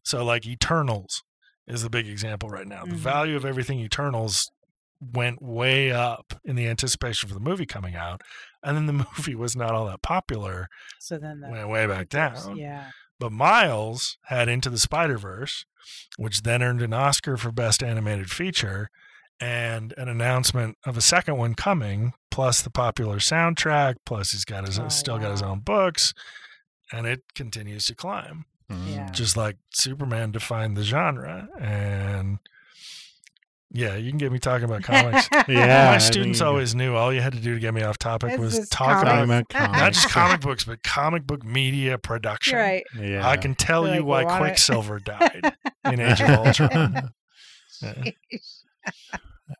[0.03, 1.23] So like Eternals
[1.67, 2.85] is the big example right now.
[2.85, 2.97] The Mhm.
[2.99, 4.51] value of everything Eternals
[5.01, 8.21] went way up in the anticipation for the movie coming out,
[8.63, 10.67] and then the movie was not all that popular.
[10.99, 11.49] So then the.
[11.49, 12.55] Went way back down.
[12.57, 12.91] Yeah.
[13.19, 15.65] But Miles had Into the Spider Verse,
[16.17, 18.89] which then earned an Oscar for Best Animated Feature,
[19.39, 24.65] and an announcement of a second one coming, plus the popular soundtrack, plus he's got
[24.65, 26.13] his Oh, still got his own books,
[26.91, 28.45] and it continues to climb.
[28.69, 29.07] Yeah.
[29.09, 29.11] Mm.
[29.11, 32.39] Just like Superman defined the genre, and
[33.71, 35.27] yeah, you can get me talking about comics.
[35.49, 35.85] Yeah.
[35.89, 37.97] My I students mean, always knew all you had to do to get me off
[37.97, 39.77] topic was talk about about comics.
[39.79, 42.57] not just comic books, but comic book media production.
[42.57, 42.83] Right.
[42.99, 43.27] Yeah.
[43.27, 45.53] I can tell They're you like, why why- Quicksilver died
[45.91, 47.09] in Age of Ultron.
[47.81, 48.11] Yeah.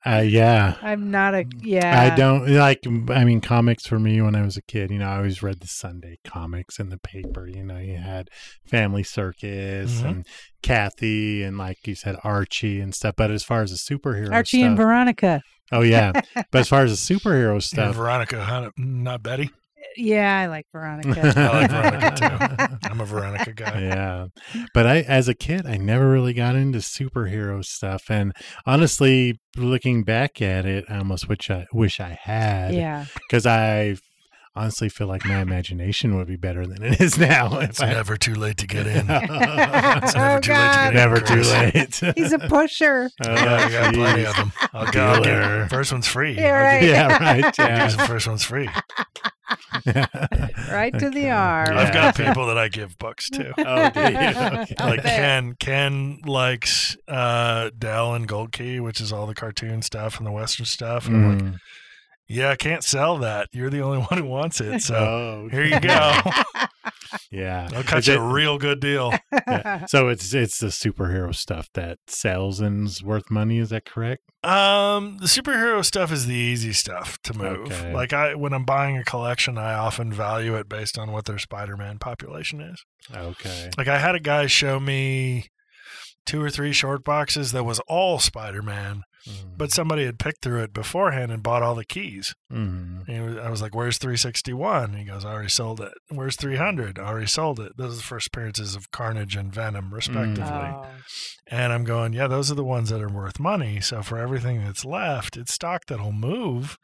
[0.04, 0.76] Uh, yeah.
[0.82, 1.46] I'm not a.
[1.62, 2.12] Yeah.
[2.12, 2.80] I don't like.
[3.10, 4.90] I mean, comics for me when I was a kid.
[4.90, 7.48] You know, I always read the Sunday comics in the paper.
[7.48, 8.30] You know, you had
[8.66, 10.06] Family Circus Mhm.
[10.06, 10.28] and
[10.64, 13.14] Cathy and like you said Archie and stuff.
[13.16, 15.44] But as far as the superhero Archie stuff, and Veronica.
[15.72, 16.14] oh yeah.
[16.52, 18.72] but as far as the superhero And stuff, Veronica, huh?
[18.78, 19.52] not Betty.
[19.98, 21.34] Yeah, I like Veronica.
[21.36, 22.78] I like Veronica too.
[22.90, 23.82] I'm a Veronica guy.
[23.82, 24.28] yeah.
[24.74, 28.04] But I, as a kid, I never really got into superhero stuff.
[28.10, 28.34] And
[28.66, 32.74] honestly, looking back at it, I almost wish I wish I had.
[32.74, 33.06] yeah.
[33.16, 33.98] Because I
[34.56, 37.60] honestly feel like my imagination would be better than it is now.
[37.66, 39.06] It's I, never too late to get in.
[39.10, 39.26] It's
[40.06, 40.84] It's never Oh, too late to God.
[40.84, 40.94] get in.
[40.96, 42.16] never too late.
[42.16, 43.10] He's a pusher.
[43.26, 44.52] Oh, Yeah, I got plenty of them.
[44.74, 45.06] I'll go.
[45.06, 46.34] I'll get, first one's free.
[46.34, 46.80] Yeah, right.
[46.82, 47.60] give- Yeah, right.
[47.60, 47.88] I'll Yeah.
[47.90, 48.70] the first one's free.
[50.72, 51.30] Right to the Okay.
[51.30, 51.68] arm.
[51.74, 51.80] Yeah.
[51.82, 53.54] I've got people that I give books to.
[53.58, 53.86] Oh.
[53.88, 54.76] Okay.
[54.80, 55.04] like.
[55.04, 60.26] Ken Ken likes uh Dell and Gold Key, which is all the cartoon stuff and
[60.26, 61.08] the western stuff.
[61.08, 61.60] And I'm like, Mm.
[62.28, 63.50] Yeah, I can't sell that.
[63.52, 64.82] You're the only one who wants it.
[64.82, 66.22] So oh, here you go.
[67.32, 67.70] yeah.
[67.74, 69.14] I'll cut you a real good deal.
[69.48, 69.86] yeah.
[69.86, 73.60] So it's it's the superhero stuff that sells and is worth money.
[73.60, 74.24] Is that correct?
[74.44, 77.72] Um, the superhero stuff is the easy stuff to move.
[77.72, 77.94] Okay.
[77.94, 81.40] Like I, when I'm buying a collection, I often value it based on what their
[81.40, 82.84] Spider-Man population is.
[83.14, 83.72] Okay.
[83.78, 85.48] Like I had a guy show me
[86.26, 89.58] two or three short boxes that was all Spider-Man, Mm.
[89.58, 92.36] but somebody had picked through it beforehand and bought all the keys.
[92.52, 93.08] Mhm.
[93.08, 97.00] And I was like, "Where's 361?" And he goes, "I already sold it." "Where's 300?"
[97.00, 100.44] "I already sold it." Those are the first appearances of Carnage and Venom, respectively.
[100.46, 100.86] Oh.
[101.48, 103.82] And I'm going, yeah, those are the ones that are worth money.
[103.82, 106.78] So for everything that's left, it's stock that'll move,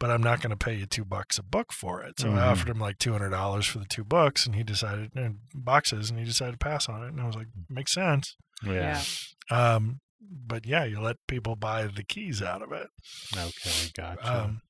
[0.00, 2.20] but I'm not going to pay you two bucks a book for it.
[2.20, 2.38] So Mhm.
[2.38, 5.38] I offered him like two hundred dollars for the two books, and he decided and
[5.54, 7.08] boxes, and he decided to pass on it.
[7.08, 8.36] And I was like, makes sense.
[8.62, 9.02] Yeah.
[9.50, 9.74] Yeah.
[9.74, 12.88] Um, but yeah, you let people buy the keys out of it.
[13.36, 13.90] Okay.
[13.94, 14.44] Gotcha.
[14.44, 14.62] Um,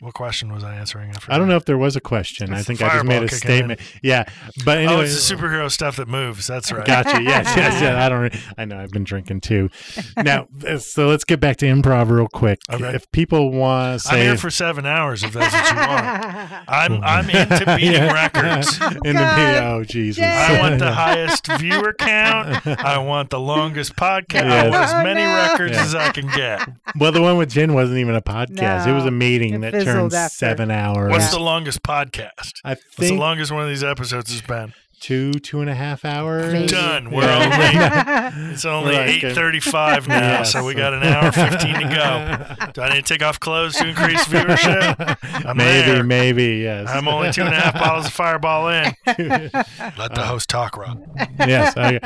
[0.00, 1.10] what question was I answering?
[1.10, 1.38] I forgot.
[1.38, 2.52] don't know if there was a question.
[2.52, 3.38] I think I just made a fireball kicking in.
[3.76, 3.80] statement.
[4.02, 4.24] Yeah,
[4.64, 6.46] but anyway, oh, it's the superhero stuff that moves.
[6.46, 6.86] That's right.
[6.86, 7.22] Gotcha.
[7.26, 7.94] Yes, yes, yes.
[7.96, 8.34] I don't.
[8.58, 8.78] I know.
[8.78, 9.70] I've been drinking too.
[10.16, 12.60] Now, uh, so let's get back to improv real quick.
[12.70, 12.94] Okay.
[12.94, 16.68] If people want to I'm here for seven hours if that's what you want.
[16.68, 18.12] I'm I'm into beating Yeah.
[18.12, 18.76] records.
[19.04, 19.36] in the God.
[19.36, 22.66] video, oh Jesus, I want the highest viewer count.
[22.66, 24.50] I want the longest podcast.
[24.50, 25.34] I want as Oh, many no.
[25.34, 25.82] records Yeah.
[25.84, 26.68] as I can get.
[26.98, 28.86] well, the one with Jen wasn't even a podcast.
[28.86, 30.34] it was a meeting it that fizzled turned after.
[30.34, 31.10] seven hours.
[31.10, 31.38] What's Yeah.
[31.38, 32.52] the longest podcast?
[32.64, 34.72] I What's the longest one of these episodes has been?
[34.98, 36.54] two, two and a half hours.
[36.54, 36.68] Maybe.
[36.68, 37.10] Done.
[37.10, 38.30] We're Yeah.
[38.32, 40.52] only it's only We're like, eight thirty-five now, Yes.
[40.52, 42.70] so we got an hour fifteen to go.
[42.72, 45.18] Do I need to take off clothes to increase viewership?
[45.46, 46.02] I'm maybe, there.
[46.02, 46.88] maybe, yes.
[46.88, 48.94] I'm only two and a half bottles of Fireball in.
[49.06, 50.98] Let the host talk, Rob.
[51.40, 51.76] yes.
[51.76, 52.00] Okay.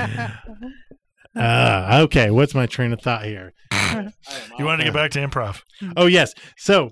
[1.37, 2.31] Uh, okay.
[2.31, 3.53] What's my train of thought here?
[4.59, 5.63] You wanted to get back to improv?
[5.97, 6.35] Oh yes.
[6.57, 6.91] So,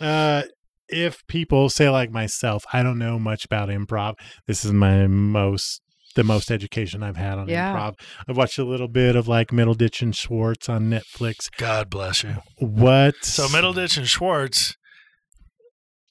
[0.00, 0.42] uh,
[0.88, 4.14] if people say like myself, I don't know much about improv.
[4.46, 5.80] This is my most
[6.16, 7.72] the most education I've had on Yeah.
[7.72, 7.94] improv.
[8.28, 11.48] I've watched a little bit of like Middleditch and Schwartz on Netflix.
[11.56, 12.38] God bless you.
[12.58, 13.24] What?
[13.24, 14.76] So Middleditch and Schwartz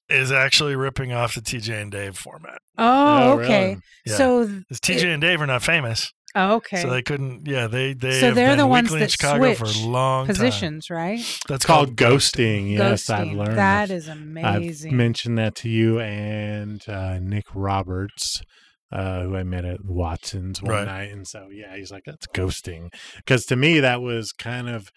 [0.09, 2.59] is actually ripping off the TJ and Dave format.
[2.77, 3.67] Oh, Oh, okay.
[3.71, 3.81] really?
[4.05, 4.15] Yeah.
[4.15, 6.81] So, th- 'Cause TJ and Dave are not famous, oh, okay.
[6.81, 7.47] so they couldn't.
[7.47, 10.25] Yeah, they they So have they're been the ones that Chicago for switch a long
[10.27, 10.35] time.
[10.35, 11.19] Positions, right?
[11.47, 12.71] That's called ghosting.
[12.71, 14.91] Yes, I've learned that is amazing.
[14.91, 18.41] I've mentioned that to you and uh, Nick Roberts,
[18.91, 20.85] uh, who I met at Watson's one Right.
[20.85, 24.91] night, and so yeah, he's like, "That's ghosting," because to me that was kind of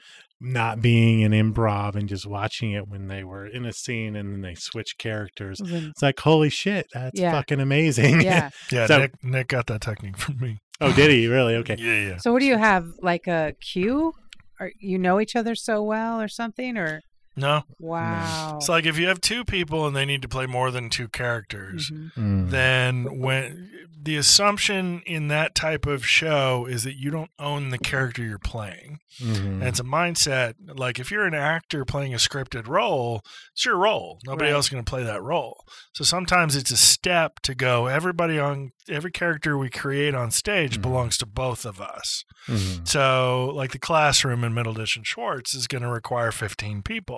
[0.44, 4.32] not being an improv and just watching it when they were in a scene and
[4.32, 5.60] then they switch characters.
[5.64, 7.30] Then- It's like, holy shit, that's Yeah.
[7.30, 8.22] fucking amazing.
[8.22, 8.50] yeah.
[8.72, 10.58] Yeah, So- Nick Nick got that technique from me.
[10.82, 11.56] Oh, did he really?
[11.56, 11.76] Okay.
[11.78, 12.16] Yeah, yeah.
[12.18, 12.92] So what do you have?
[13.00, 14.14] Like a queue?
[14.60, 16.76] Or you know each other so well, or something?
[16.76, 17.02] Or
[17.34, 18.56] No, wow.
[18.58, 21.08] it's like if you have two people and they need to play more than two
[21.08, 22.12] characters, Mhm.
[22.16, 22.50] Mm.
[22.50, 23.70] then when
[24.04, 28.36] the assumption in that type of show is that you don't own the character you're
[28.38, 28.98] playing.
[29.20, 29.36] Mhm.
[29.44, 33.22] And it's a mindset like if you're an actor playing a scripted role,
[33.52, 34.18] it's your role.
[34.26, 34.54] Nobody Right.
[34.56, 35.64] else is going to play that role.
[35.94, 40.78] So sometimes it's a step to go everybody on every character we create on stage
[40.78, 40.82] Mhm.
[40.82, 42.24] belongs to both of us.
[42.48, 42.88] Mhm.
[42.88, 47.14] So like the classroom in Middleditch and Schwartz is going to require 15 people,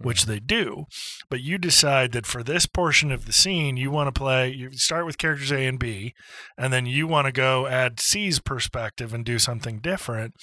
[0.00, 0.84] which they do.
[1.30, 4.72] But you decide that for this portion of the scene, you want to play you
[4.72, 6.14] start with characters A and B,
[6.56, 10.34] and then you want to go add C's perspective and do something different.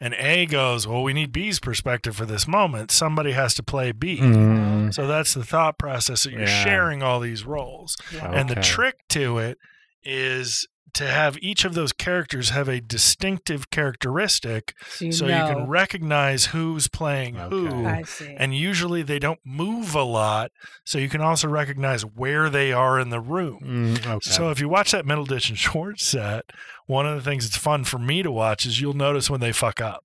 [0.00, 2.90] And A goes, "Well, we need B's perspective for this moment.
[2.90, 4.92] Somebody has to play B." Mhm.
[4.92, 6.64] So that's the thought process that you're Yeah.
[6.64, 7.96] sharing all these roles.
[8.20, 9.58] And the trick to it
[10.04, 10.66] is
[10.96, 15.48] to have each of those characters have a distinctive characteristic so you so know.
[15.48, 17.68] you can recognize who's playing who.
[17.68, 17.86] Okay.
[17.86, 18.34] I see.
[18.38, 20.50] And usually they don't move a lot,
[20.84, 23.60] so you can also recognize where they are in the room.
[23.96, 24.30] Mm, okay.
[24.30, 26.46] So if you watch that Middleditch and Short set,
[26.86, 29.52] one of the things that's fun for me to watch is you'll notice when they
[29.52, 30.04] fuck up.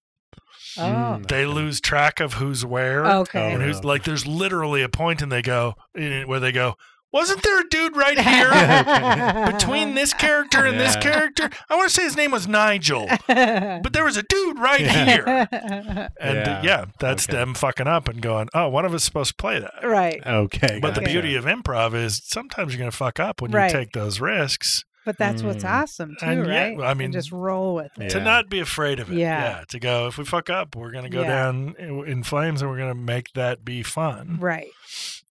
[0.78, 1.28] oh, Mm.
[1.28, 3.06] They lose track of who's where.
[3.06, 3.54] okay.
[3.54, 6.76] And Oh, who's like there's literally a point and they go where they go,
[7.12, 9.52] Wasn't there a dude right here?
[9.52, 13.92] Between this character and this character, I want to say his name was Nigel, but
[13.94, 15.06] there was a dude right Yeah.
[15.06, 15.48] here.
[15.52, 16.46] And Yeah.
[16.46, 17.38] yeah, yeah that's Okay.
[17.38, 19.74] them fucking up and going, oh, one of us is supposed to play that.
[19.84, 20.22] right.
[20.26, 20.80] okay.
[20.82, 23.72] But the beauty of improv is sometimes you're going to fuck up when Right.
[23.72, 24.84] you take those risks.
[25.04, 25.82] But that's what's Mm.
[25.82, 26.80] awesome too, And yeah, right?
[26.80, 28.10] I And mean, just roll with it.
[28.12, 28.24] To Yeah.
[28.24, 29.18] not be afraid of it.
[29.18, 29.64] Yeah.
[29.70, 31.28] To go, if we fuck up, we're going to go Yeah.
[31.28, 34.38] down in in flames and we're going to make that be fun.
[34.40, 34.68] Right.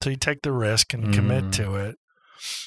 [0.02, 1.52] So you take the risk and commit Mm.
[1.52, 1.97] to it.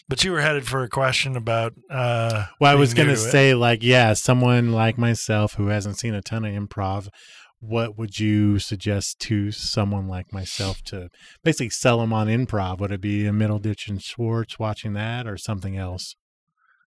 [0.07, 1.73] But you were headed for a question about.
[1.89, 6.13] Uh, Well, I was going to say, like, yeah, someone like myself who hasn't seen
[6.13, 7.07] a ton of improv,
[7.59, 11.09] what would you suggest to someone like myself to
[11.43, 12.79] basically sell them on improv?
[12.79, 16.15] Would it be a Middleditch and Schwartz watching that or something else?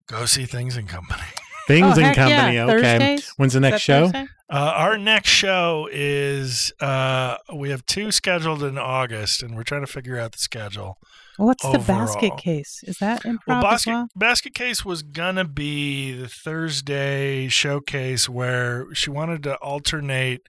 [0.07, 1.23] go see Things and Company.
[1.67, 2.55] Things oh, and heck Company.
[2.55, 2.65] Yeah.
[2.65, 2.81] Okay.
[2.81, 3.33] Thursdays?
[3.37, 4.03] When's the next show?
[4.05, 4.27] Thursday?
[4.47, 9.81] Uh, our next show is uh, we have two scheduled in August, and we're trying
[9.85, 10.97] to figure out the schedule.
[11.37, 12.81] What's the basket case?
[12.83, 14.07] Is that improv Well, as basket well?
[14.15, 20.41] basket case was gonna be the Thursday showcase where she wanted to alternate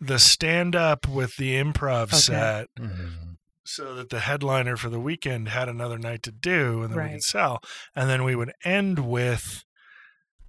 [0.00, 2.16] the stand up with the improv Okay.
[2.18, 3.36] set Mhm.
[3.64, 7.10] so that the headliner for the weekend had another night to do and then we
[7.14, 7.60] could sell
[7.96, 9.64] and then we would end with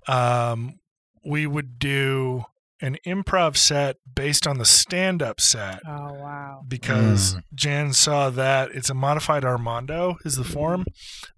[0.07, 0.80] um
[1.25, 2.43] we would do
[2.81, 6.61] an improv set based on the stand up set Oh wow.
[6.67, 7.41] because Mm.
[7.55, 10.85] Jan saw that it's a modified Armando is the form,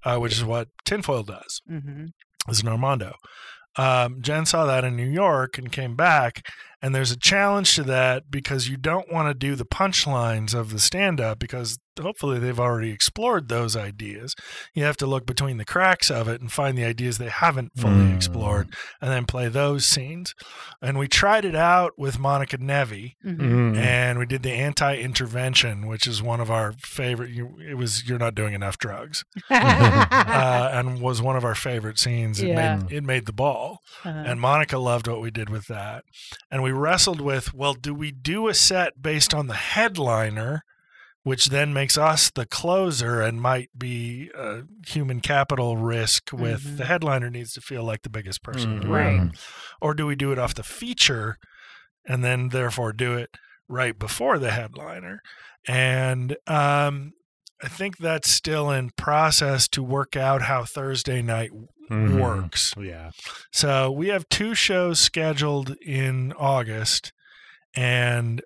[0.04, 1.62] uh, which is what tinfoil does.
[1.70, 2.06] Mm-hmm.
[2.50, 3.14] Is an Armando.
[3.78, 6.48] Um, Jen saw that in New York and came back,
[6.82, 10.72] and there's a challenge to that because you don't want to do the punchlines of
[10.72, 14.36] the stand-up because hopefully they've already explored those ideas.
[14.74, 17.72] You have to look between the cracks of it and find the ideas they haven't
[17.80, 18.16] fully Mm.
[18.16, 20.34] explored, and then play those scenes.
[20.82, 23.76] And we tried it out with Monica Nevi Mm-hmm.
[23.76, 23.78] Mhm.
[23.78, 27.32] and we did the anti-intervention, which is one of our favorite.
[27.68, 32.40] It was you're not doing enough drugs, uh, and was one of our favorite scenes.
[32.42, 32.78] It Yeah.
[32.78, 36.04] made it made the ball, Uh, and Monica loved what we did with that.
[36.52, 40.64] And we wrestled with, well, do we do a set based on the headliner,
[41.26, 46.86] which then makes us the closer and might be a human capital risk with the
[46.86, 48.90] headliner needs to feel like the biggest person in the Mhm.
[48.92, 49.28] room.
[49.30, 49.38] Right.
[49.82, 51.38] Or do we do it off the feature
[52.08, 53.32] and then therefore do it
[53.68, 55.20] right before the headliner?
[55.68, 57.14] And um,
[57.64, 61.50] I think that's still in process to work out how Thursday night
[61.90, 62.22] Mhm.
[62.22, 62.72] works.
[62.78, 63.10] Yeah.
[63.52, 67.12] So we have two shows scheduled in August,
[67.76, 68.42] and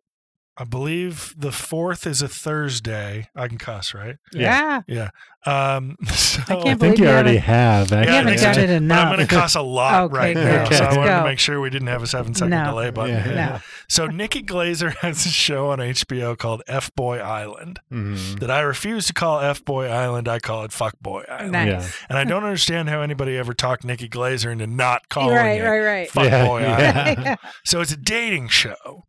[0.61, 3.30] I believe the fourth is a Thursday.
[3.34, 4.18] I can cuss, right?
[4.34, 4.81] Yeah.
[4.88, 5.10] Yeah.
[5.45, 8.06] Um, so I I can't think believe you you already haven't- have.
[8.07, 8.99] You haven't done it enough.
[9.07, 10.76] I'm going to cuss a lot Okay, right now, Okay.
[10.76, 12.65] so I Let's wanted to make sure we didn't have a seven second No.
[12.65, 13.15] delay button.
[13.15, 13.22] Yeah.
[13.22, 13.36] hit.
[13.36, 13.60] No.
[13.91, 18.40] So Nikki Glazer has a show on HBO called F Boy Island Mhm.
[18.40, 20.27] that I refuse to call F Boy Island.
[20.27, 21.53] I call it Fuck Boy Island.
[21.53, 21.68] Nice.
[21.69, 21.90] Yeah.
[22.10, 25.64] And I don't understand how anybody ever talked Nikki Glazer into not calling Right, it
[25.64, 26.11] right, right.
[26.11, 27.15] Fuck Yeah, Boy yeah.
[27.18, 27.38] Island.
[27.65, 29.06] So it's a dating show.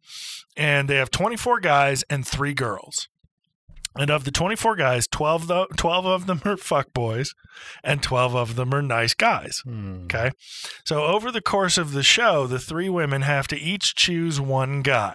[0.60, 3.08] And they have 24 guys and three girls.
[3.96, 7.34] And of the 24 guys, 12, tho- 12 of them are fuck boys
[7.82, 9.62] and 12 of them are nice guys.
[9.64, 10.04] Hmm.
[10.04, 10.30] Okay.
[10.84, 14.82] So over the course of the show, the three women have to each choose one
[14.82, 15.14] guy.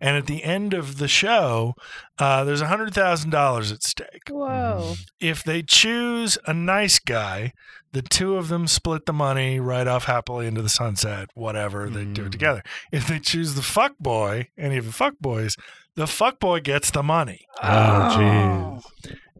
[0.00, 1.74] And at the end of the show,
[2.18, 4.28] uh, there's $100,000 at stake.
[4.28, 4.94] Whoa.
[5.20, 7.52] If they choose a nice guy,
[7.92, 12.04] the two of them split the money right off happily into the sunset, whatever, they
[12.04, 12.26] do Mm.
[12.26, 12.62] it together.
[12.92, 15.56] If they choose the fuck boy, any of the fuck boys,
[15.96, 17.46] the fuck boy gets the money.
[17.62, 18.84] Oh, jeez.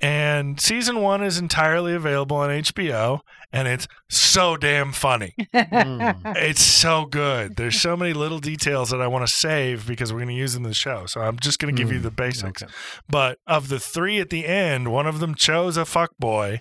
[0.03, 3.21] And season one is entirely available on HBO,
[3.53, 5.35] and it's so damn funny.
[5.55, 6.17] Mm.
[6.37, 7.57] It's so good.
[7.57, 10.55] There's so many little details that I want to save because we're going to use
[10.55, 11.05] them in the show.
[11.07, 12.63] So I'm just going to give you Mm, the basics.
[12.63, 12.73] okay.
[13.11, 16.61] But of the three at the end, one of them chose a fuck boy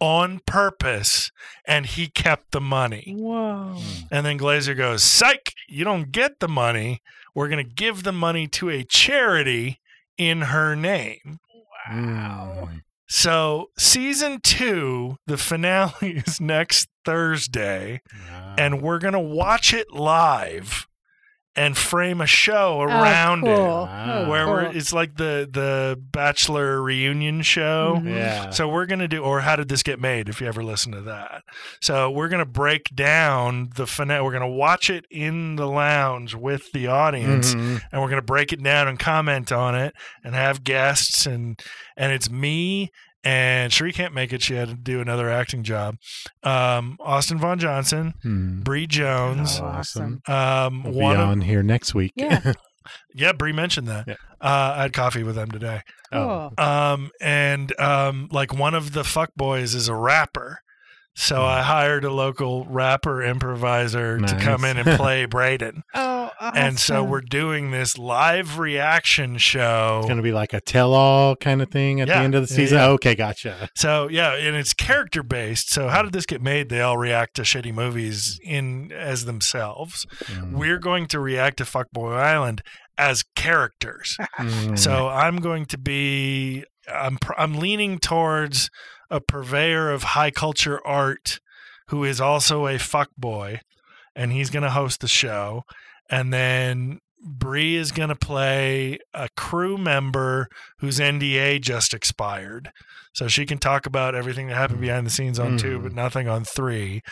[0.00, 1.30] on purpose,
[1.64, 3.14] and he kept the money.
[3.16, 3.74] Whoa.
[3.78, 4.02] Hmm.
[4.10, 5.52] And then Glazer goes, "Psych!
[5.68, 7.02] You don't get the money.
[7.34, 9.80] We're going to give the money to a charity
[10.16, 11.38] in her name."
[11.88, 12.68] Wow.
[12.70, 12.76] Hmm.
[13.10, 15.92] So season two, the finale
[16.26, 18.54] is next Thursday Wow.
[18.58, 20.86] and we're gonna watch it live
[21.58, 23.54] and frame a show around oh, cool.
[23.84, 24.30] it Wow.
[24.30, 24.76] where we're cool.
[24.76, 28.14] it's like the the bachelor reunion show Mhm.
[28.14, 28.50] yeah.
[28.50, 31.00] so we're gonna do or how did this get made if you ever listen to
[31.02, 31.42] that
[31.80, 36.70] so we're gonna break down the finale we're gonna watch it in the lounge with
[36.72, 37.80] the audience Mhm.
[37.92, 39.94] and we're going to break it down and comment on it
[40.24, 41.58] and have guests and
[41.96, 42.90] and it's me
[43.28, 44.42] and Sheree can't make it.
[44.42, 45.96] She had to do another acting job.
[46.42, 48.60] Um, Austin Von Johnson, Hmm.
[48.60, 50.22] Bree Jones, Oh, awesome.
[50.26, 52.12] um, We'll be one of on here next week.
[52.16, 52.52] Yeah.
[53.14, 54.06] yeah, Bree mentioned that.
[54.08, 54.14] Yeah.
[54.40, 55.82] Uh, I had coffee with them today.
[56.12, 56.52] Oh.
[56.56, 56.64] Cool.
[56.66, 60.60] Um, and um, like one of the fuck boys is a rapper.
[61.20, 61.42] So.
[61.42, 65.82] I hired a local rapper improviser to come in and play Braden.
[65.94, 69.96] Oh, And so we're doing this live reaction show.
[69.98, 72.18] It's going to be like a tell all kind of thing at Yeah.
[72.18, 72.78] the end of the season.
[72.78, 72.88] yeah.
[72.90, 73.68] Okay, gotcha.
[73.76, 75.70] So yeah, and it's character based.
[75.70, 76.68] So how did this get made?
[76.68, 80.06] They all react to shitty movies in as themselves.
[80.24, 80.52] Mm.
[80.52, 82.62] We're going to react to Fuckboy Island
[82.96, 84.16] as characters.
[84.38, 84.78] Mm.
[84.78, 88.70] So I'm going to be I'm I'm leaning towards
[89.10, 91.40] a purveyor of high culture art
[91.88, 93.60] who is also a fuckboy
[94.14, 95.64] and he's going to host the show.
[96.10, 102.70] And then Bree is going to play a crew member whose NDA just expired.
[103.14, 105.82] So she can talk about everything that happened behind the scenes on two, Mhm.
[105.82, 107.02] but nothing on three.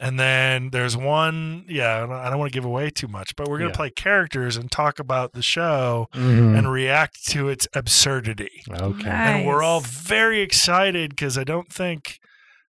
[0.00, 3.58] And then there's one, yeah, I don't- want to give away too much, but we're
[3.58, 3.76] going to Yeah.
[3.76, 6.56] play characters and talk about the show Mhm.
[6.56, 8.62] and react to its absurdity.
[8.70, 9.10] okay.
[9.10, 12.18] And we're all very excited because I don't think,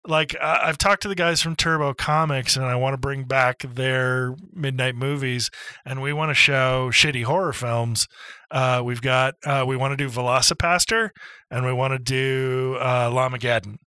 [0.05, 3.23] like, I- I've talked to the guys from Turbo Comics and I want to bring
[3.23, 5.49] back their midnight movies
[5.85, 8.07] and we want to show shitty horror films.
[8.49, 11.09] Uh, we've got, uh, we want to do Velocipastor
[11.51, 13.77] and we want to do uh, Llamageddon.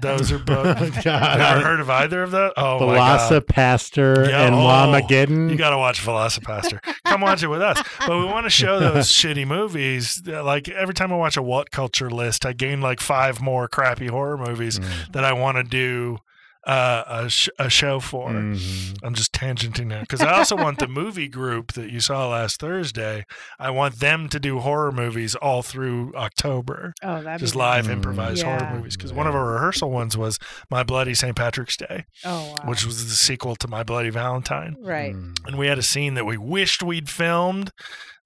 [0.00, 0.66] Those are both.
[0.80, 1.62] Ever God.
[1.62, 2.52] heard of either of those?
[2.56, 2.78] Oh.
[2.80, 5.50] Velocipastor Yeah, and oh, Llamageddon.
[5.50, 6.80] You got to watch Velocipastor.
[7.04, 7.80] Come watch it with us.
[8.06, 10.22] But we want to show those shitty movies.
[10.26, 14.06] Like every time I watch a what culture list, I gain like five more crappy
[14.06, 15.12] horror movies Mm.
[15.12, 16.18] that I want to do
[16.66, 18.28] uh, a, sh- a show for.
[18.30, 18.98] Mhm.
[19.02, 22.60] I'm just tangenting now because I also want the movie group that you saw last
[22.60, 23.24] Thursday.
[23.58, 27.88] I want them to do horror movies all through October, Oh, that'd just be live
[27.88, 28.58] improvised Yeah.
[28.58, 28.96] horror movies.
[28.96, 30.38] Because one of our rehearsal ones was
[30.70, 31.36] My Bloody St.
[31.36, 32.68] Patrick's Day, Oh, wow.
[32.68, 35.14] which was the sequel to My Bloody Valentine right.
[35.14, 35.36] Mm.
[35.46, 37.70] and we had a scene that we wished we'd filmed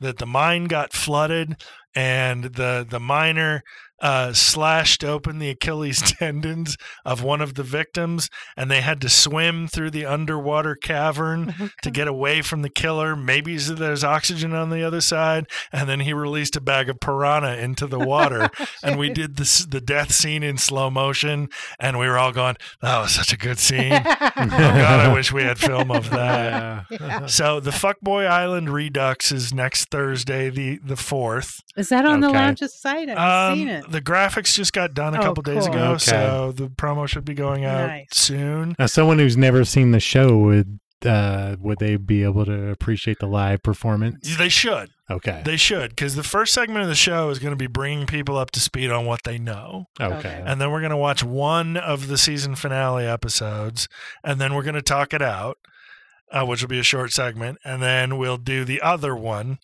[0.01, 1.63] that the mine got flooded
[1.95, 3.63] and the the miner
[4.03, 9.09] uh, slashed open the Achilles tendons of one of the victims, and they had to
[9.09, 13.17] swim through the underwater cavern to get away from the killer.
[13.17, 17.57] Maybe there's oxygen on the other side, and then he released a bag of piranha
[17.57, 18.51] into the water,
[18.83, 21.49] and we did this the death scene in slow motion,
[21.79, 24.01] and we were all going, "That was such a good scene." oh
[24.37, 26.87] God, I wish we had film of that.
[26.91, 27.27] Yeah.
[27.27, 31.61] So the Fuckboy Island Redux is next Thursday, the the fourth.
[31.77, 32.37] Is that on the Okay.
[32.39, 33.09] lounge's site?
[33.09, 33.85] I've Um, seen it.
[33.93, 35.99] The graphics just got done a Oh, couple days ago, Okay.
[35.99, 38.09] so the promo should be going out Nice.
[38.13, 38.75] soon.
[38.79, 43.19] Now, someone who's never seen the show would uh, would they be able to appreciate
[43.19, 44.37] the live performance?
[44.37, 44.91] They should.
[45.11, 45.43] Okay.
[45.45, 48.37] They should, because the first segment of the show is going to be bringing people
[48.39, 49.87] up to speed on what they know.
[50.01, 50.41] Okay.
[50.47, 53.89] And then we're going to watch one of the season finale episodes,
[54.23, 55.59] and then we're going to talk it out,
[56.31, 57.59] uh, which will be a short segment.
[57.65, 59.59] And then we'll do the other one,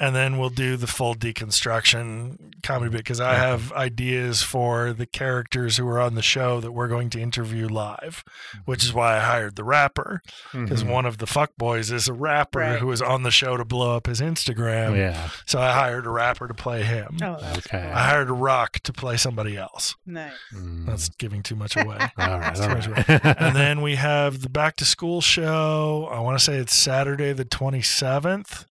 [0.00, 5.06] and then we'll do the full deconstruction comedy bit, because I have ideas for the
[5.06, 8.24] characters who are on the show that we're going to interview live,
[8.64, 10.20] which is why I hired the rapper,
[10.52, 10.88] because Mhm.
[10.90, 12.78] one of the fuckboys is a rapper Right.
[12.80, 14.96] who was on the show to blow up his Instagram.
[14.96, 15.28] Yeah.
[15.46, 17.18] So I hired a rapper to play him.
[17.22, 17.90] oh, that's Okay.
[17.90, 19.94] I hired a rock to play somebody else.
[20.06, 20.32] nice.
[20.54, 20.86] Mm.
[20.86, 21.98] That's giving too much away.
[22.18, 22.54] all right.
[22.54, 26.08] That's All too and then we have the back to school show.
[26.12, 28.64] I want to say it's Saturday the 27th.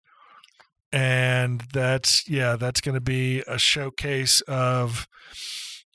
[0.91, 5.07] And that's, yeah, that's going to be a showcase of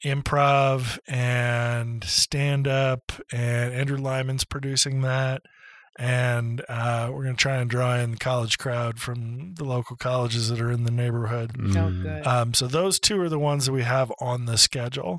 [0.05, 3.13] improv and stand up.
[3.33, 5.43] And Andrew Lyman's producing that.
[5.99, 9.95] And uh, we're going to try and draw in the college crowd from the local
[9.97, 11.53] colleges that are in the neighborhood.
[11.59, 12.03] Oh, Mm.
[12.03, 12.27] good.
[12.27, 15.19] Um, so those two are the ones that we have on the schedule.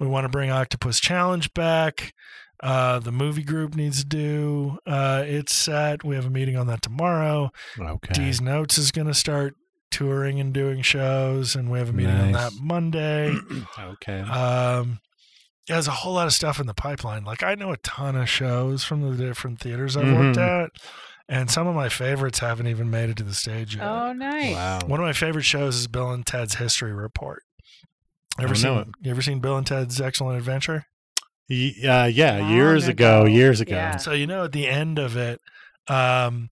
[0.00, 2.12] We want to bring Octopus Challenge back.
[2.62, 6.02] Uh, the movie group needs to do uh, its set.
[6.04, 7.50] We have a meeting on that tomorrow.
[7.78, 8.12] Okay.
[8.14, 9.54] D's Notes is going to start
[9.90, 13.34] touring and doing shows, and we have a meeting on that Monday.
[13.78, 14.20] Okay.
[14.20, 15.00] Um,
[15.68, 17.24] yeah, there's a whole lot of stuff in the pipeline.
[17.24, 20.64] Like I know a ton of shows from the different theaters I've worked Mhm.
[20.64, 20.70] at,
[21.28, 23.84] and some of my favorites haven't even made it to the stage yet.
[23.86, 24.54] oh, nice.
[24.54, 24.78] wow.
[24.86, 27.42] One of my favorite shows is Bill and Ted's History Report.
[28.40, 28.72] Ever seen?
[28.74, 28.88] know it.
[29.02, 30.86] You ever seen Bill and Ted's Excellent Adventure?
[31.50, 33.26] Y- uh, yeah, Long years ago, ago.
[33.30, 33.74] years ago.
[33.74, 33.96] Yeah.
[33.96, 35.40] So you know, at the end of it,
[35.88, 36.50] um,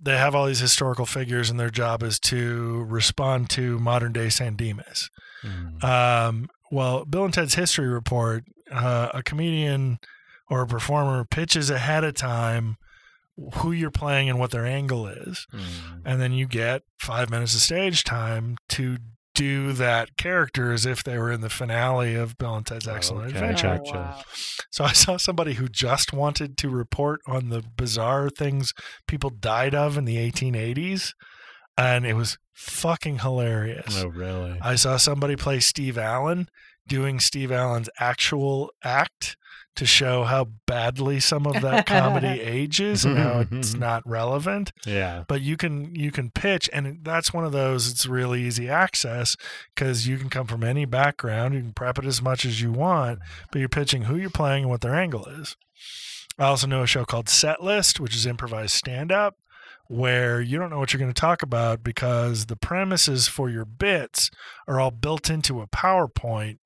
[0.00, 4.28] they have all these historical figures, and their job is to respond to modern day
[4.28, 5.10] San Dimas.
[5.42, 5.82] Mm.
[5.84, 9.98] Um, well, Bill and Ted's History Report, uh, a comedian
[10.48, 12.76] or a performer pitches ahead of time
[13.56, 15.46] who you're playing and what their angle is.
[15.54, 16.02] Mm.
[16.04, 18.98] and then you get five minutes of stage time to
[19.38, 23.28] do that character as if they were in the finale of Bill and Ted's Excellent
[23.28, 23.38] Okay.
[23.38, 23.80] Adventure.
[23.86, 24.22] Oh, wow.
[24.72, 28.72] So I saw somebody who just wanted to report on the bizarre things
[29.06, 31.12] people died of in the 1880s,
[31.76, 34.02] and it was fucking hilarious.
[34.02, 34.58] Oh, really?
[34.60, 36.48] I saw somebody play Steve Allen
[36.88, 39.36] doing Steve Allen's actual act
[39.78, 43.78] to show how badly some of that comedy ages and how it's mm-hmm.
[43.78, 44.72] not relevant.
[44.84, 45.22] Yeah.
[45.28, 49.36] but you can you can pitch and that's one of those it's really easy access
[49.72, 52.72] because you can come from any background you can prep it as much as you
[52.72, 53.20] want
[53.52, 55.56] but you're pitching who you're playing and what their angle is.
[56.40, 59.36] I also know a show called set list which is improvised stand up
[59.86, 63.64] where you don't know what you're going to talk about because the premises for your
[63.64, 64.28] bits
[64.66, 66.58] are all built into a powerpoint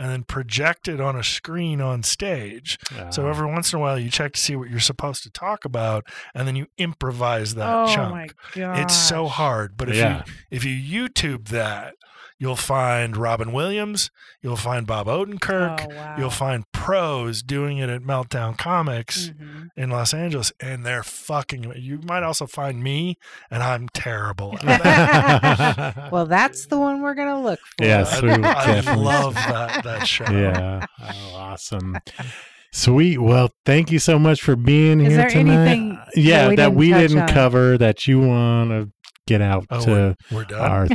[0.00, 2.78] and then project it on a screen on stage
[3.10, 5.30] so Uh, every once in a while you check to see what you're supposed to
[5.30, 6.04] talk about
[6.34, 8.78] and then you improvise that oh, chunk my God.
[8.80, 10.24] it's so hard but if Yeah.
[10.26, 10.74] you if you
[11.08, 11.94] youtube that
[12.40, 14.10] you'll find robin williams
[14.42, 16.16] you'll find bob odenkirk Oh, wow.
[16.18, 19.68] you'll find pros doing it at meltdown comics Mhm.
[19.76, 23.16] in los angeles and they're fucking you might also find me
[23.50, 26.10] and i'm terrible at that.
[26.12, 27.84] Well, that's the one we're going to look for.
[27.84, 30.86] Yes, I, we would I definitely- love that that show yeah.
[31.00, 31.96] Oh, awesome.
[32.72, 33.18] Sweet.
[33.20, 35.66] Well, thank you so much for being Is here there tonight.
[35.66, 37.28] anything yeah, that we didn't we didn't on?
[37.28, 38.90] cover that you want to
[39.26, 40.86] get out oh to we're, we're done our.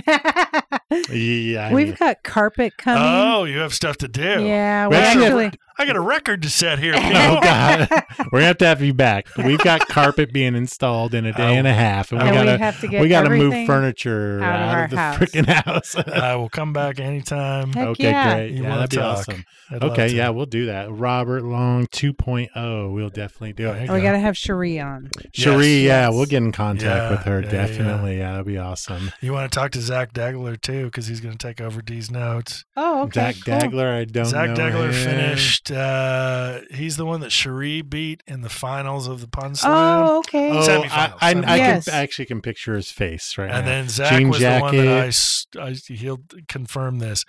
[1.12, 3.02] Yeah, We've mean- got carpet coming.
[3.04, 5.60] oh you have stuff to do yeah, we We actually- actually.
[5.78, 7.40] I got a record to set here Oh.
[7.42, 7.90] God,
[8.32, 9.28] we're gonna have to have you back.
[9.38, 11.74] We've got carpet being installed in a day and a oh.
[11.74, 15.16] half, and we and gotta have to get we gotta move furniture out of out
[15.16, 15.96] of the freaking house.
[16.08, 17.74] I will come back anytime.
[17.74, 18.36] Heck okay, yeah.
[18.36, 18.52] great.
[18.52, 19.18] You yeah, wanna that'd be talk.
[19.20, 19.46] awesome.
[19.72, 20.92] I'd Okay, yeah, we'll do that.
[20.92, 22.94] Robert Long 2.0.
[22.94, 23.88] We'll definitely do it.
[23.88, 24.02] you we go.
[24.04, 25.10] got to have Cherie on.
[25.34, 25.88] Cherie, Yes.
[25.88, 26.14] yeah, Yes.
[26.14, 27.40] we'll get in contact Yeah, with her.
[27.40, 27.52] yeah, yeah.
[27.52, 28.18] definitely.
[28.20, 29.12] Yeah, that'd be awesome.
[29.22, 32.12] You want to talk to Zach Degler too, because he's going to take over D's
[32.12, 32.64] notes.
[32.78, 33.34] Oh, okay.
[33.34, 33.54] Zach cool.
[33.72, 34.56] Dagler, I don't Zach know.
[34.56, 34.94] Degler him.
[34.94, 40.08] finished Uh, he's the one that Cherie beat in the finals of the Pun Slam.
[40.08, 40.52] Oh, okay.
[40.52, 41.56] Oh, I, Semifinals, I, I.
[41.58, 41.86] Yes.
[41.86, 43.72] can I actually can picture his face right and now.
[43.72, 45.08] then Zach Jean was the one that I, jacket.
[45.08, 47.24] s- I he'll confirm this.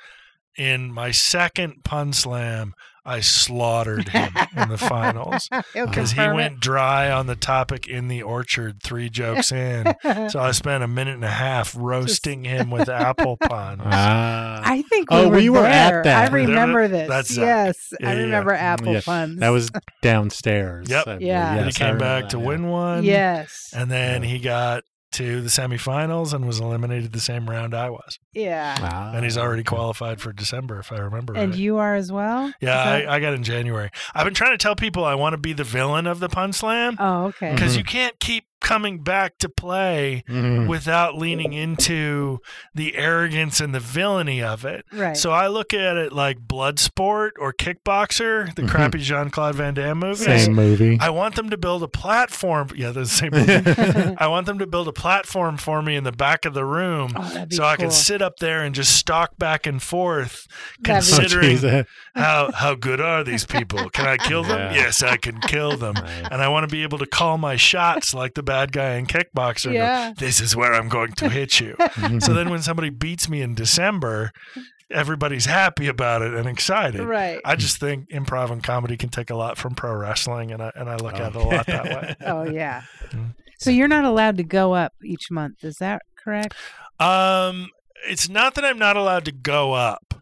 [0.58, 2.74] In my second Pun Slam,
[3.06, 6.34] I slaughtered him in the finals because he confirm it.
[6.34, 9.94] went dry on the topic in the orchard three jokes in.
[10.30, 13.80] So I spent a minute and a half roasting him with apple puns.
[13.84, 16.02] Ah, I think we Oh, were, we were at there.
[16.04, 16.30] that.
[16.32, 17.08] I remember this.
[17.08, 18.24] That's yes, Yeah, I yeah, yeah.
[18.24, 19.38] remember apple Yeah, puns.
[19.40, 19.70] that was
[20.02, 20.88] downstairs.
[20.88, 21.06] Yep.
[21.06, 21.28] I believe.
[21.28, 21.54] Yeah.
[21.56, 22.48] And he came remember back to that, yeah.
[22.48, 23.04] win one.
[23.04, 23.70] yes.
[23.74, 28.18] And then he got to the semifinals and was eliminated the same round I was.
[28.36, 28.76] Yeah.
[28.80, 31.58] Ah, And he's already qualified for December, if I remember And right.
[31.58, 32.52] you are as well.
[32.60, 33.90] yeah, that- I, I got in January.
[34.14, 36.52] I've been trying to tell people I want to be the villain of the Pun
[36.52, 37.52] Slam oh, okay.
[37.52, 37.78] because Mhm.
[37.78, 40.66] you can't keep coming back to play Mhm.
[40.66, 42.38] without leaning into
[42.74, 44.84] the arrogance and the villainy of it.
[44.92, 45.16] Right.
[45.16, 48.68] So I look at it like Bloodsport or Kickboxer, the Mhm.
[48.68, 50.24] crappy Jean Claude Van Damme movie.
[50.24, 50.98] Same movie.
[51.00, 52.68] I want them to build a platform.
[52.74, 53.52] Yeah, the same movie.
[54.18, 57.12] I want them to build a platform for me in the back of the room
[57.16, 60.46] oh, that'd be so I can sit up there and just stalk back and forth,
[60.82, 61.84] That'd Oh, considering
[62.14, 63.88] how how good are these people?
[63.90, 64.58] Can I kill them?
[64.58, 64.74] Yeah.
[64.74, 65.94] Yes, I can kill them.
[66.06, 66.28] Right.
[66.30, 69.06] And I want to be able to call my shots like the bad guy in
[69.06, 69.66] Kickboxer.
[69.66, 70.12] and go, Yeah.
[70.18, 71.76] this is where I'm going to hit you.
[72.20, 74.32] so then when somebody beats me in December,
[74.90, 77.00] everybody's happy about it and excited.
[77.00, 77.40] Right.
[77.44, 80.70] I just think improv and comedy can take a lot from pro wrestling, and I
[80.74, 81.48] and I look at it a Oh.
[81.48, 82.14] lot that way.
[82.26, 82.82] Oh yeah.
[83.10, 83.34] Mm.
[83.58, 85.64] So you're not allowed to go up each month.
[85.64, 86.54] Is that correct?
[87.00, 87.68] Um,
[88.08, 90.14] it's not that I'm not allowed to go up,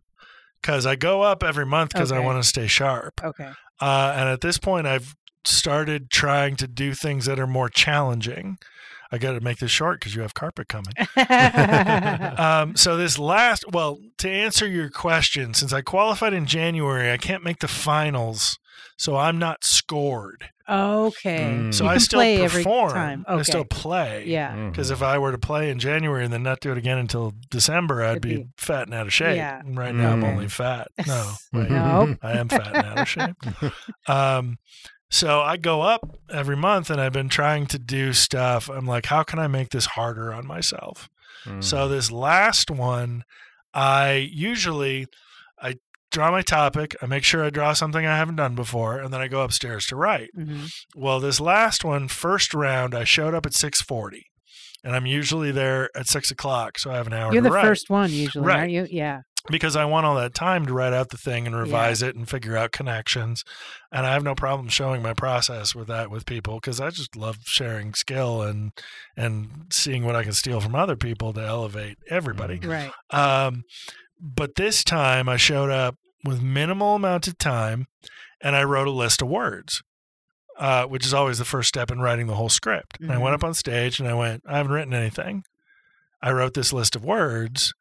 [0.61, 3.21] because I go up every month because I want to stay sharp.
[3.23, 3.51] Okay.
[3.81, 5.15] Uh, and at this point, I've
[5.45, 8.57] started trying to do things that are more challenging.
[9.13, 10.95] I got to make this short because you have carpet coming.
[12.37, 17.17] Um, so this last, well, to answer your question, since I qualified in January, I
[17.17, 18.59] can't make the finals,
[18.97, 20.51] so I'm not scored.
[20.69, 21.57] Okay.
[21.59, 21.75] Mm.
[21.75, 22.91] So I still play every perform.
[22.93, 23.25] time.
[23.29, 24.25] I still play.
[24.27, 24.53] Yeah.
[24.55, 24.71] Mhm.
[24.71, 27.33] Because if I were to play in January and then not do it again until
[27.51, 29.37] December, I'd be, be- fat and out of shape.
[29.37, 29.61] Yeah.
[29.61, 30.33] And right now I'm Mm.
[30.33, 30.89] only fat.
[31.07, 32.17] No, wait, No.
[32.23, 33.37] I am fat and out of shape.
[34.09, 34.59] Um,
[35.11, 38.69] so I go up every month and I've been trying to do stuff.
[38.69, 41.09] I'm like, how can I make this harder on myself?
[41.47, 41.63] Mm.
[41.63, 43.23] So this last one,
[43.73, 45.07] I usually I
[46.15, 49.21] draw my topic, I make sure I draw something I haven't done before, and then
[49.21, 50.31] I go upstairs to write.
[50.37, 50.73] Mhm.
[50.97, 54.27] Well, this last one, first round, I showed up at six forty,
[54.83, 57.55] and I'm usually there at six o'clock, so I have an hour You're to the
[57.55, 58.59] write first one usually, Right.
[58.61, 58.87] aren't you?
[58.91, 59.21] Yeah.
[59.51, 62.27] because I want all that time to write out the thing and revise it and
[62.27, 63.45] figure out connections.
[63.93, 67.15] And I have no problem showing my process with that with people because I just
[67.15, 68.73] love sharing skill and
[69.19, 72.59] and seeing what I can steal from other people to elevate everybody.
[72.59, 72.91] Right.
[73.11, 73.65] Um,
[74.19, 77.87] but this time I showed up with minimal amount of time
[78.41, 79.83] and I wrote a list of words,
[80.59, 82.99] uh, which is always the first step in writing the whole script.
[83.01, 85.45] And I went up on stage and I went, I haven't written anything.
[86.23, 87.73] I wrote this list of words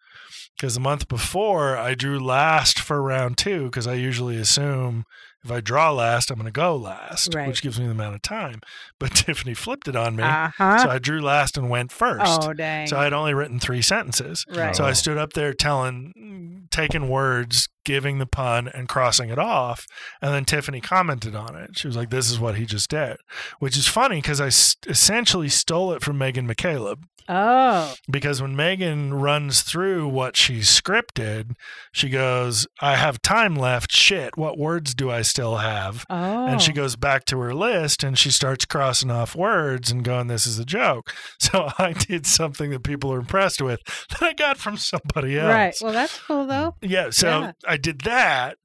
[0.57, 5.06] because the month before I drew last for round two because I usually assume
[5.44, 7.48] if I draw last, I'm going to go last, Right.
[7.49, 8.61] which gives me the amount of time.
[8.99, 10.24] But Tiffany flipped it on me.
[10.24, 10.78] Uh huh.
[10.78, 12.24] So I drew last and went first.
[12.44, 12.88] oh dang.
[12.88, 14.45] So I had only written three sentences.
[14.49, 14.74] right.
[14.76, 19.86] So I stood up there telling, taking words, giving the pun, and crossing it off.
[20.22, 21.78] And then Tiffany commented on it.
[21.78, 23.18] She was like, "This is what he just did,"
[23.60, 27.04] which is funny because I s- essentially stole it from Megan McCaleb.
[27.30, 27.94] oh.
[28.10, 31.52] Because when Megan runs through what she scripted,
[31.92, 33.92] she goes, "I have time left.
[33.92, 36.48] Shit, what words do I still have?" Oh.
[36.48, 36.76] And she oh.
[36.76, 40.60] goes back to her list and she starts crossing off words and going, This is
[40.60, 41.14] a joke.
[41.40, 43.80] So I did something that people are impressed with
[44.10, 45.52] that I got from somebody else.
[45.54, 45.76] Right.
[45.82, 46.76] Well, that's cool though.
[46.82, 47.10] Yeah.
[47.12, 47.52] So Yeah.
[47.74, 48.58] I did that.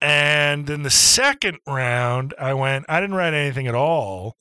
[0.00, 4.36] And then the second round, I went, I didn't write anything at all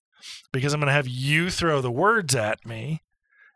[0.52, 3.02] because I'm going to have you throw the words at me.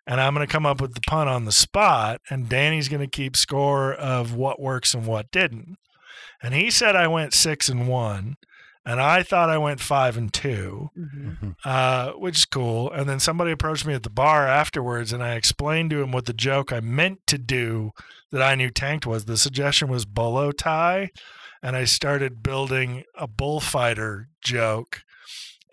[0.08, 2.22] And I'm going to come up with the pun on the spot.
[2.30, 5.78] And Danny's going to keep score of what works and what didn't.
[6.42, 8.38] And he said I went six and one.
[8.88, 12.92] And I thought I went five and two hmm uh, which is cool.
[12.92, 16.26] And then somebody approached me at the bar afterwards, and I explained to him what
[16.26, 17.92] the joke I meant to do
[18.36, 19.24] that I knew tanked was.
[19.26, 21.10] The suggestion was bolo tie,
[21.64, 25.04] and I started building a bullfighter joke,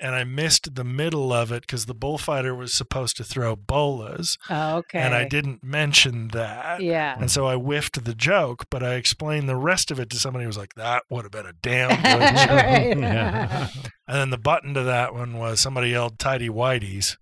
[0.01, 4.39] and I missed the middle of it because the bullfighter was supposed to throw bolas,
[4.49, 5.01] Oh, okay.
[5.01, 6.81] and I didn't mention that.
[6.81, 7.17] Yeah.
[7.19, 10.45] And so I whiffed the joke, but I explained the rest of it to somebody
[10.45, 12.97] who was like, "That would have been a damn good joke." Right.
[12.99, 13.69] Yeah.
[14.09, 17.17] And then the button to that one was somebody yelled tidy whities.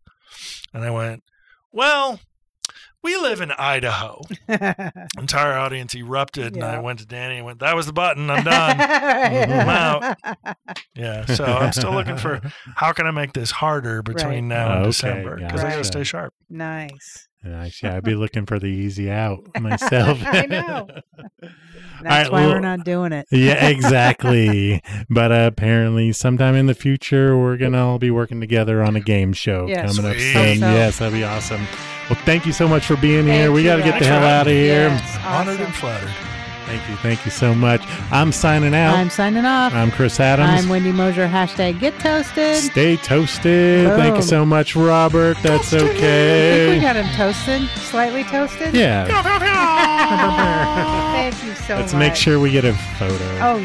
[0.75, 1.23] And I went,
[1.71, 2.19] well,
[3.03, 4.21] We live in Idaho.
[5.19, 8.29] Entire audience erupted, and I went to Danny and went, "That was the button.
[8.31, 10.17] I'm done." I'm out.
[10.95, 12.41] Yeah, so I'm still looking for
[12.77, 15.85] how can I make this harder between now and Okay, December because I got to
[15.85, 16.35] stay sharp.
[16.51, 17.27] nice.
[17.43, 17.83] Nice.
[17.83, 20.19] Yeah, I'd be looking for the easy out myself.
[20.23, 20.87] I know.
[22.03, 23.27] That's right, why we're not doing it.
[23.31, 24.83] yeah, exactly.
[25.09, 29.01] but uh, apparently, sometime in the future, we're gonna all be working together on a
[29.01, 29.97] game show Yes.
[29.97, 30.59] coming up soon.
[30.59, 30.71] So.
[30.71, 31.67] Yes, that'd be awesome.
[32.11, 33.53] Well, thank you so much for being here.
[33.53, 34.89] We got to get the hell out of here.
[34.89, 36.11] Yes, Honored and flattered.
[36.67, 37.83] Thank you, thank you so much.
[38.11, 38.97] I'm signing out.
[38.97, 39.73] I'm signing off.
[39.73, 40.65] I'm Chris Adams.
[40.65, 41.29] I'm Wendy Mosier.
[41.29, 42.57] Hashtag get toasted.
[42.57, 43.87] Stay toasted.
[43.91, 45.37] Thank you so much, Robert.
[45.43, 48.75] That's I think we got him toasted, slightly toasted.
[48.75, 49.07] Yeah.
[51.13, 51.81] Thank you so much.
[51.83, 53.25] Let's make sure we get a photo.
[53.41, 53.59] Oh,